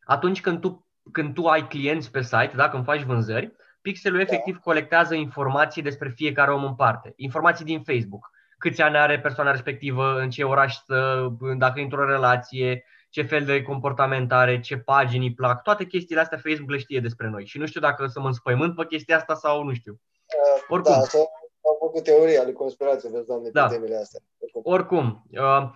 atunci 0.05 0.41
când 0.41 0.61
tu 0.61 0.86
când 1.13 1.35
tu 1.35 1.47
ai 1.47 1.67
clienți 1.67 2.11
pe 2.11 2.23
site, 2.23 2.53
dacă 2.57 2.77
îmi 2.77 2.85
faci 2.85 3.03
vânzări, 3.03 3.53
pixelul 3.81 4.21
efectiv 4.21 4.59
colectează 4.59 5.15
informații 5.15 5.83
despre 5.83 6.09
fiecare 6.09 6.53
om 6.53 6.65
în 6.65 6.75
parte, 6.75 7.13
informații 7.17 7.65
din 7.65 7.83
Facebook. 7.83 8.31
câți 8.59 8.83
ani 8.83 8.97
are 8.97 9.21
persoana 9.21 9.51
respectivă, 9.51 10.21
în 10.21 10.31
ce 10.31 10.45
oraș 10.45 10.75
stă, 10.75 11.29
dacă 11.59 11.81
e 11.81 11.83
într-o 11.83 12.07
relație, 12.07 12.85
ce 13.11 13.23
fel 13.23 13.45
de 13.45 13.63
comportament 13.63 14.33
are, 14.33 14.61
ce 14.61 14.77
pagini 14.77 15.27
îi 15.27 15.35
plac, 15.35 15.63
toate 15.63 15.85
chestiile 15.85 16.21
astea 16.21 16.39
Facebook 16.39 16.71
le 16.71 16.79
știe 16.79 17.01
despre 17.01 17.29
noi. 17.29 17.47
Și 17.47 17.59
nu 17.59 17.67
știu 17.67 17.81
dacă 17.81 18.07
să 18.07 18.21
mă 18.21 18.27
înspăimânt 18.27 18.75
pe 18.75 18.87
chestia 18.87 19.17
asta 19.17 19.35
sau 19.35 19.63
nu 19.63 19.75
știu. 19.75 19.93
Uh, 19.93 20.65
Oricum. 20.69 20.93
Da, 20.93 21.01
sau 21.01 21.21
au 21.63 21.77
făcut 21.79 22.03
teoria 22.03 22.41
ale 22.41 22.53
conspirației, 22.53 23.13
vezi, 23.13 23.27
doamne, 23.27 23.49
da. 23.53 23.69
temele 23.69 23.97
astea. 23.97 24.21
Oricum, 24.39 24.63
Oricum 24.73 25.25
uh, 25.31 25.71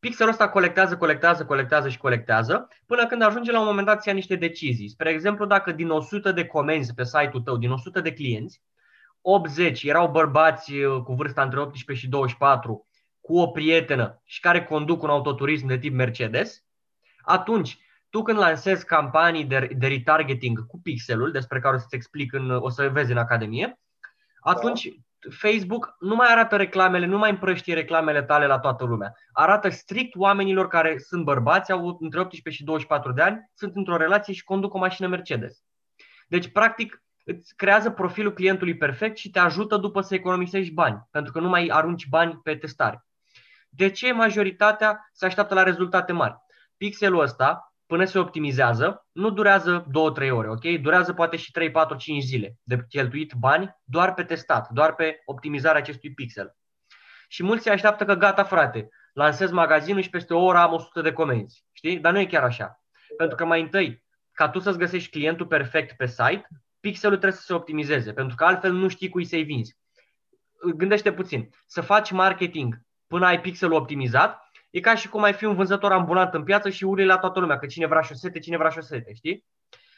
pixelul 0.00 0.32
ăsta 0.32 0.48
colectează, 0.48 0.96
colectează, 0.96 1.44
colectează 1.44 1.88
și 1.88 1.98
colectează, 1.98 2.68
până 2.86 3.06
când 3.06 3.22
ajunge 3.22 3.52
la 3.52 3.60
un 3.60 3.66
moment 3.66 3.86
dat 3.86 4.02
să 4.02 4.08
ia 4.08 4.14
niște 4.14 4.36
decizii. 4.36 4.88
Spre 4.88 5.10
exemplu, 5.10 5.46
dacă 5.46 5.72
din 5.72 5.90
100 5.90 6.32
de 6.32 6.46
comenzi 6.46 6.94
pe 6.94 7.04
site-ul 7.04 7.42
tău, 7.42 7.56
din 7.56 7.70
100 7.70 8.00
de 8.00 8.12
clienți, 8.12 8.62
80 9.20 9.82
erau 9.82 10.10
bărbați 10.10 10.72
uh, 10.72 11.02
cu 11.02 11.14
vârsta 11.14 11.42
între 11.42 11.60
18 11.60 12.06
și 12.06 12.10
24, 12.10 12.86
cu 13.20 13.38
o 13.38 13.46
prietenă 13.46 14.22
și 14.24 14.40
care 14.40 14.64
conduc 14.64 15.02
un 15.02 15.08
autoturism 15.08 15.66
de 15.66 15.78
tip 15.78 15.94
Mercedes, 15.94 16.64
atunci 17.22 17.78
tu 18.10 18.22
când 18.22 18.38
lansezi 18.38 18.84
campanii 18.84 19.44
de, 19.44 19.68
de 19.76 19.86
retargeting 19.86 20.66
cu 20.66 20.80
pixelul, 20.80 21.32
despre 21.32 21.60
care 21.60 21.74
o 21.74 21.78
să-ți 21.78 21.94
explic, 21.94 22.32
în, 22.32 22.50
o 22.50 22.68
să 22.68 22.88
vezi 22.88 23.10
în 23.10 23.18
Academie, 23.18 23.78
atunci 24.40 24.84
da. 24.84 24.94
Facebook 25.30 25.96
nu 25.98 26.14
mai 26.14 26.28
arată 26.30 26.56
reclamele, 26.56 27.06
nu 27.06 27.18
mai 27.18 27.30
împrăștie 27.30 27.74
reclamele 27.74 28.22
tale 28.22 28.46
la 28.46 28.58
toată 28.58 28.84
lumea. 28.84 29.14
Arată 29.32 29.68
strict 29.68 30.16
oamenilor 30.16 30.68
care 30.68 30.98
sunt 30.98 31.24
bărbați, 31.24 31.72
au 31.72 31.96
între 32.00 32.20
18 32.20 32.50
și 32.50 32.64
24 32.64 33.12
de 33.12 33.22
ani, 33.22 33.50
sunt 33.54 33.76
într-o 33.76 33.96
relație 33.96 34.34
și 34.34 34.44
conduc 34.44 34.74
o 34.74 34.78
mașină 34.78 35.08
Mercedes. 35.08 35.64
Deci, 36.28 36.52
practic, 36.52 37.02
îți 37.24 37.56
creează 37.56 37.90
profilul 37.90 38.32
clientului 38.32 38.76
perfect 38.76 39.16
și 39.16 39.30
te 39.30 39.38
ajută 39.38 39.76
după 39.76 40.00
să 40.00 40.14
economisești 40.14 40.72
bani, 40.72 41.08
pentru 41.10 41.32
că 41.32 41.40
nu 41.40 41.48
mai 41.48 41.68
arunci 41.72 42.08
bani 42.08 42.40
pe 42.42 42.56
testare. 42.56 43.06
De 43.68 43.90
ce 43.90 44.12
majoritatea 44.12 45.08
se 45.12 45.26
așteaptă 45.26 45.54
la 45.54 45.62
rezultate 45.62 46.12
mari? 46.12 46.36
Pixelul 46.76 47.20
ăsta, 47.20 47.74
până 47.86 48.04
se 48.04 48.18
optimizează, 48.18 49.06
nu 49.12 49.30
durează 49.30 49.86
2-3 49.88 50.30
ore, 50.30 50.48
ok? 50.48 50.80
Durează 50.80 51.12
poate 51.12 51.36
și 51.36 51.50
3, 51.50 51.70
4, 51.70 51.96
5 51.96 52.22
zile 52.22 52.56
de 52.62 52.84
cheltuit 52.88 53.32
bani 53.32 53.76
doar 53.84 54.14
pe 54.14 54.22
testat, 54.22 54.68
doar 54.70 54.94
pe 54.94 55.22
optimizarea 55.24 55.80
acestui 55.80 56.14
pixel. 56.14 56.56
Și 57.28 57.42
mulți 57.42 57.62
se 57.62 57.70
așteaptă 57.70 58.04
că 58.04 58.14
gata 58.14 58.44
frate, 58.44 58.88
lansez 59.12 59.50
magazinul 59.50 60.00
și 60.00 60.10
peste 60.10 60.34
o 60.34 60.44
oră 60.44 60.58
am 60.58 60.72
100 60.72 61.00
de 61.00 61.12
comenzi, 61.12 61.64
știi? 61.72 61.98
Dar 61.98 62.12
nu 62.12 62.18
e 62.18 62.26
chiar 62.26 62.42
așa. 62.42 62.80
Pentru 63.16 63.36
că 63.36 63.44
mai 63.44 63.60
întâi, 63.60 64.04
ca 64.32 64.48
tu 64.48 64.58
să-ți 64.58 64.78
găsești 64.78 65.10
clientul 65.10 65.46
perfect 65.46 65.96
pe 65.96 66.06
site, 66.06 66.48
pixelul 66.80 67.16
trebuie 67.16 67.38
să 67.38 67.44
se 67.46 67.54
optimizeze, 67.54 68.12
pentru 68.12 68.36
că 68.36 68.44
altfel 68.44 68.72
nu 68.72 68.88
știi 68.88 69.08
cui 69.08 69.24
să-i 69.24 69.42
vinzi. 69.42 69.78
Gândește 70.76 71.12
puțin, 71.12 71.50
să 71.66 71.80
faci 71.80 72.10
marketing 72.10 72.80
până 73.06 73.26
ai 73.26 73.40
pixelul 73.40 73.76
optimizat, 73.76 74.45
e 74.76 74.80
ca 74.80 74.94
și 74.94 75.08
cum 75.08 75.22
ai 75.22 75.32
fi 75.32 75.44
un 75.44 75.54
vânzător 75.54 75.92
ambulant 75.92 76.34
în 76.34 76.44
piață 76.44 76.70
și 76.70 76.84
urli 76.84 77.04
la 77.04 77.18
toată 77.18 77.40
lumea, 77.40 77.58
că 77.58 77.66
cine 77.66 77.86
vrea 77.86 78.00
șosete, 78.00 78.38
cine 78.38 78.56
vrea 78.56 78.70
șosete, 78.70 79.14
știi? 79.14 79.44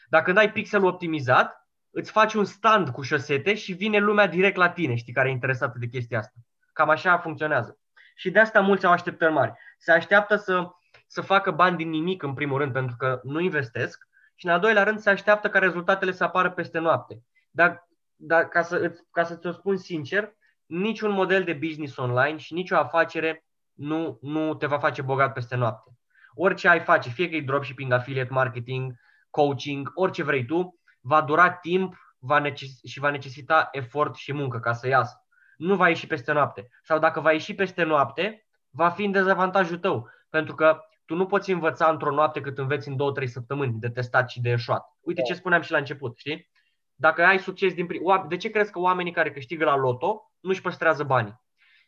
Dacă 0.09 0.31
dai 0.31 0.51
pixelul 0.51 0.87
optimizat, 0.87 1.67
îți 1.89 2.11
faci 2.11 2.33
un 2.33 2.45
stand 2.45 2.89
cu 2.89 3.01
șosete 3.01 3.55
și 3.55 3.73
vine 3.73 3.97
lumea 3.97 4.27
direct 4.27 4.55
la 4.55 4.69
tine, 4.69 4.95
știi, 4.95 5.13
care 5.13 5.29
e 5.29 5.31
interesată 5.31 5.77
de 5.79 5.87
chestia 5.87 6.17
asta. 6.17 6.33
Cam 6.73 6.89
așa 6.89 7.17
funcționează. 7.17 7.79
Și 8.15 8.31
de 8.31 8.39
asta 8.39 8.59
mulți 8.59 8.85
au 8.85 8.91
așteptări 8.91 9.33
mari. 9.33 9.53
Se 9.77 9.91
așteaptă 9.91 10.35
să, 10.35 10.69
să 11.07 11.21
facă 11.21 11.51
bani 11.51 11.77
din 11.77 11.89
nimic, 11.89 12.23
în 12.23 12.33
primul 12.33 12.57
rând, 12.57 12.71
pentru 12.73 12.95
că 12.95 13.19
nu 13.23 13.39
investesc, 13.39 14.07
și 14.35 14.45
în 14.45 14.51
al 14.51 14.59
doilea 14.59 14.83
rând 14.83 14.99
se 14.99 15.09
așteaptă 15.09 15.49
ca 15.49 15.59
rezultatele 15.59 16.11
să 16.11 16.23
apară 16.23 16.51
peste 16.51 16.79
noapte. 16.79 17.21
Dar, 17.51 17.87
dar 18.15 18.47
ca, 18.47 18.61
să, 18.61 18.95
ca 19.11 19.23
să 19.23 19.35
ți-o 19.35 19.51
spun 19.51 19.77
sincer, 19.77 20.33
niciun 20.65 21.11
model 21.11 21.43
de 21.43 21.53
business 21.53 21.97
online 21.97 22.37
și 22.37 22.53
nicio 22.53 22.75
afacere 22.75 23.43
nu, 23.79 24.17
nu 24.21 24.53
te 24.53 24.65
va 24.65 24.79
face 24.79 25.01
bogat 25.01 25.33
peste 25.33 25.55
noapte. 25.55 25.91
Orice 26.33 26.67
ai 26.67 26.79
face, 26.79 27.09
fie 27.09 27.29
că 27.29 27.35
e 27.35 27.41
dropshipping, 27.41 27.91
affiliate 27.91 28.33
marketing, 28.33 28.93
coaching, 29.29 29.91
orice 29.93 30.23
vrei 30.23 30.45
tu, 30.45 30.79
va 31.01 31.21
dura 31.21 31.51
timp 31.51 31.95
va 32.19 32.39
neces- 32.39 32.83
și 32.83 32.99
va 32.99 33.09
necesita 33.09 33.67
efort 33.71 34.15
și 34.15 34.33
muncă 34.33 34.59
ca 34.59 34.73
să 34.73 34.87
iasă. 34.87 35.23
Nu 35.57 35.75
va 35.75 35.87
ieși 35.87 36.07
peste 36.07 36.31
noapte. 36.31 36.67
Sau 36.83 36.99
dacă 36.99 37.19
va 37.19 37.31
ieși 37.31 37.55
peste 37.55 37.83
noapte, 37.83 38.47
va 38.69 38.89
fi 38.89 39.03
în 39.03 39.11
dezavantajul 39.11 39.77
tău. 39.77 40.09
Pentru 40.29 40.55
că 40.55 40.79
tu 41.05 41.15
nu 41.15 41.25
poți 41.25 41.51
învăța 41.51 41.89
într-o 41.89 42.13
noapte 42.13 42.41
cât 42.41 42.57
înveți 42.57 42.87
în 42.87 42.95
două, 42.95 43.11
trei 43.11 43.27
săptămâni 43.27 43.79
de 43.79 43.89
testat 43.89 44.29
și 44.29 44.41
de 44.41 44.49
eșuat. 44.49 44.85
Uite 44.99 45.21
ce 45.21 45.33
spuneam 45.33 45.61
și 45.61 45.71
la 45.71 45.77
început, 45.77 46.17
știi? 46.17 46.49
Dacă 46.95 47.23
ai 47.23 47.39
succes 47.39 47.73
din 47.73 47.85
prim... 47.85 48.01
De 48.27 48.37
ce 48.37 48.49
crezi 48.49 48.71
că 48.71 48.79
oamenii 48.79 49.11
care 49.11 49.31
câștigă 49.31 49.65
la 49.65 49.75
loto 49.75 50.31
nu 50.39 50.49
își 50.49 50.61
păstrează 50.61 51.03
banii? 51.03 51.41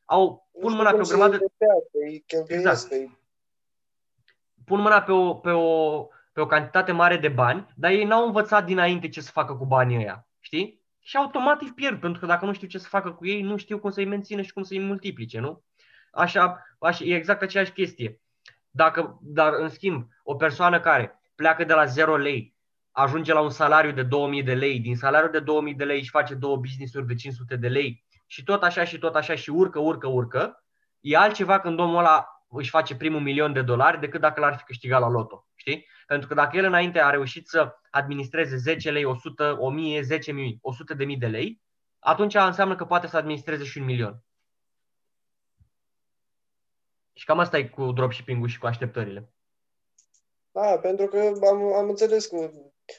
Au, 0.05 0.49
pun 0.61 0.73
mâna 0.73 0.89
pe 0.91 0.99
o 0.99 1.03
grămadă... 1.03 1.39
Exact. 2.47 2.87
Pun 4.65 4.79
mâna 4.79 5.01
pe 5.01 5.11
o, 5.11 5.33
pe, 5.33 5.49
o, 5.49 6.01
pe 6.33 6.41
o 6.41 6.45
cantitate 6.45 6.91
mare 6.91 7.17
de 7.17 7.27
bani, 7.27 7.73
dar 7.75 7.91
ei 7.91 8.03
n-au 8.03 8.25
învățat 8.25 8.65
dinainte 8.65 9.09
ce 9.09 9.21
să 9.21 9.31
facă 9.31 9.55
cu 9.55 9.65
banii 9.65 9.97
ăia, 9.97 10.27
știi? 10.39 10.81
Și 10.99 11.17
automat 11.17 11.61
îi 11.61 11.71
pierd, 11.75 11.99
pentru 11.99 12.19
că 12.19 12.25
dacă 12.25 12.45
nu 12.45 12.53
știu 12.53 12.67
ce 12.67 12.77
să 12.77 12.87
facă 12.87 13.11
cu 13.11 13.27
ei, 13.27 13.41
nu 13.41 13.57
știu 13.57 13.79
cum 13.79 13.91
să-i 13.91 14.05
mențină 14.05 14.41
și 14.41 14.53
cum 14.53 14.63
să-i 14.63 14.79
multiplice, 14.79 15.39
nu? 15.39 15.63
Așa, 16.11 16.65
așa, 16.79 17.03
e 17.03 17.15
exact 17.15 17.41
aceeași 17.41 17.71
chestie. 17.71 18.21
Dacă, 18.69 19.19
dar, 19.21 19.53
în 19.53 19.69
schimb, 19.69 20.07
o 20.23 20.35
persoană 20.35 20.79
care 20.79 21.19
pleacă 21.35 21.63
de 21.63 21.73
la 21.73 21.85
0 21.85 22.17
lei, 22.17 22.55
ajunge 22.91 23.33
la 23.33 23.41
un 23.41 23.49
salariu 23.49 23.91
de 23.91 24.03
2000 24.03 24.43
de 24.43 24.53
lei, 24.53 24.79
din 24.79 24.95
salariul 24.95 25.31
de 25.31 25.39
2000 25.39 25.73
de 25.73 25.83
lei 25.83 25.99
își 25.99 26.09
face 26.09 26.33
două 26.33 26.57
business-uri 26.57 27.07
de 27.07 27.15
500 27.15 27.55
de 27.55 27.67
lei 27.67 28.05
și 28.31 28.43
tot 28.43 28.63
așa 28.63 28.83
și 28.83 28.97
tot 28.97 29.15
așa 29.15 29.35
și 29.35 29.49
urcă, 29.49 29.79
urcă, 29.79 30.07
urcă, 30.07 30.63
e 30.99 31.17
altceva 31.17 31.59
când 31.59 31.79
omul 31.79 31.97
ăla 31.97 32.27
își 32.47 32.69
face 32.69 32.95
primul 32.95 33.19
milion 33.19 33.53
de 33.53 33.61
dolari 33.61 33.99
decât 33.99 34.21
dacă 34.21 34.39
l-ar 34.39 34.57
fi 34.57 34.63
câștigat 34.63 34.99
la 34.99 35.09
loto. 35.09 35.47
Știi? 35.55 35.87
Pentru 36.07 36.27
că 36.27 36.33
dacă 36.33 36.57
el 36.57 36.65
înainte 36.65 36.99
a 36.99 37.09
reușit 37.09 37.47
să 37.47 37.75
administreze 37.89 38.57
10 38.57 38.91
lei, 38.91 39.03
100, 39.03 39.57
1000, 39.59 40.01
10 40.01 40.31
mii, 40.31 40.59
100 40.61 40.93
de 40.93 41.05
mii 41.05 41.17
de 41.17 41.27
lei, 41.27 41.61
atunci 41.99 42.35
înseamnă 42.35 42.75
că 42.75 42.85
poate 42.85 43.07
să 43.07 43.17
administreze 43.17 43.63
și 43.63 43.77
un 43.77 43.85
milion. 43.85 44.23
Și 47.13 47.25
cam 47.25 47.39
asta 47.39 47.57
e 47.57 47.67
cu 47.67 47.91
dropshipping-ul 47.91 48.47
și 48.47 48.59
cu 48.59 48.65
așteptările. 48.65 49.29
Da, 50.51 50.77
pentru 50.81 51.07
că 51.07 51.17
am, 51.47 51.73
am 51.73 51.89
înțeles 51.89 52.25
că, 52.25 52.51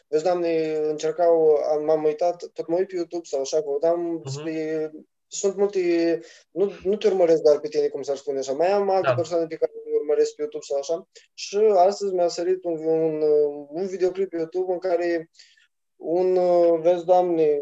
vezi, 0.09 0.25
doamne, 0.25 0.77
încercau, 0.77 1.55
am, 1.55 1.85
m-am 1.85 2.05
uitat, 2.05 2.37
tot 2.53 2.69
mă 2.69 2.77
uit 2.77 2.89
pe 2.89 2.95
YouTube 2.95 3.25
sau 3.25 3.41
așa, 3.41 3.63
căutam 3.63 4.21
uh-huh. 4.21 4.31
spre, 4.31 4.91
sunt 5.33 5.57
multe, 5.57 6.21
nu, 6.51 6.73
nu 6.83 6.97
te 6.97 7.07
urmăresc 7.07 7.43
doar 7.43 7.61
pe 7.61 7.69
tine, 7.69 7.89
cum 7.89 8.03
s-ar 8.03 8.17
spune 8.17 8.39
așa, 8.39 8.53
mai 8.53 8.71
am 8.71 8.91
alte 8.91 9.09
da. 9.09 9.15
persoane 9.15 9.47
pe 9.47 9.57
care 9.57 9.73
le 9.73 9.97
urmăresc 10.01 10.35
pe 10.35 10.41
YouTube 10.41 10.65
sau 10.65 10.79
așa 10.79 11.09
și 11.35 11.57
astăzi 11.77 12.15
mi-a 12.15 12.29
sărit 12.29 12.65
un, 12.65 12.87
un, 12.87 13.23
un 13.69 13.87
videoclip 13.87 14.29
pe 14.29 14.37
YouTube 14.37 14.73
în 14.73 14.79
care 14.79 15.31
un, 15.97 16.39
vezi, 16.81 17.05
doamne, 17.05 17.61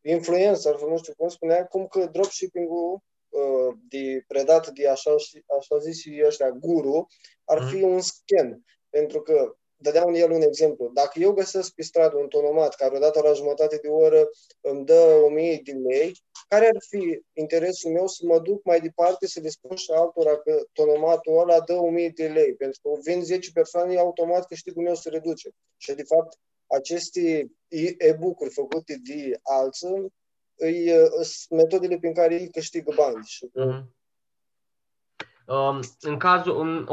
influencer, 0.00 0.80
nu 0.80 0.96
știu 0.98 1.14
cum 1.16 1.28
spunea, 1.28 1.66
cum 1.66 1.86
că 1.86 2.06
dropshipping-ul 2.12 3.02
Uh, 3.28 3.76
de 3.88 4.24
predat 4.26 4.68
de 4.68 4.88
așa, 4.88 5.14
așa 5.58 5.78
zis 5.78 6.00
și 6.00 6.22
ăștia 6.26 6.50
guru, 6.50 7.06
ar 7.44 7.62
fi 7.62 7.76
mm. 7.76 7.90
un 7.92 8.00
scam. 8.00 8.64
Pentru 8.90 9.22
că, 9.22 9.56
dădeam 9.78 10.14
el 10.14 10.30
un 10.30 10.40
exemplu, 10.40 10.90
dacă 10.94 11.18
eu 11.18 11.32
găsesc 11.32 11.74
pe 11.74 11.82
stradă 11.82 12.16
un 12.16 12.28
tonomat 12.28 12.74
care 12.74 12.96
odată 12.96 13.20
la 13.22 13.32
jumătate 13.32 13.76
de 13.76 13.88
oră 13.88 14.28
îmi 14.60 14.84
dă 14.84 15.20
1000 15.24 15.60
de 15.64 15.72
lei, 15.72 16.12
care 16.48 16.66
ar 16.66 16.76
fi 16.88 17.22
interesul 17.32 17.90
meu 17.90 18.06
să 18.06 18.26
mă 18.26 18.38
duc 18.38 18.64
mai 18.64 18.80
departe 18.80 19.26
să 19.26 19.40
le 19.40 19.48
spun 19.48 19.76
și 19.76 19.90
altora 19.90 20.38
că 20.38 20.62
tonomatul 20.72 21.38
ăla 21.38 21.60
dă 21.60 21.74
1000 21.74 22.08
de 22.08 22.26
lei, 22.26 22.54
pentru 22.54 22.80
că 22.82 22.88
vin 23.04 23.24
10 23.24 23.50
persoane, 23.52 23.98
automat 23.98 24.46
câștigul 24.46 24.82
meu 24.82 24.94
se 24.94 25.08
reduce. 25.08 25.50
Și 25.76 25.94
de 25.94 26.02
fapt, 26.02 26.38
aceste 26.66 27.50
e-book-uri 27.98 28.50
făcute 28.50 29.00
de 29.08 29.38
alții 29.42 30.12
îi, 30.58 30.90
sunt 31.10 31.60
metodele 31.60 31.98
prin 31.98 32.14
care 32.14 32.34
ei 32.34 32.50
câștigă 32.50 32.92
bani. 32.96 33.16
Mm-hmm. 33.16 33.52
Um, 33.52 33.96
în 36.00 36.16
cazul, 36.16 36.60
în 36.60 36.88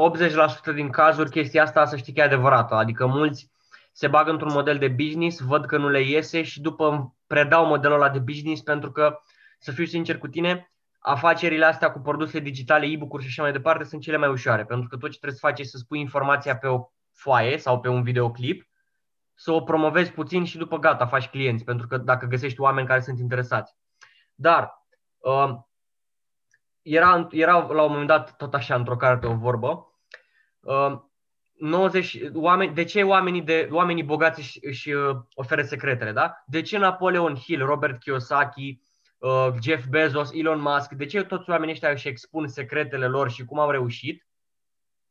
80% 0.72 0.74
din 0.74 0.90
cazuri, 0.90 1.30
chestia 1.30 1.62
asta 1.62 1.84
să 1.84 1.96
știi 1.96 2.12
că 2.12 2.20
e 2.20 2.24
adevărată. 2.24 2.74
Adică 2.74 3.06
mulți 3.06 3.50
se 3.92 4.08
bagă 4.08 4.30
într-un 4.30 4.52
model 4.52 4.78
de 4.78 4.88
business, 4.88 5.40
văd 5.40 5.66
că 5.66 5.76
nu 5.76 5.88
le 5.88 6.02
iese 6.02 6.42
și 6.42 6.60
după 6.60 7.14
predau 7.26 7.66
modelul 7.66 7.96
ăla 7.96 8.10
de 8.10 8.18
business 8.18 8.62
pentru 8.62 8.92
că, 8.92 9.18
să 9.58 9.72
fiu 9.72 9.84
sincer 9.84 10.18
cu 10.18 10.28
tine, 10.28 10.72
afacerile 10.98 11.64
astea 11.64 11.90
cu 11.90 11.98
produse 11.98 12.38
digitale, 12.38 12.86
e-book-uri 12.86 13.22
și 13.22 13.28
așa 13.28 13.42
mai 13.42 13.52
departe 13.52 13.84
sunt 13.84 14.02
cele 14.02 14.16
mai 14.16 14.28
ușoare, 14.28 14.64
pentru 14.64 14.88
că 14.88 14.96
tot 14.96 15.10
ce 15.10 15.18
trebuie 15.18 15.38
să 15.38 15.46
faci 15.46 15.58
e 15.58 15.64
să 15.64 15.76
spui 15.76 16.00
informația 16.00 16.56
pe 16.56 16.66
o 16.66 16.88
foaie 17.12 17.58
sau 17.58 17.80
pe 17.80 17.88
un 17.88 18.02
videoclip 18.02 18.68
să 19.34 19.52
o 19.52 19.60
promovezi 19.60 20.12
puțin 20.12 20.44
și 20.44 20.58
după 20.58 20.78
gata, 20.78 21.06
faci 21.06 21.28
clienți, 21.28 21.64
pentru 21.64 21.86
că 21.86 21.96
dacă 21.96 22.26
găsești 22.26 22.60
oameni 22.60 22.86
care 22.86 23.00
sunt 23.00 23.18
interesați. 23.18 23.76
Dar 24.34 24.84
uh, 25.18 25.54
era, 26.86 27.28
era 27.30 27.66
la 27.72 27.82
un 27.82 27.90
moment 27.90 28.06
dat 28.06 28.36
tot 28.36 28.54
așa 28.54 28.74
într-o 28.74 28.96
carte 28.96 29.26
o 29.26 29.34
vorbă, 29.34 29.92
uh, 30.60 31.00
90, 31.58 32.18
oameni, 32.32 32.74
de 32.74 32.84
ce 32.84 33.02
oamenii, 33.02 33.42
de, 33.42 33.68
oamenii 33.70 34.02
bogați 34.02 34.40
își, 34.40 34.58
își 34.62 34.92
uh, 34.92 35.16
oferă 35.34 35.62
secretele, 35.62 36.12
da? 36.12 36.42
De 36.46 36.62
ce 36.62 36.78
Napoleon 36.78 37.34
Hill, 37.34 37.64
Robert 37.64 38.00
Kiyosaki, 38.00 38.80
uh, 39.18 39.48
Jeff 39.62 39.86
Bezos, 39.86 40.30
Elon 40.32 40.60
Musk, 40.60 40.92
de 40.92 41.06
ce 41.06 41.24
toți 41.24 41.50
oamenii 41.50 41.72
ăștia 41.72 41.90
își 41.90 42.08
expun 42.08 42.48
secretele 42.48 43.06
lor 43.06 43.30
și 43.30 43.44
cum 43.44 43.58
au 43.58 43.70
reușit, 43.70 44.26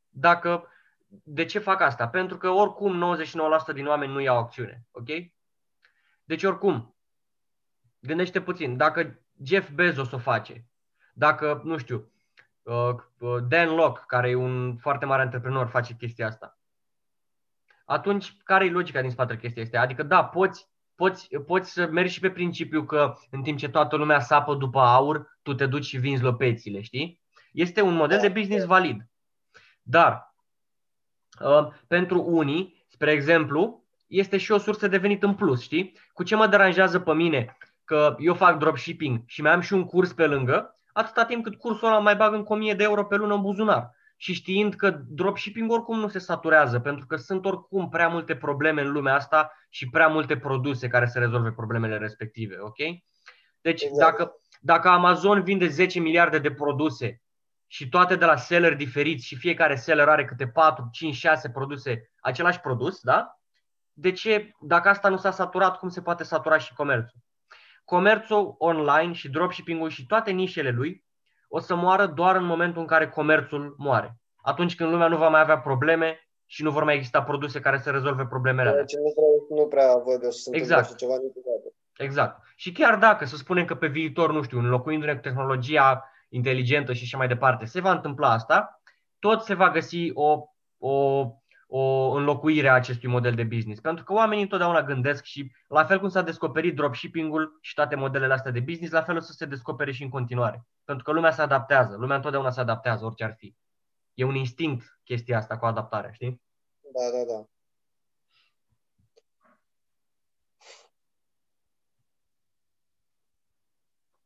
dacă, 0.10 0.68
de 1.08 1.46
ce 1.46 1.60
fac 1.60 1.82
asta? 1.82 2.08
Pentru 2.08 2.38
că 2.38 2.50
oricum 2.50 3.18
99% 3.72 3.74
din 3.74 3.88
oameni 3.88 4.12
nu 4.12 4.20
iau 4.20 4.38
acțiune, 4.38 4.86
ok? 4.92 5.08
Deci 6.24 6.44
oricum, 6.44 6.96
gândește 8.00 8.42
puțin, 8.42 8.78
dacă 8.78 9.20
Jeff 9.44 9.70
Bezos 9.70 10.12
o 10.12 10.18
face, 10.18 10.66
dacă, 11.18 11.62
nu 11.64 11.78
știu, 11.78 12.12
uh, 12.64 12.96
uh, 13.20 13.44
Dan 13.48 13.70
Locke, 13.70 14.04
care 14.08 14.30
e 14.30 14.36
un 14.36 14.78
foarte 14.78 15.06
mare 15.06 15.22
antreprenor, 15.22 15.68
face 15.68 15.94
chestia 15.94 16.28
asta, 16.28 16.60
atunci 17.86 18.38
care 18.44 18.66
e 18.66 18.70
logica 18.70 19.02
din 19.02 19.10
spatele 19.10 19.40
chestia 19.40 19.64
asta? 19.64 19.80
Adică 19.80 20.04
da, 20.04 20.26
poți, 20.26 20.70
poți, 20.96 21.28
poți 21.46 21.72
să 21.72 21.88
mergi 21.88 22.14
și 22.14 22.20
pe 22.20 22.30
principiu 22.30 22.84
că 22.84 23.14
în 23.32 23.42
timp 23.42 23.58
ce 23.58 23.70
toată 23.70 23.96
lumea 23.96 24.20
sapă 24.20 24.56
după 24.56 24.80
aur, 24.80 25.40
tu 25.42 25.54
te 25.54 25.66
duci 25.66 25.86
și 25.86 25.98
vinzi 25.98 26.24
lopețile, 26.24 26.82
știi? 26.82 27.22
Este 27.52 27.82
un 27.82 27.94
model 27.94 28.20
de 28.20 28.30
business 28.30 28.66
valid. 28.66 29.10
Dar 29.82 30.36
uh, 31.40 31.68
pentru 31.88 32.22
unii, 32.22 32.86
spre 32.88 33.12
exemplu, 33.12 33.84
este 34.08 34.38
și 34.38 34.52
o 34.52 34.58
sursă 34.58 34.88
de 34.88 34.98
venit 34.98 35.24
în 35.24 35.36
plus, 35.36 35.62
știi? 35.62 35.98
Cu 36.14 36.24
ce 36.24 36.36
mă 36.36 36.48
deranjează 36.48 37.00
pe 37.00 37.14
mine 37.14 37.58
că 37.84 38.16
eu 38.20 38.34
fac 38.34 38.58
dropshipping 38.58 39.24
și 39.26 39.42
mai 39.42 39.52
am 39.52 39.60
și 39.60 39.74
un 39.74 39.86
curs 39.86 40.14
pe 40.14 40.28
lângă, 40.28 40.76
atâta 40.96 41.26
timp 41.26 41.44
cât 41.44 41.56
cursul 41.56 41.88
ăla 41.88 42.00
mai 42.00 42.16
bag 42.16 42.34
încă 42.34 42.54
1000 42.54 42.74
de 42.74 42.84
euro 42.84 43.06
pe 43.06 43.16
lună 43.16 43.34
în 43.34 43.42
buzunar. 43.42 43.90
Și 44.18 44.34
știind 44.34 44.74
că 44.74 45.00
dropshipping 45.08 45.72
oricum 45.72 46.00
nu 46.00 46.08
se 46.08 46.20
saturează, 46.20 46.80
pentru 46.80 47.06
că 47.06 47.16
sunt 47.16 47.46
oricum 47.46 47.90
prea 47.90 48.08
multe 48.08 48.36
probleme 48.36 48.82
în 48.82 48.92
lumea 48.92 49.16
asta 49.16 49.52
și 49.70 49.90
prea 49.90 50.08
multe 50.08 50.38
produse 50.38 50.88
care 50.88 51.06
să 51.06 51.20
rezolve 51.20 51.52
problemele 51.52 51.98
respective, 51.98 52.56
ok? 52.60 52.78
Deci 53.62 53.82
exact. 53.82 54.18
dacă, 54.18 54.32
dacă 54.62 54.88
Amazon 54.88 55.44
vinde 55.44 55.68
10 55.68 56.00
miliarde 56.00 56.40
de 56.40 56.52
produse 56.52 57.22
și 57.68 57.90
toate 57.90 58.16
de 58.16 58.26
la 58.26 58.36
seller 58.36 58.76
diferiți 58.76 59.26
și 59.26 59.36
fiecare 59.36 59.76
seller 59.76 60.08
are 60.08 60.26
câte 60.26 60.48
4, 60.48 60.90
5, 60.92 61.16
6 61.16 61.50
produse, 61.50 62.12
același 62.20 62.60
produs, 62.60 63.02
da? 63.02 63.40
De 63.94 64.12
ce, 64.12 64.52
dacă 64.60 64.90
asta 64.90 65.10
nu 65.10 65.18
s-a 65.18 65.32
saturat, 65.32 65.78
cum 65.78 65.90
se 65.90 66.02
poate 66.02 66.24
satura 66.24 66.58
și 66.58 66.74
comerțul? 66.74 67.20
Comerțul 67.86 68.56
online 68.58 69.14
și 69.14 69.30
dropshipping-ul 69.30 69.90
și 69.90 70.06
toate 70.06 70.32
nișele 70.32 70.70
lui 70.70 71.04
o 71.48 71.60
să 71.60 71.76
moară 71.76 72.06
doar 72.06 72.36
în 72.36 72.46
momentul 72.46 72.82
în 72.82 72.88
care 72.88 73.10
comerțul 73.10 73.76
moare. 73.78 74.18
Atunci 74.36 74.76
când 74.76 74.92
lumea 74.92 75.08
nu 75.08 75.18
va 75.18 75.30
mai 75.30 75.40
avea 75.40 75.60
probleme 75.60 76.20
și 76.46 76.64
nu 76.64 76.72
vor 76.72 76.84
mai 76.84 76.96
exista 76.96 77.24
produse 77.24 77.60
care 77.60 77.78
să 77.78 77.92
rezolve 77.92 78.26
problemele 78.26 78.70
alea. 78.70 78.82
nu 78.82 79.14
prea, 79.16 79.62
nu 79.62 79.68
prea 79.68 79.98
văd 79.98 80.24
eu 80.24 80.30
să 80.30 80.50
exact. 80.54 80.96
ceva 80.96 81.14
niciodată. 81.14 81.74
Exact. 81.98 82.42
Și 82.56 82.72
chiar 82.72 82.98
dacă, 82.98 83.26
să 83.26 83.36
spunem 83.36 83.66
că 83.66 83.76
pe 83.76 83.88
viitor, 83.88 84.32
nu 84.32 84.42
știu, 84.42 84.60
înlocuindu-ne 84.60 85.16
cu 85.16 85.22
tehnologia 85.22 86.10
inteligentă 86.30 86.94
și 86.94 87.04
așa 87.04 87.18
mai 87.18 87.28
departe, 87.28 87.66
se 87.66 87.82
va 87.82 87.92
întâmpla 87.92 88.32
asta, 88.32 88.82
tot 89.20 89.42
se 89.42 89.54
va 89.54 89.70
găsi 89.70 90.12
o, 90.14 90.44
o 90.78 91.26
o 91.68 92.12
înlocuire 92.12 92.68
a 92.70 92.74
acestui 92.74 93.10
model 93.10 93.34
de 93.36 93.44
business. 93.44 93.82
Pentru 93.82 94.04
că 94.04 94.14
oamenii 94.14 94.44
întotdeauna 94.44 94.84
gândesc 94.84 95.24
și 95.24 95.52
la 95.68 95.86
fel 95.86 96.00
cum 96.00 96.10
s-a 96.10 96.22
descoperit 96.22 96.76
dropshipping-ul 96.76 97.58
și 97.62 97.74
toate 97.74 97.96
modelele 97.96 98.34
astea 98.34 98.52
de 98.52 98.60
business, 98.60 98.94
la 98.94 99.02
fel 99.02 99.16
o 99.16 99.20
să 99.20 99.32
se 99.32 99.46
descopere 99.46 99.92
și 99.92 100.04
în 100.04 100.10
continuare. 100.10 100.66
Pentru 100.84 101.04
că 101.04 101.12
lumea 101.12 101.32
se 101.32 101.42
adaptează, 101.42 101.96
lumea 101.96 102.16
întotdeauna 102.16 102.50
se 102.50 102.60
adaptează, 102.60 103.06
orice 103.06 103.24
ar 103.24 103.36
fi. 103.38 103.56
E 104.14 104.24
un 104.24 104.36
instinct 104.36 105.00
chestia 105.04 105.38
asta 105.38 105.58
cu 105.58 105.66
adaptarea, 105.66 106.12
știi? 106.12 106.42
Da, 106.82 107.18
da, 107.18 107.34
da. 107.34 107.46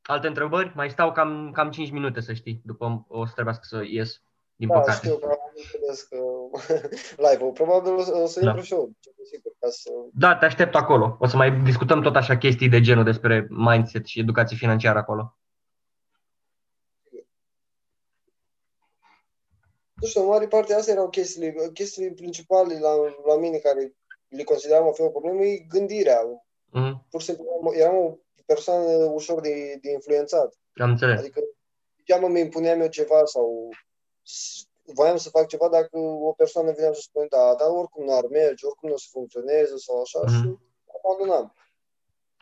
Alte 0.01 0.27
întrebări? 0.27 0.71
Mai 0.75 0.89
stau 0.89 1.11
cam, 1.11 1.51
cam 1.51 1.71
5 1.71 1.91
minute, 1.91 2.19
să 2.19 2.33
știi, 2.33 2.61
după 2.63 3.05
o 3.07 3.25
să 3.25 3.33
trebuiască 3.33 3.63
să 3.65 3.83
ies 3.83 4.21
din 4.59 4.67
da, 4.67 4.79
păcate. 4.79 4.97
știu 4.97 5.17
că 5.17 5.25
am 5.25 5.51
înțeles 5.55 6.01
că 6.01 6.17
live-ul. 7.29 7.51
Probabil 7.51 7.93
o 7.93 8.03
să, 8.03 8.15
o 8.15 8.25
să 8.25 8.39
da. 8.39 8.49
intru 8.49 8.63
și 8.63 8.73
eu, 8.73 8.91
sigur, 9.31 9.51
ca 9.59 9.69
să... 9.69 9.89
Da, 10.13 10.35
te 10.35 10.45
aștept 10.45 10.75
acolo. 10.75 11.17
O 11.19 11.27
să 11.27 11.35
mai 11.35 11.61
discutăm 11.61 12.01
tot 12.01 12.15
așa 12.15 12.37
chestii 12.37 12.69
de 12.69 12.81
genul 12.81 13.03
despre 13.03 13.47
mindset 13.49 14.05
și 14.05 14.19
educație 14.19 14.57
financiară 14.57 14.99
acolo. 14.99 15.37
Nu 19.93 20.07
știu, 20.07 20.21
în 20.21 20.27
mare 20.27 20.47
parte 20.47 20.73
astea 20.73 20.93
erau 20.93 21.09
chestiile, 21.09 21.69
chestiile 21.73 22.11
principale 22.11 22.79
la, 22.79 22.95
la 23.25 23.37
mine 23.39 23.57
care 23.57 23.93
le 24.27 24.43
consideram 24.43 24.87
a 24.87 24.91
fi 24.91 25.01
o 25.01 25.09
problemă, 25.09 25.43
e 25.43 25.65
gândirea. 25.69 26.19
Mm-hmm. 26.21 27.09
Pur 27.09 27.21
și 27.21 27.25
simplu, 27.25 27.45
eram 27.73 27.95
o 27.95 28.17
persoană 28.45 28.91
ușor 28.91 29.41
de, 29.41 29.77
de 29.81 29.91
influențat. 29.91 30.53
Am 30.75 30.89
înțeles. 30.89 31.19
Adică, 31.19 31.39
degeaba 31.95 32.27
mi 32.27 32.39
impuneam 32.39 32.81
eu 32.81 32.87
ceva 32.87 33.25
sau 33.25 33.69
voiam 34.93 35.17
să 35.17 35.29
fac 35.29 35.47
ceva 35.47 35.69
dacă 35.69 35.97
o 35.97 36.31
persoană 36.31 36.71
venea 36.71 36.93
să 36.93 37.01
spune 37.01 37.25
da, 37.29 37.55
dar 37.59 37.67
oricum 37.69 38.05
nu 38.05 38.17
ar 38.17 38.25
merge, 38.31 38.65
oricum 38.65 38.89
nu 38.89 38.95
o 38.95 38.97
să 38.97 39.07
funcționeze 39.11 39.77
sau 39.77 40.01
așa 40.01 40.19
mm-hmm. 40.19 40.41
și 40.41 40.57
abandonam. 40.97 41.53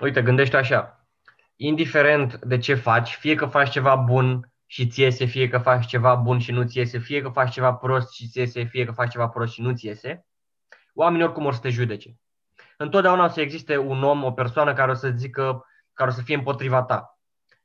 Uite, 0.01 0.21
gândește 0.21 0.57
așa, 0.57 1.07
indiferent 1.55 2.39
de 2.45 2.57
ce 2.57 2.75
faci, 2.75 3.15
fie 3.15 3.35
că 3.35 3.45
faci 3.45 3.69
ceva 3.69 3.95
bun 3.95 4.53
și 4.65 4.87
ți 4.87 5.01
iese, 5.01 5.25
fie 5.25 5.47
că 5.49 5.57
faci 5.57 5.85
ceva 5.85 6.15
bun 6.15 6.39
și 6.39 6.51
nu 6.51 6.63
ți 6.63 6.77
iese, 6.77 6.97
fie 6.97 7.21
că 7.21 7.29
faci 7.29 7.53
ceva 7.53 7.73
prost 7.73 8.11
și 8.11 8.27
ți 8.27 8.37
iese, 8.37 8.63
fie 8.63 8.85
că 8.85 8.91
faci 8.91 9.11
ceva 9.11 9.27
prost 9.27 9.53
și 9.53 9.61
nu 9.61 9.75
ți 9.75 9.85
iese, 9.85 10.25
oamenii 10.93 11.25
oricum 11.25 11.45
o 11.45 11.51
să 11.51 11.59
te 11.59 11.69
judece. 11.69 12.19
Întotdeauna 12.77 13.25
o 13.25 13.27
să 13.27 13.41
existe 13.41 13.77
un 13.77 14.03
om, 14.03 14.23
o 14.23 14.31
persoană 14.31 14.73
care 14.73 14.91
o 14.91 14.93
să 14.93 15.13
zică, 15.15 15.65
care 15.93 16.09
o 16.09 16.13
să 16.13 16.21
fie 16.21 16.35
împotriva 16.35 16.83
ta. 16.83 17.19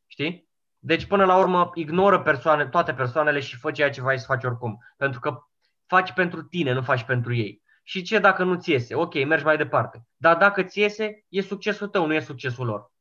Știi? 0.07 0.51
Deci, 0.85 1.07
până 1.07 1.25
la 1.25 1.39
urmă, 1.39 1.71
ignoră 1.75 2.23
persoane, 2.23 2.67
toate 2.67 2.93
persoanele 2.93 3.41
și 3.41 3.57
fă 3.57 3.71
ceea 3.71 3.91
ce 3.91 4.03
vrei 4.03 4.19
să 4.19 4.25
faci 4.27 4.45
oricum. 4.45 4.79
Pentru 4.97 5.21
că 5.21 5.43
faci 5.87 6.13
pentru 6.13 6.43
tine, 6.43 6.73
nu 6.73 6.83
faci 6.83 7.03
pentru 7.03 7.35
ei. 7.35 7.63
Și 7.83 8.03
ce 8.03 8.19
dacă 8.19 8.45
nu 8.45 8.55
ți 8.55 8.71
iese? 8.71 8.95
Ok, 8.95 9.15
mergi 9.25 9.45
mai 9.45 9.57
departe. 9.57 10.07
Dar 10.17 10.37
dacă 10.37 10.63
ți 10.63 10.79
iese, 10.79 11.25
e 11.29 11.41
succesul 11.43 11.89
tău, 11.89 12.07
nu 12.07 12.15
e 12.15 12.21
succesul 12.21 12.67
lor. 12.67 12.93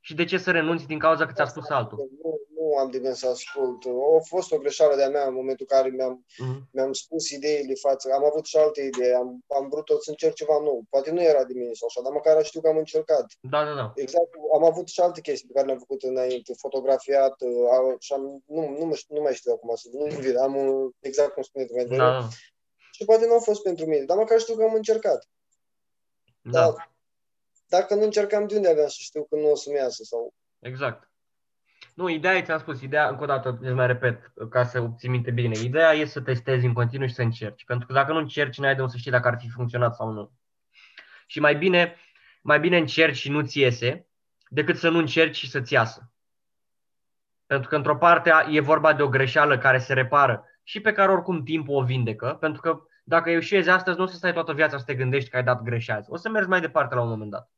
Și 0.00 0.14
de 0.14 0.24
ce 0.24 0.38
să 0.38 0.50
renunți 0.50 0.86
din 0.86 0.98
cauza 0.98 1.26
că 1.26 1.32
ți-a 1.32 1.44
spus 1.44 1.68
altul? 1.68 1.98
Nu, 1.98 2.40
nu 2.72 2.78
am 2.78 2.90
de 2.90 2.98
gând 2.98 3.14
să 3.14 3.28
ascult. 3.28 3.84
A 3.84 4.20
fost 4.22 4.52
o 4.52 4.58
greșeală 4.58 4.96
de-a 4.96 5.08
mea 5.08 5.26
în 5.26 5.34
momentul 5.34 5.66
în 5.68 5.76
care 5.76 5.88
mi-am, 5.88 6.24
uh-huh. 6.24 6.58
mi-am 6.70 6.92
spus 6.92 7.30
ideile 7.30 7.74
față. 7.74 8.12
Am 8.12 8.24
avut 8.24 8.44
și 8.46 8.56
alte 8.56 8.82
idei, 8.82 9.14
am, 9.14 9.44
am 9.56 9.68
vrut 9.68 9.84
tot 9.84 10.02
să 10.02 10.10
încerc 10.10 10.34
ceva 10.34 10.58
nou. 10.62 10.82
Poate 10.90 11.10
nu 11.10 11.22
era 11.22 11.44
de 11.44 11.52
mine 11.52 11.72
sau 11.72 11.88
așa, 11.88 12.00
dar 12.02 12.12
măcar 12.12 12.44
știu 12.44 12.60
că 12.60 12.68
am 12.68 12.76
încercat. 12.76 13.26
Da, 13.40 13.64
da, 13.64 13.74
da. 13.74 13.92
Exact, 13.94 14.30
am 14.54 14.64
avut 14.64 14.88
și 14.88 15.00
alte 15.00 15.20
chestii 15.20 15.48
pe 15.48 15.52
care 15.54 15.66
le-am 15.66 15.78
făcut 15.78 16.02
înainte, 16.02 16.52
fotografiat 16.54 17.40
uh, 17.40 17.94
și 17.98 18.12
am, 18.12 18.42
nu, 18.46 18.68
nu, 18.78 18.84
mă, 18.84 18.96
nu 19.08 19.20
mai 19.20 19.34
știu 19.34 19.52
acum 19.52 19.74
să 19.74 19.88
nu 19.92 20.42
am 20.42 20.94
exact 21.00 21.32
cum 21.32 21.42
spuneți 21.42 21.72
mai 21.72 21.84
devreme. 21.84 22.04
Da, 22.04 22.20
da. 22.20 22.28
Și 22.92 23.04
poate 23.04 23.26
nu 23.26 23.34
a 23.34 23.38
fost 23.38 23.62
pentru 23.62 23.86
mine, 23.86 24.04
dar 24.04 24.16
măcar 24.16 24.38
știu 24.38 24.54
că 24.56 24.62
am 24.62 24.74
încercat. 24.74 25.28
Da. 26.40 26.60
Dar, 26.60 26.94
dacă 27.68 27.94
nu 27.94 28.02
încercam, 28.02 28.46
de 28.46 28.56
unde 28.56 28.68
aveam 28.68 28.88
să 28.88 28.96
știu 28.98 29.24
că 29.24 29.36
nu 29.36 29.50
o 29.50 29.54
să-mi 29.54 29.76
iasă? 29.76 30.02
Sau... 30.04 30.34
Exact. 30.58 31.11
Nu, 31.94 32.08
ideea, 32.08 32.42
ți-am 32.42 32.58
spus, 32.58 32.80
ideea, 32.80 33.08
încă 33.08 33.22
o 33.22 33.26
dată, 33.26 33.58
îți 33.60 33.72
mai 33.72 33.86
repet, 33.86 34.32
ca 34.50 34.64
să 34.64 34.80
obții 34.80 35.08
minte 35.08 35.30
bine, 35.30 35.58
ideea 35.58 35.92
e 35.92 36.04
să 36.04 36.20
testezi 36.20 36.66
în 36.66 36.72
continuu 36.72 37.06
și 37.06 37.14
să 37.14 37.22
încerci. 37.22 37.64
Pentru 37.64 37.86
că 37.86 37.92
dacă 37.92 38.12
nu 38.12 38.18
încerci, 38.18 38.58
n-ai 38.58 38.74
de 38.74 38.80
unde 38.80 38.92
să 38.92 38.98
știi 38.98 39.10
dacă 39.10 39.28
ar 39.28 39.36
fi 39.38 39.48
funcționat 39.48 39.94
sau 39.94 40.10
nu. 40.10 40.30
Și 41.26 41.40
mai 41.40 41.56
bine, 41.56 41.96
mai 42.42 42.60
bine 42.60 42.76
încerci 42.76 43.16
și 43.16 43.30
nu-ți 43.30 43.58
iese, 43.58 44.06
decât 44.48 44.76
să 44.76 44.88
nu 44.88 44.98
încerci 44.98 45.36
și 45.36 45.50
să-ți 45.50 45.72
iasă. 45.72 46.12
Pentru 47.46 47.68
că 47.68 47.76
într-o 47.76 47.96
parte 47.96 48.32
e 48.50 48.60
vorba 48.60 48.92
de 48.92 49.02
o 49.02 49.08
greșeală 49.08 49.58
care 49.58 49.78
se 49.78 49.92
repară 49.92 50.44
și 50.62 50.80
pe 50.80 50.92
care 50.92 51.12
oricum 51.12 51.42
timpul 51.42 51.76
o 51.76 51.84
vindecă, 51.84 52.36
pentru 52.40 52.60
că 52.60 52.80
dacă 53.04 53.30
eșuezi 53.30 53.70
astăzi, 53.70 53.98
nu 53.98 54.04
o 54.04 54.06
să 54.06 54.16
stai 54.16 54.32
toată 54.32 54.52
viața 54.52 54.78
să 54.78 54.84
te 54.84 54.94
gândești 54.94 55.30
că 55.30 55.36
ai 55.36 55.42
dat 55.42 55.62
greșeală. 55.62 56.04
O 56.08 56.16
să 56.16 56.28
mergi 56.28 56.48
mai 56.48 56.60
departe 56.60 56.94
la 56.94 57.02
un 57.02 57.08
moment 57.08 57.30
dat. 57.30 57.50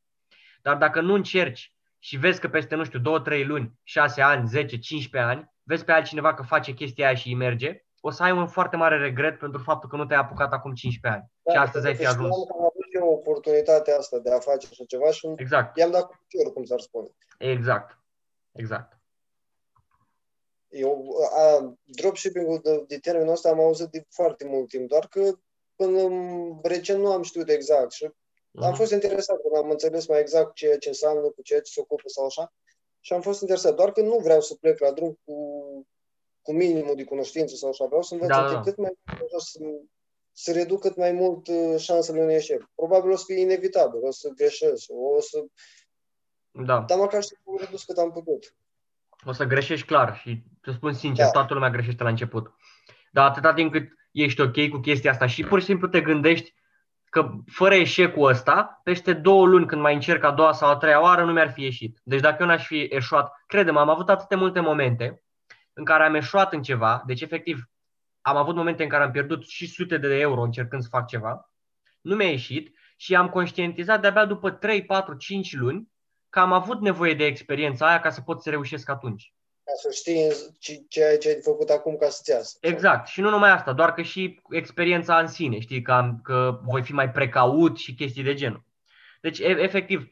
Dar 0.61 0.77
dacă 0.77 1.01
nu 1.01 1.13
încerci 1.13 1.74
și 2.05 2.17
vezi 2.17 2.39
că 2.39 2.47
peste, 2.47 2.75
nu 2.75 2.83
știu, 2.83 2.99
2-3 2.99 3.45
luni, 3.45 3.73
6 3.83 4.21
ani, 4.21 4.47
10, 4.47 4.79
15 4.79 5.31
ani, 5.31 5.53
vezi 5.63 5.83
pe 5.83 5.91
altcineva 5.91 6.33
că 6.33 6.43
face 6.43 6.71
chestia 6.71 7.05
aia 7.05 7.15
și 7.15 7.27
îi 7.27 7.35
merge, 7.35 7.85
o 7.99 8.09
să 8.09 8.23
ai 8.23 8.31
un 8.31 8.47
foarte 8.47 8.75
mare 8.75 8.97
regret 8.97 9.39
pentru 9.39 9.61
faptul 9.61 9.89
că 9.89 9.95
nu 9.95 10.05
te-ai 10.05 10.19
apucat 10.19 10.51
acum 10.51 10.73
15 10.73 11.21
ani. 11.21 11.31
Da, 11.41 11.51
și 11.51 11.57
astăzi 11.57 11.87
ai 11.87 11.95
fi 11.95 12.05
ajuns. 12.05 12.35
Am 12.51 12.59
avut 12.59 12.93
eu 12.93 13.07
oportunitatea 13.07 13.97
asta 13.97 14.17
de 14.19 14.31
a 14.31 14.39
face 14.39 14.67
așa 14.71 14.83
ceva 14.87 15.11
și 15.11 15.33
exact. 15.35 15.77
i-am 15.77 15.91
dat 15.91 16.05
cu 16.05 16.15
piciorul, 16.27 16.53
cum 16.53 16.63
s-ar 16.63 16.79
spune. 16.79 17.07
Exact. 17.37 17.99
Exact. 18.51 18.99
Eu, 20.67 21.07
a, 21.37 21.75
dropshipping-ul 21.83 22.59
de, 22.63 22.83
de 22.87 22.97
termenul 22.97 23.33
ăsta 23.33 23.49
am 23.49 23.59
auzit 23.59 23.87
de 23.87 24.05
foarte 24.09 24.45
mult 24.47 24.67
timp, 24.69 24.87
doar 24.87 25.07
că 25.07 25.31
până 25.75 25.99
recent 26.63 26.99
nu 26.99 27.11
am 27.11 27.23
știut 27.23 27.49
exact 27.49 27.91
și 27.91 28.05
Uh-huh. 28.05 28.24
Am 28.57 28.67
mhm. 28.67 28.75
fost 28.75 28.91
interesat 28.91 29.37
când 29.41 29.63
am 29.63 29.69
înțeles 29.69 30.07
mai 30.07 30.19
exact 30.19 30.53
ce, 30.53 30.77
ce 30.79 30.87
înseamnă, 30.87 31.21
cu 31.21 31.41
ce 31.41 31.59
se 31.63 31.79
ocupă 31.81 32.03
sau 32.05 32.25
așa. 32.25 32.53
Și 32.99 33.13
am 33.13 33.21
fost 33.21 33.41
interesat. 33.41 33.75
Doar 33.75 33.91
că 33.91 34.01
nu 34.01 34.17
vreau 34.17 34.41
să 34.41 34.55
plec 34.55 34.79
la 34.79 34.91
drum 34.91 35.19
cu, 35.25 35.35
cu 36.41 36.53
minimul 36.53 36.95
de 36.95 37.03
cunoștință 37.03 37.55
sau 37.55 37.69
așa. 37.69 37.85
Vreau 37.85 38.01
să 38.01 38.13
învăț 38.13 38.29
da, 38.29 38.51
da. 38.51 38.59
cât 38.59 38.77
mai 38.77 38.91
să, 39.37 39.59
să 40.31 40.51
reduc 40.51 40.81
cât 40.81 40.95
mai 40.95 41.11
mult 41.11 41.47
uh, 41.47 41.75
șansele 41.77 42.21
unui 42.21 42.33
eșec. 42.33 42.69
Probabil 42.75 43.11
o 43.11 43.15
să 43.15 43.23
fie 43.27 43.39
inevitabil, 43.39 43.99
o 44.03 44.11
să 44.11 44.29
greșesc, 44.35 44.85
o 44.89 45.21
să 45.21 45.45
Da. 46.51 46.83
Dar 46.87 46.97
măcar 46.97 47.21
să 47.21 47.35
redus 47.59 47.83
cât 47.83 47.97
am 47.97 48.11
putut. 48.11 48.55
O 49.25 49.31
să 49.31 49.43
greșești 49.43 49.85
clar 49.85 50.17
și 50.17 50.43
te 50.61 50.71
spun 50.71 50.93
sincer, 50.93 51.25
da. 51.25 51.31
toată 51.31 51.53
lumea 51.53 51.69
greșește 51.69 52.03
la 52.03 52.09
început. 52.09 52.53
Dar 53.11 53.29
atâta 53.29 53.53
timp 53.53 53.71
cât 53.71 53.87
ești 54.11 54.41
ok 54.41 54.69
cu 54.69 54.77
chestia 54.77 55.11
asta 55.11 55.25
și 55.27 55.43
pur 55.43 55.59
și 55.59 55.65
simplu 55.65 55.87
te 55.87 56.01
gândești 56.01 56.53
că 57.15 57.31
fără 57.51 57.73
eșecul 57.73 58.29
ăsta, 58.29 58.79
peste 58.83 59.13
două 59.13 59.45
luni 59.45 59.65
când 59.65 59.81
mai 59.81 59.93
încerc 59.93 60.23
a 60.23 60.31
doua 60.31 60.51
sau 60.51 60.69
a 60.69 60.75
treia 60.75 61.01
oară, 61.01 61.23
nu 61.23 61.31
mi-ar 61.31 61.51
fi 61.51 61.61
ieșit. 61.61 61.99
Deci 62.03 62.19
dacă 62.19 62.37
eu 62.39 62.47
n-aș 62.47 62.65
fi 62.65 62.87
eșuat, 62.91 63.43
credem, 63.47 63.77
am 63.77 63.89
avut 63.89 64.09
atât 64.09 64.27
de 64.27 64.35
multe 64.35 64.59
momente 64.59 65.23
în 65.73 65.83
care 65.83 66.03
am 66.03 66.15
eșuat 66.15 66.53
în 66.53 66.61
ceva, 66.61 67.03
deci 67.05 67.21
efectiv 67.21 67.69
am 68.21 68.35
avut 68.35 68.55
momente 68.55 68.83
în 68.83 68.89
care 68.89 69.03
am 69.03 69.11
pierdut 69.11 69.47
și 69.47 69.67
sute 69.67 69.97
de 69.97 70.19
euro 70.19 70.41
încercând 70.41 70.81
să 70.81 70.87
fac 70.91 71.07
ceva, 71.07 71.51
nu 72.01 72.15
mi-a 72.15 72.29
ieșit 72.29 72.77
și 72.95 73.15
am 73.15 73.29
conștientizat 73.29 74.01
de-abia 74.01 74.25
după 74.25 74.51
3, 74.51 74.85
4, 74.85 75.13
5 75.13 75.55
luni 75.55 75.91
că 76.29 76.39
am 76.39 76.53
avut 76.53 76.81
nevoie 76.81 77.13
de 77.13 77.25
experiența 77.25 77.87
aia 77.87 77.99
ca 77.99 78.09
să 78.09 78.21
pot 78.21 78.41
să 78.41 78.49
reușesc 78.49 78.89
atunci. 78.89 79.33
Ca 79.65 79.71
să 79.75 79.89
știi 79.91 80.31
ce, 80.59 81.17
ce 81.17 81.27
ai 81.27 81.41
făcut 81.41 81.69
acum 81.69 81.95
ca 81.95 82.09
să-ți 82.09 82.29
iasă. 82.29 82.57
Exact. 82.61 83.07
Și 83.07 83.21
nu 83.21 83.29
numai 83.29 83.51
asta, 83.51 83.73
doar 83.73 83.93
că 83.93 84.01
și 84.01 84.41
experiența 84.49 85.19
în 85.19 85.27
sine, 85.27 85.59
știi, 85.59 85.81
că, 85.81 85.91
am, 85.91 86.19
că 86.23 86.59
voi 86.63 86.83
fi 86.83 86.93
mai 86.93 87.11
precaut 87.11 87.77
și 87.77 87.93
chestii 87.93 88.23
de 88.23 88.33
genul. 88.33 88.63
Deci, 89.21 89.39
e, 89.39 89.45
efectiv, 89.59 90.07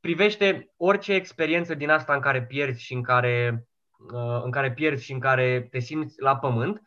privește 0.00 0.72
orice 0.76 1.12
experiență 1.12 1.74
din 1.74 1.90
asta 1.90 2.14
în 2.14 2.20
care 2.20 2.42
pierzi 2.42 2.82
și 2.82 2.92
în 2.92 3.02
care, 3.02 3.66
uh, 4.12 4.42
în 4.42 4.50
care 4.50 4.72
pierzi 4.72 5.04
și 5.04 5.12
în 5.12 5.20
care 5.20 5.66
te 5.70 5.78
simți 5.78 6.20
la 6.20 6.36
pământ, 6.36 6.82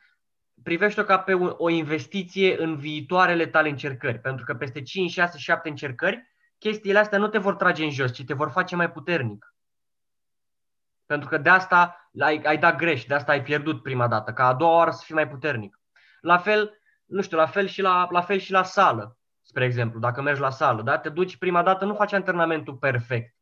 privește-o 0.64 1.04
ca 1.04 1.20
pe 1.20 1.34
o 1.34 1.70
investiție 1.70 2.62
în 2.62 2.78
viitoarele 2.78 3.46
tale 3.48 3.70
încercări. 3.70 4.20
Pentru 4.20 4.46
că 4.46 4.54
peste 4.54 4.82
5, 4.82 5.12
6, 5.12 5.38
7 5.38 5.70
încercări, 5.70 6.28
chestiile 6.58 7.00
astea 7.00 7.18
nu 7.18 7.28
te 7.28 7.38
vor 7.38 7.56
trage 7.56 7.84
în 7.84 7.92
jos, 7.92 8.14
ci 8.14 8.26
te 8.26 8.34
vor 8.34 8.50
face 8.50 8.76
mai 8.76 8.92
puternic. 8.92 9.54
Pentru 11.10 11.30
că 11.30 11.38
de 11.38 11.50
asta 11.50 12.10
ai, 12.20 12.42
ai 12.44 12.58
dat 12.58 12.76
greș, 12.76 13.06
de 13.06 13.14
asta 13.14 13.32
ai 13.32 13.44
pierdut 13.44 13.84
prima 13.84 14.08
dată, 14.08 14.34
ca 14.34 14.48
a 14.48 14.54
doua 14.54 14.76
oară 14.76 14.92
să 14.92 15.02
fii 15.06 15.16
mai 15.16 15.28
puternic. 15.28 15.80
La 16.22 16.38
fel, 16.38 16.80
nu 17.06 17.22
știu, 17.22 17.38
la 17.38 17.46
fel 17.46 17.68
și 17.68 17.82
la, 17.82 18.08
la, 18.12 18.22
fel 18.22 18.38
și 18.38 18.52
la 18.52 18.64
sală, 18.64 19.18
spre 19.42 19.66
exemplu, 19.66 20.00
dacă 20.00 20.22
mergi 20.22 20.42
la 20.42 20.50
sală, 20.50 20.82
da? 20.82 20.98
te 20.98 21.10
duci 21.10 21.38
prima 21.38 21.64
dată, 21.64 21.86
nu 21.86 21.94
faci 21.94 22.14
antrenamentul 22.14 22.76
perfect. 22.76 23.36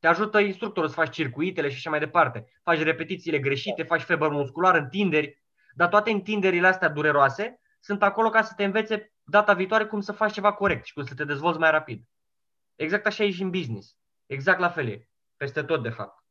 Te 0.00 0.06
ajută 0.06 0.38
instructorul 0.38 0.88
să 0.88 0.94
faci 0.94 1.14
circuitele 1.14 1.68
și 1.68 1.74
așa 1.74 1.90
mai 1.90 1.98
departe. 1.98 2.44
Faci 2.62 2.82
repetițiile 2.82 3.38
greșite, 3.38 3.82
faci 3.82 4.02
feber 4.02 4.28
muscular, 4.28 4.74
întinderi, 4.74 5.42
dar 5.74 5.88
toate 5.88 6.10
întinderile 6.10 6.66
astea 6.66 6.88
dureroase 6.88 7.60
sunt 7.80 8.02
acolo 8.02 8.30
ca 8.30 8.42
să 8.42 8.52
te 8.56 8.64
învețe 8.64 9.12
data 9.22 9.52
viitoare 9.52 9.86
cum 9.86 10.00
să 10.00 10.12
faci 10.12 10.32
ceva 10.32 10.52
corect 10.52 10.84
și 10.84 10.92
cum 10.92 11.04
să 11.04 11.14
te 11.14 11.24
dezvolți 11.24 11.58
mai 11.58 11.70
rapid. 11.70 12.04
Exact 12.74 13.06
așa 13.06 13.24
e 13.24 13.30
și 13.30 13.42
în 13.42 13.50
business. 13.50 13.96
Exact 14.26 14.58
la 14.58 14.68
fel 14.68 14.88
e. 14.88 15.08
Peste 15.36 15.62
tot, 15.62 15.82
de 15.82 15.88
fapt. 15.88 16.23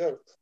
Exact. 0.00 0.38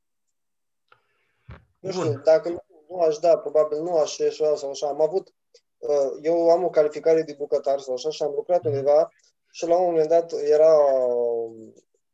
Nu 1.79 1.91
știu, 1.91 2.05
Bun. 2.05 2.21
dacă 2.25 2.49
nu, 2.49 2.65
nu 2.89 3.01
aș 3.01 3.17
da, 3.17 3.39
probabil 3.39 3.83
nu 3.83 3.97
aș 3.97 4.19
ieșua 4.19 4.57
sau 4.57 4.71
așa. 4.71 4.89
Am 4.89 5.01
avut, 5.01 5.35
uh, 5.79 6.19
eu 6.23 6.51
am 6.51 6.65
o 6.65 6.71
calificare 6.71 7.23
de 7.23 7.35
bucătar 7.39 7.81
sau 7.81 7.95
așa 7.95 8.11
și 8.11 8.23
am 8.23 8.33
lucrat 8.35 8.63
mhm. 8.63 8.69
undeva 8.69 9.13
și 9.51 9.67
la 9.67 9.77
un 9.77 9.85
moment 9.85 10.09
dat 10.09 10.33
era, 10.33 10.77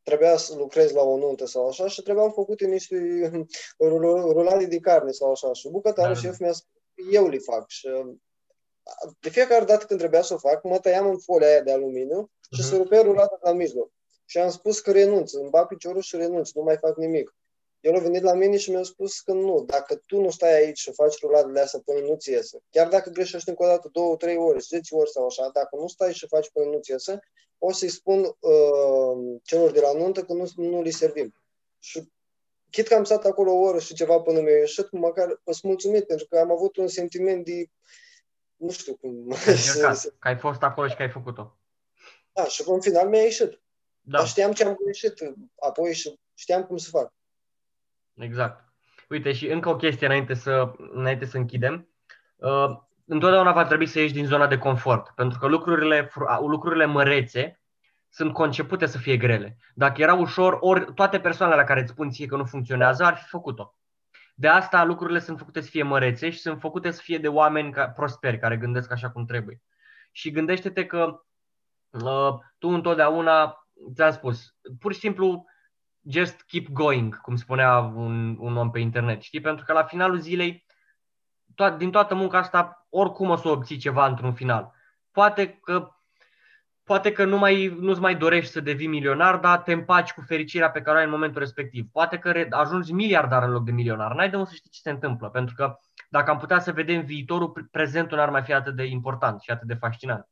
trebuia 0.03 0.37
să 0.37 0.57
lucrez 0.57 0.93
la 0.93 1.03
o 1.03 1.17
nuntă 1.17 1.47
sau 1.47 1.69
așa 1.69 1.89
și 1.89 2.03
trebuiau 2.03 2.31
făcute 2.31 2.67
niște 2.67 2.97
rulade 4.33 4.67
de 4.67 4.79
carne 4.79 5.11
sau 5.11 5.31
așa. 5.31 5.53
Și 5.53 5.69
bucătarul 5.69 6.15
da, 6.15 6.21
șef 6.21 6.39
mi-a 6.39 6.53
spus, 6.53 6.73
eu 7.13 7.29
le 7.29 7.39
fac 7.39 7.69
și 7.69 7.89
de 9.21 9.29
fiecare 9.29 9.65
dată 9.65 9.85
când 9.85 9.99
trebuia 9.99 10.23
să 10.23 10.35
o 10.35 10.39
fac, 10.39 10.63
mă 10.63 10.79
tăiam 10.79 11.09
în 11.09 11.19
folia 11.19 11.49
aia 11.49 11.63
de 11.63 11.73
aluminiu 11.73 12.31
și 12.51 12.61
uh-huh. 12.63 12.69
se 12.69 12.77
rupea 12.77 13.03
rulada 13.03 13.39
la 13.43 13.53
mijloc. 13.53 13.91
Și 14.25 14.39
am 14.39 14.51
spus 14.51 14.81
că 14.81 14.93
renunț, 14.93 15.33
îmi 15.33 15.51
bat 15.51 15.67
piciorul 15.67 16.03
și 16.03 16.17
renunț, 16.17 16.51
nu 16.51 16.63
mai 16.63 16.77
fac 16.77 16.97
nimic. 16.97 17.35
El 17.81 17.95
a 17.95 17.99
venit 17.99 18.23
la 18.23 18.35
mine 18.35 18.57
și 18.57 18.71
mi-a 18.71 18.83
spus 18.83 19.21
că 19.21 19.33
nu, 19.33 19.65
dacă 19.67 20.01
tu 20.07 20.21
nu 20.21 20.31
stai 20.31 20.55
aici 20.55 20.79
și 20.79 20.93
faci 20.93 21.21
ruladele 21.21 21.61
astea 21.61 21.81
până 21.85 21.99
nu-ți 21.99 22.31
iese, 22.31 22.63
chiar 22.71 22.89
dacă 22.89 23.11
greșești 23.11 23.49
încă 23.49 23.63
o 23.63 23.67
dată 23.67 23.89
două, 23.93 24.17
trei 24.17 24.37
ore, 24.37 24.59
zece 24.59 24.95
ori 24.95 25.11
sau 25.11 25.27
așa, 25.27 25.51
dacă 25.53 25.77
nu 25.77 25.87
stai 25.87 26.13
și 26.13 26.27
faci 26.27 26.51
până 26.51 26.71
nu-ți 26.71 26.91
iese, 26.91 27.19
o 27.59 27.73
să-i 27.73 27.89
spun 27.89 28.21
uh, 28.25 29.39
celor 29.43 29.71
de 29.71 29.81
la 29.81 29.93
nuntă 29.93 30.23
că 30.23 30.33
nu, 30.33 30.51
nu 30.57 30.83
li 30.83 30.91
servim. 30.91 31.35
Și 31.79 32.13
chit 32.71 32.89
că 32.89 32.95
am 32.95 33.05
stat 33.05 33.25
acolo 33.25 33.53
o 33.53 33.61
oră 33.61 33.79
și 33.79 33.95
ceva 33.95 34.21
până 34.21 34.41
mi-a 34.41 34.57
ieșit, 34.57 34.91
măcar 34.91 35.41
sunt 35.45 35.63
mulțumit 35.63 36.07
pentru 36.07 36.27
că 36.27 36.39
am 36.39 36.51
avut 36.51 36.77
un 36.77 36.89
sentiment 36.89 37.45
de 37.45 37.71
nu 38.57 38.71
știu 38.71 38.97
cum. 38.97 39.29
că 40.19 40.29
ai 40.29 40.37
fost 40.37 40.63
acolo 40.63 40.89
și 40.89 40.97
că 40.97 41.03
ai 41.03 41.11
făcut-o. 41.11 41.59
Da, 42.33 42.45
și 42.45 42.63
în 42.67 42.81
final 42.81 43.09
mi-a 43.09 43.23
ieșit. 43.23 43.63
Da. 44.07 44.19
Dar 44.19 44.27
știam 44.27 44.53
ce 44.53 44.65
am 44.65 44.77
greșit 44.85 45.15
apoi 45.69 45.95
și 45.95 46.19
știam 46.35 46.63
cum 46.63 46.77
să 46.77 46.91
fac. 46.91 47.13
Exact. 48.15 48.73
Uite, 49.09 49.33
și 49.33 49.47
încă 49.47 49.69
o 49.69 49.77
chestie 49.77 50.07
înainte 50.07 50.35
să, 50.35 50.73
înainte 50.77 51.25
să 51.25 51.37
închidem. 51.37 51.89
Uh, 52.37 52.79
întotdeauna 53.05 53.53
va 53.53 53.65
trebui 53.65 53.87
să 53.87 54.01
ieși 54.01 54.13
din 54.13 54.27
zona 54.27 54.47
de 54.47 54.59
confort, 54.59 55.11
pentru 55.15 55.39
că 55.39 55.47
lucrurile, 55.47 56.11
lucrurile 56.41 56.85
mărețe 56.85 57.61
sunt 58.09 58.33
concepute 58.33 58.87
să 58.87 58.99
fie 58.99 59.17
grele. 59.17 59.57
Dacă 59.75 60.03
era 60.03 60.15
ușor, 60.15 60.57
ori 60.61 60.95
toate 60.95 61.21
persoanele 61.21 61.61
la 61.61 61.67
care 61.67 61.81
îți 61.81 61.91
spun 61.91 62.11
ție 62.11 62.27
că 62.27 62.37
nu 62.37 62.45
funcționează 62.45 63.05
ar 63.05 63.17
fi 63.17 63.29
făcut-o. 63.29 63.75
De 64.35 64.49
asta 64.49 64.85
lucrurile 64.85 65.19
sunt 65.19 65.39
făcute 65.39 65.61
să 65.61 65.69
fie 65.71 65.83
mărețe 65.83 66.31
și 66.31 66.39
sunt 66.39 66.61
făcute 66.61 66.91
să 66.91 67.01
fie 67.01 67.19
de 67.19 67.29
oameni 67.29 67.73
ca, 67.73 67.89
prosperi, 67.89 68.39
care 68.39 68.57
gândesc 68.57 68.93
așa 68.93 69.11
cum 69.11 69.25
trebuie. 69.25 69.63
Și 70.13 70.31
gândește-te 70.31 70.87
că 70.87 71.25
uh, 71.91 72.35
tu 72.59 72.69
întotdeauna, 72.69 73.64
ți-am 73.95 74.11
spus, 74.11 74.55
pur 74.79 74.93
și 74.93 74.99
simplu 74.99 75.45
just 76.11 76.43
keep 76.43 76.69
going, 76.69 77.21
cum 77.21 77.37
spunea 77.37 77.79
un, 77.79 78.37
un 78.39 78.57
om 78.57 78.71
pe 78.71 78.79
internet, 78.79 79.23
știi? 79.23 79.41
Pentru 79.41 79.65
că 79.65 79.73
la 79.73 79.85
finalul 79.85 80.19
zilei, 80.19 80.67
to- 81.55 81.77
din 81.77 81.91
toată 81.91 82.15
munca 82.15 82.39
asta, 82.39 82.87
oricum 82.89 83.31
o 83.31 83.37
să 83.37 83.49
obții 83.49 83.77
ceva 83.77 84.07
într-un 84.07 84.35
final. 84.35 84.73
Poate 85.11 85.49
că 85.49 85.89
Poate 86.85 87.13
că 87.13 87.25
nu 87.25 87.39
mai, 87.39 87.77
nu-ți 87.81 88.01
mai 88.01 88.17
dorești 88.17 88.53
să 88.53 88.61
devii 88.61 88.87
milionar, 88.87 89.37
dar 89.37 89.59
te 89.59 89.73
împaci 89.73 90.13
cu 90.13 90.21
fericirea 90.21 90.71
pe 90.71 90.81
care 90.81 90.97
o 90.97 90.99
ai 90.99 91.05
în 91.05 91.11
momentul 91.11 91.41
respectiv. 91.41 91.87
Poate 91.93 92.19
că 92.19 92.47
ajungi 92.51 92.93
miliardar 92.93 93.43
în 93.43 93.51
loc 93.51 93.65
de 93.65 93.71
milionar. 93.71 94.15
N-ai 94.15 94.31
de 94.31 94.37
unde 94.37 94.49
să 94.49 94.55
știi 94.55 94.71
ce 94.71 94.81
se 94.81 94.91
întâmplă, 94.91 95.29
pentru 95.29 95.55
că 95.55 95.79
dacă 96.09 96.31
am 96.31 96.39
putea 96.39 96.59
să 96.59 96.73
vedem 96.73 97.05
viitorul, 97.05 97.69
prezentul 97.71 98.17
n-ar 98.17 98.31
mai 98.31 98.43
fi 98.43 98.53
atât 98.53 98.77
de 98.77 98.85
important 98.85 99.41
și 99.41 99.51
atât 99.51 99.67
de 99.67 99.75
fascinant. 99.75 100.29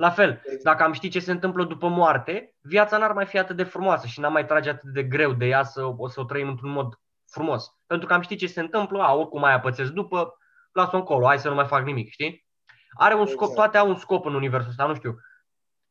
La 0.00 0.10
fel, 0.10 0.42
dacă 0.62 0.82
am 0.82 0.92
ști 0.92 1.08
ce 1.08 1.20
se 1.20 1.30
întâmplă 1.30 1.64
după 1.64 1.88
moarte, 1.88 2.54
viața 2.60 2.98
n-ar 2.98 3.12
mai 3.12 3.26
fi 3.26 3.38
atât 3.38 3.56
de 3.56 3.62
frumoasă 3.62 4.06
și 4.06 4.20
n-am 4.20 4.32
mai 4.32 4.46
trage 4.46 4.70
atât 4.70 4.92
de 4.92 5.02
greu 5.02 5.32
de 5.32 5.46
ea 5.46 5.62
să 5.62 5.84
o, 5.96 6.08
să 6.08 6.20
o 6.20 6.24
trăim 6.24 6.48
într-un 6.48 6.70
mod 6.70 7.00
frumos. 7.30 7.76
Pentru 7.86 8.06
că 8.06 8.14
am 8.14 8.20
ști 8.20 8.36
ce 8.36 8.46
se 8.46 8.60
întâmplă, 8.60 9.02
a, 9.02 9.14
oricum 9.14 9.40
mai 9.40 9.52
apățesc 9.52 9.90
după, 9.90 10.38
las-o 10.72 10.96
încolo, 10.96 11.26
hai 11.26 11.38
să 11.38 11.48
nu 11.48 11.54
mai 11.54 11.66
fac 11.66 11.84
nimic, 11.84 12.10
știi? 12.10 12.46
Are 12.90 13.14
un 13.14 13.26
scop, 13.26 13.48
exact. 13.48 13.54
toate 13.54 13.78
au 13.78 13.88
un 13.88 13.96
scop 13.96 14.24
în 14.24 14.34
universul 14.34 14.70
ăsta, 14.70 14.86
nu 14.86 14.94
știu 14.94 15.18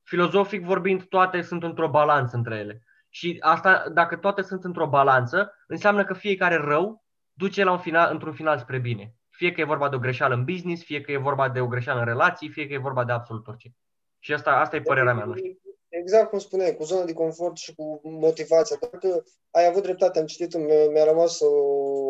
filozofic 0.04 0.66
vorbind, 0.66 1.04
toate 1.04 1.42
sunt 1.42 1.64
într-o 1.64 1.90
balanță 1.90 2.36
între 2.36 2.56
ele. 2.56 2.84
Și 3.10 3.38
asta, 3.40 3.90
dacă 3.94 4.16
toate 4.16 4.42
sunt 4.42 4.64
într-o 4.64 4.88
balanță, 4.88 5.54
înseamnă 5.68 6.04
că 6.04 6.14
fiecare 6.14 6.56
rău 6.56 7.04
duce 7.34 7.64
la 7.64 7.72
un 7.72 7.80
final, 7.80 8.12
într-un 8.12 8.34
final 8.34 8.58
spre 8.58 8.78
bine. 8.78 9.14
Fie 9.30 9.52
că 9.52 9.62
e 9.62 9.64
vorba 9.64 9.90
de 9.90 9.96
o 9.96 10.00
greșeală 10.00 10.34
în 10.34 10.44
business, 10.44 10.84
fie 10.84 11.02
că 11.02 11.12
e 11.12 11.18
vorba 11.18 11.50
de 11.50 11.60
o 11.60 11.68
greșeală 11.68 12.00
în 12.00 12.06
relații, 12.06 12.50
fie 12.50 12.68
că 12.68 12.74
e 12.74 12.78
vorba 12.78 13.04
de 13.04 13.12
absolut 13.12 13.48
orice. 13.48 13.74
Și 14.20 14.34
asta, 14.34 14.52
asta 14.52 14.76
e 14.76 14.82
părerea 14.82 15.14
mea. 15.14 15.26
Nu 15.26 15.36
știu. 15.36 15.60
Exact 15.90 16.30
cum 16.30 16.40
spuneai, 16.40 16.76
cu 16.76 16.84
zona 16.84 17.06
de 17.06 17.14
confort 17.14 17.58
și 17.58 17.76
cu 17.76 18.00
motivația. 18.04 18.78
Dacă 18.92 19.24
ai 19.52 19.66
avut 19.66 19.84
dreptate, 19.84 20.20
am 20.20 20.26
citit, 20.26 20.58
mi-a 20.92 21.04
rămas 21.04 21.40
o, 21.40 21.52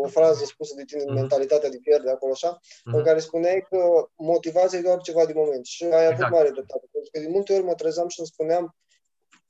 o 0.04 0.08
frază 0.08 0.46
spusă 0.46 0.74
de 0.76 0.84
tine, 0.84 1.02
mm-hmm. 1.02 1.14
mentalitatea 1.14 1.70
de 1.70 1.80
pierde 1.82 2.10
acolo 2.10 2.32
așa, 2.32 2.58
mm-hmm. 2.58 2.94
în 2.94 3.04
care 3.04 3.20
spuneai 3.20 3.66
că 3.70 4.10
motivația 4.16 4.80
e 4.80 4.82
doar 4.82 5.02
ceva 5.02 5.26
de 5.26 5.34
moment. 5.36 5.66
Și 5.66 5.84
ai 5.84 5.90
exact. 5.90 6.22
avut 6.22 6.38
mare 6.38 6.50
dreptate. 6.50 6.88
Pentru 6.92 7.10
că 7.12 7.20
de 7.20 7.28
multe 7.28 7.54
ori 7.54 7.64
mă 7.64 7.74
trezeam 7.74 8.08
și 8.08 8.20
îmi 8.20 8.28
spuneam, 8.28 8.76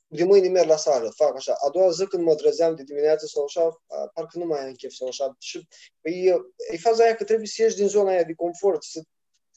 de 0.08 0.24
mâine 0.24 0.48
merg 0.48 0.68
la 0.68 0.76
sală, 0.76 1.12
fac 1.16 1.36
așa. 1.36 1.54
A 1.66 1.70
doua 1.70 1.90
zi 1.90 2.06
când 2.06 2.24
mă 2.24 2.36
trezeam 2.36 2.76
de 2.76 2.84
dimineață 2.84 3.26
sau 3.26 3.44
așa, 3.44 3.82
parcă 4.14 4.38
nu 4.38 4.46
mai 4.46 4.60
am 4.60 4.72
chef 4.72 4.92
sau 4.92 5.08
așa. 5.08 5.36
Și 5.40 5.68
păi, 6.02 6.44
e 6.72 6.78
faza 6.78 7.04
aia 7.04 7.16
că 7.16 7.24
trebuie 7.24 7.48
să 7.48 7.62
ieși 7.62 7.76
din 7.76 7.88
zona 7.88 8.10
aia 8.10 8.24
de 8.24 8.34
confort, 8.34 8.84
să, 8.84 9.02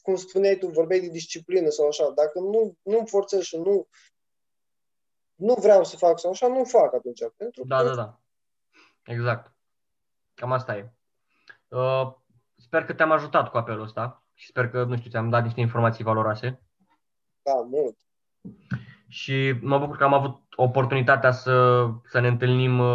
cum 0.03 0.15
spuneai 0.15 0.55
tu, 0.55 0.67
vorbeai 0.67 0.99
de 0.99 1.07
disciplină 1.07 1.69
sau 1.69 1.87
așa. 1.87 2.11
Dacă 2.15 2.39
nu, 2.39 2.77
nu-mi 2.81 3.07
forțezi 3.07 3.47
și 3.47 3.57
nu 3.57 3.87
nu 5.35 5.53
vreau 5.53 5.83
să 5.83 5.97
fac 5.97 6.19
sau 6.19 6.31
așa, 6.31 6.47
nu 6.47 6.63
fac 6.63 6.93
atunci. 6.93 7.21
Pentru 7.37 7.63
da, 7.65 7.77
că... 7.77 7.83
da, 7.83 7.95
da. 7.95 8.19
Exact. 9.03 9.53
Cam 10.33 10.51
asta 10.51 10.75
e. 10.77 10.93
Uh, 11.67 12.13
sper 12.55 12.85
că 12.85 12.93
te-am 12.93 13.11
ajutat 13.11 13.49
cu 13.49 13.57
apelul 13.57 13.83
ăsta 13.83 14.23
și 14.33 14.47
sper 14.47 14.69
că, 14.69 14.83
nu 14.83 14.97
știu, 14.97 15.09
ți-am 15.09 15.29
dat 15.29 15.43
niște 15.43 15.59
informații 15.59 16.03
valoroase. 16.03 16.61
Da, 17.41 17.53
mult. 17.53 17.97
Și 19.07 19.55
mă 19.61 19.79
bucur 19.79 19.97
că 19.97 20.03
am 20.03 20.13
avut 20.13 20.41
oportunitatea 20.55 21.31
să, 21.31 21.87
să 22.05 22.19
ne 22.19 22.27
întâlnim 22.27 22.79
uh, 22.79 22.85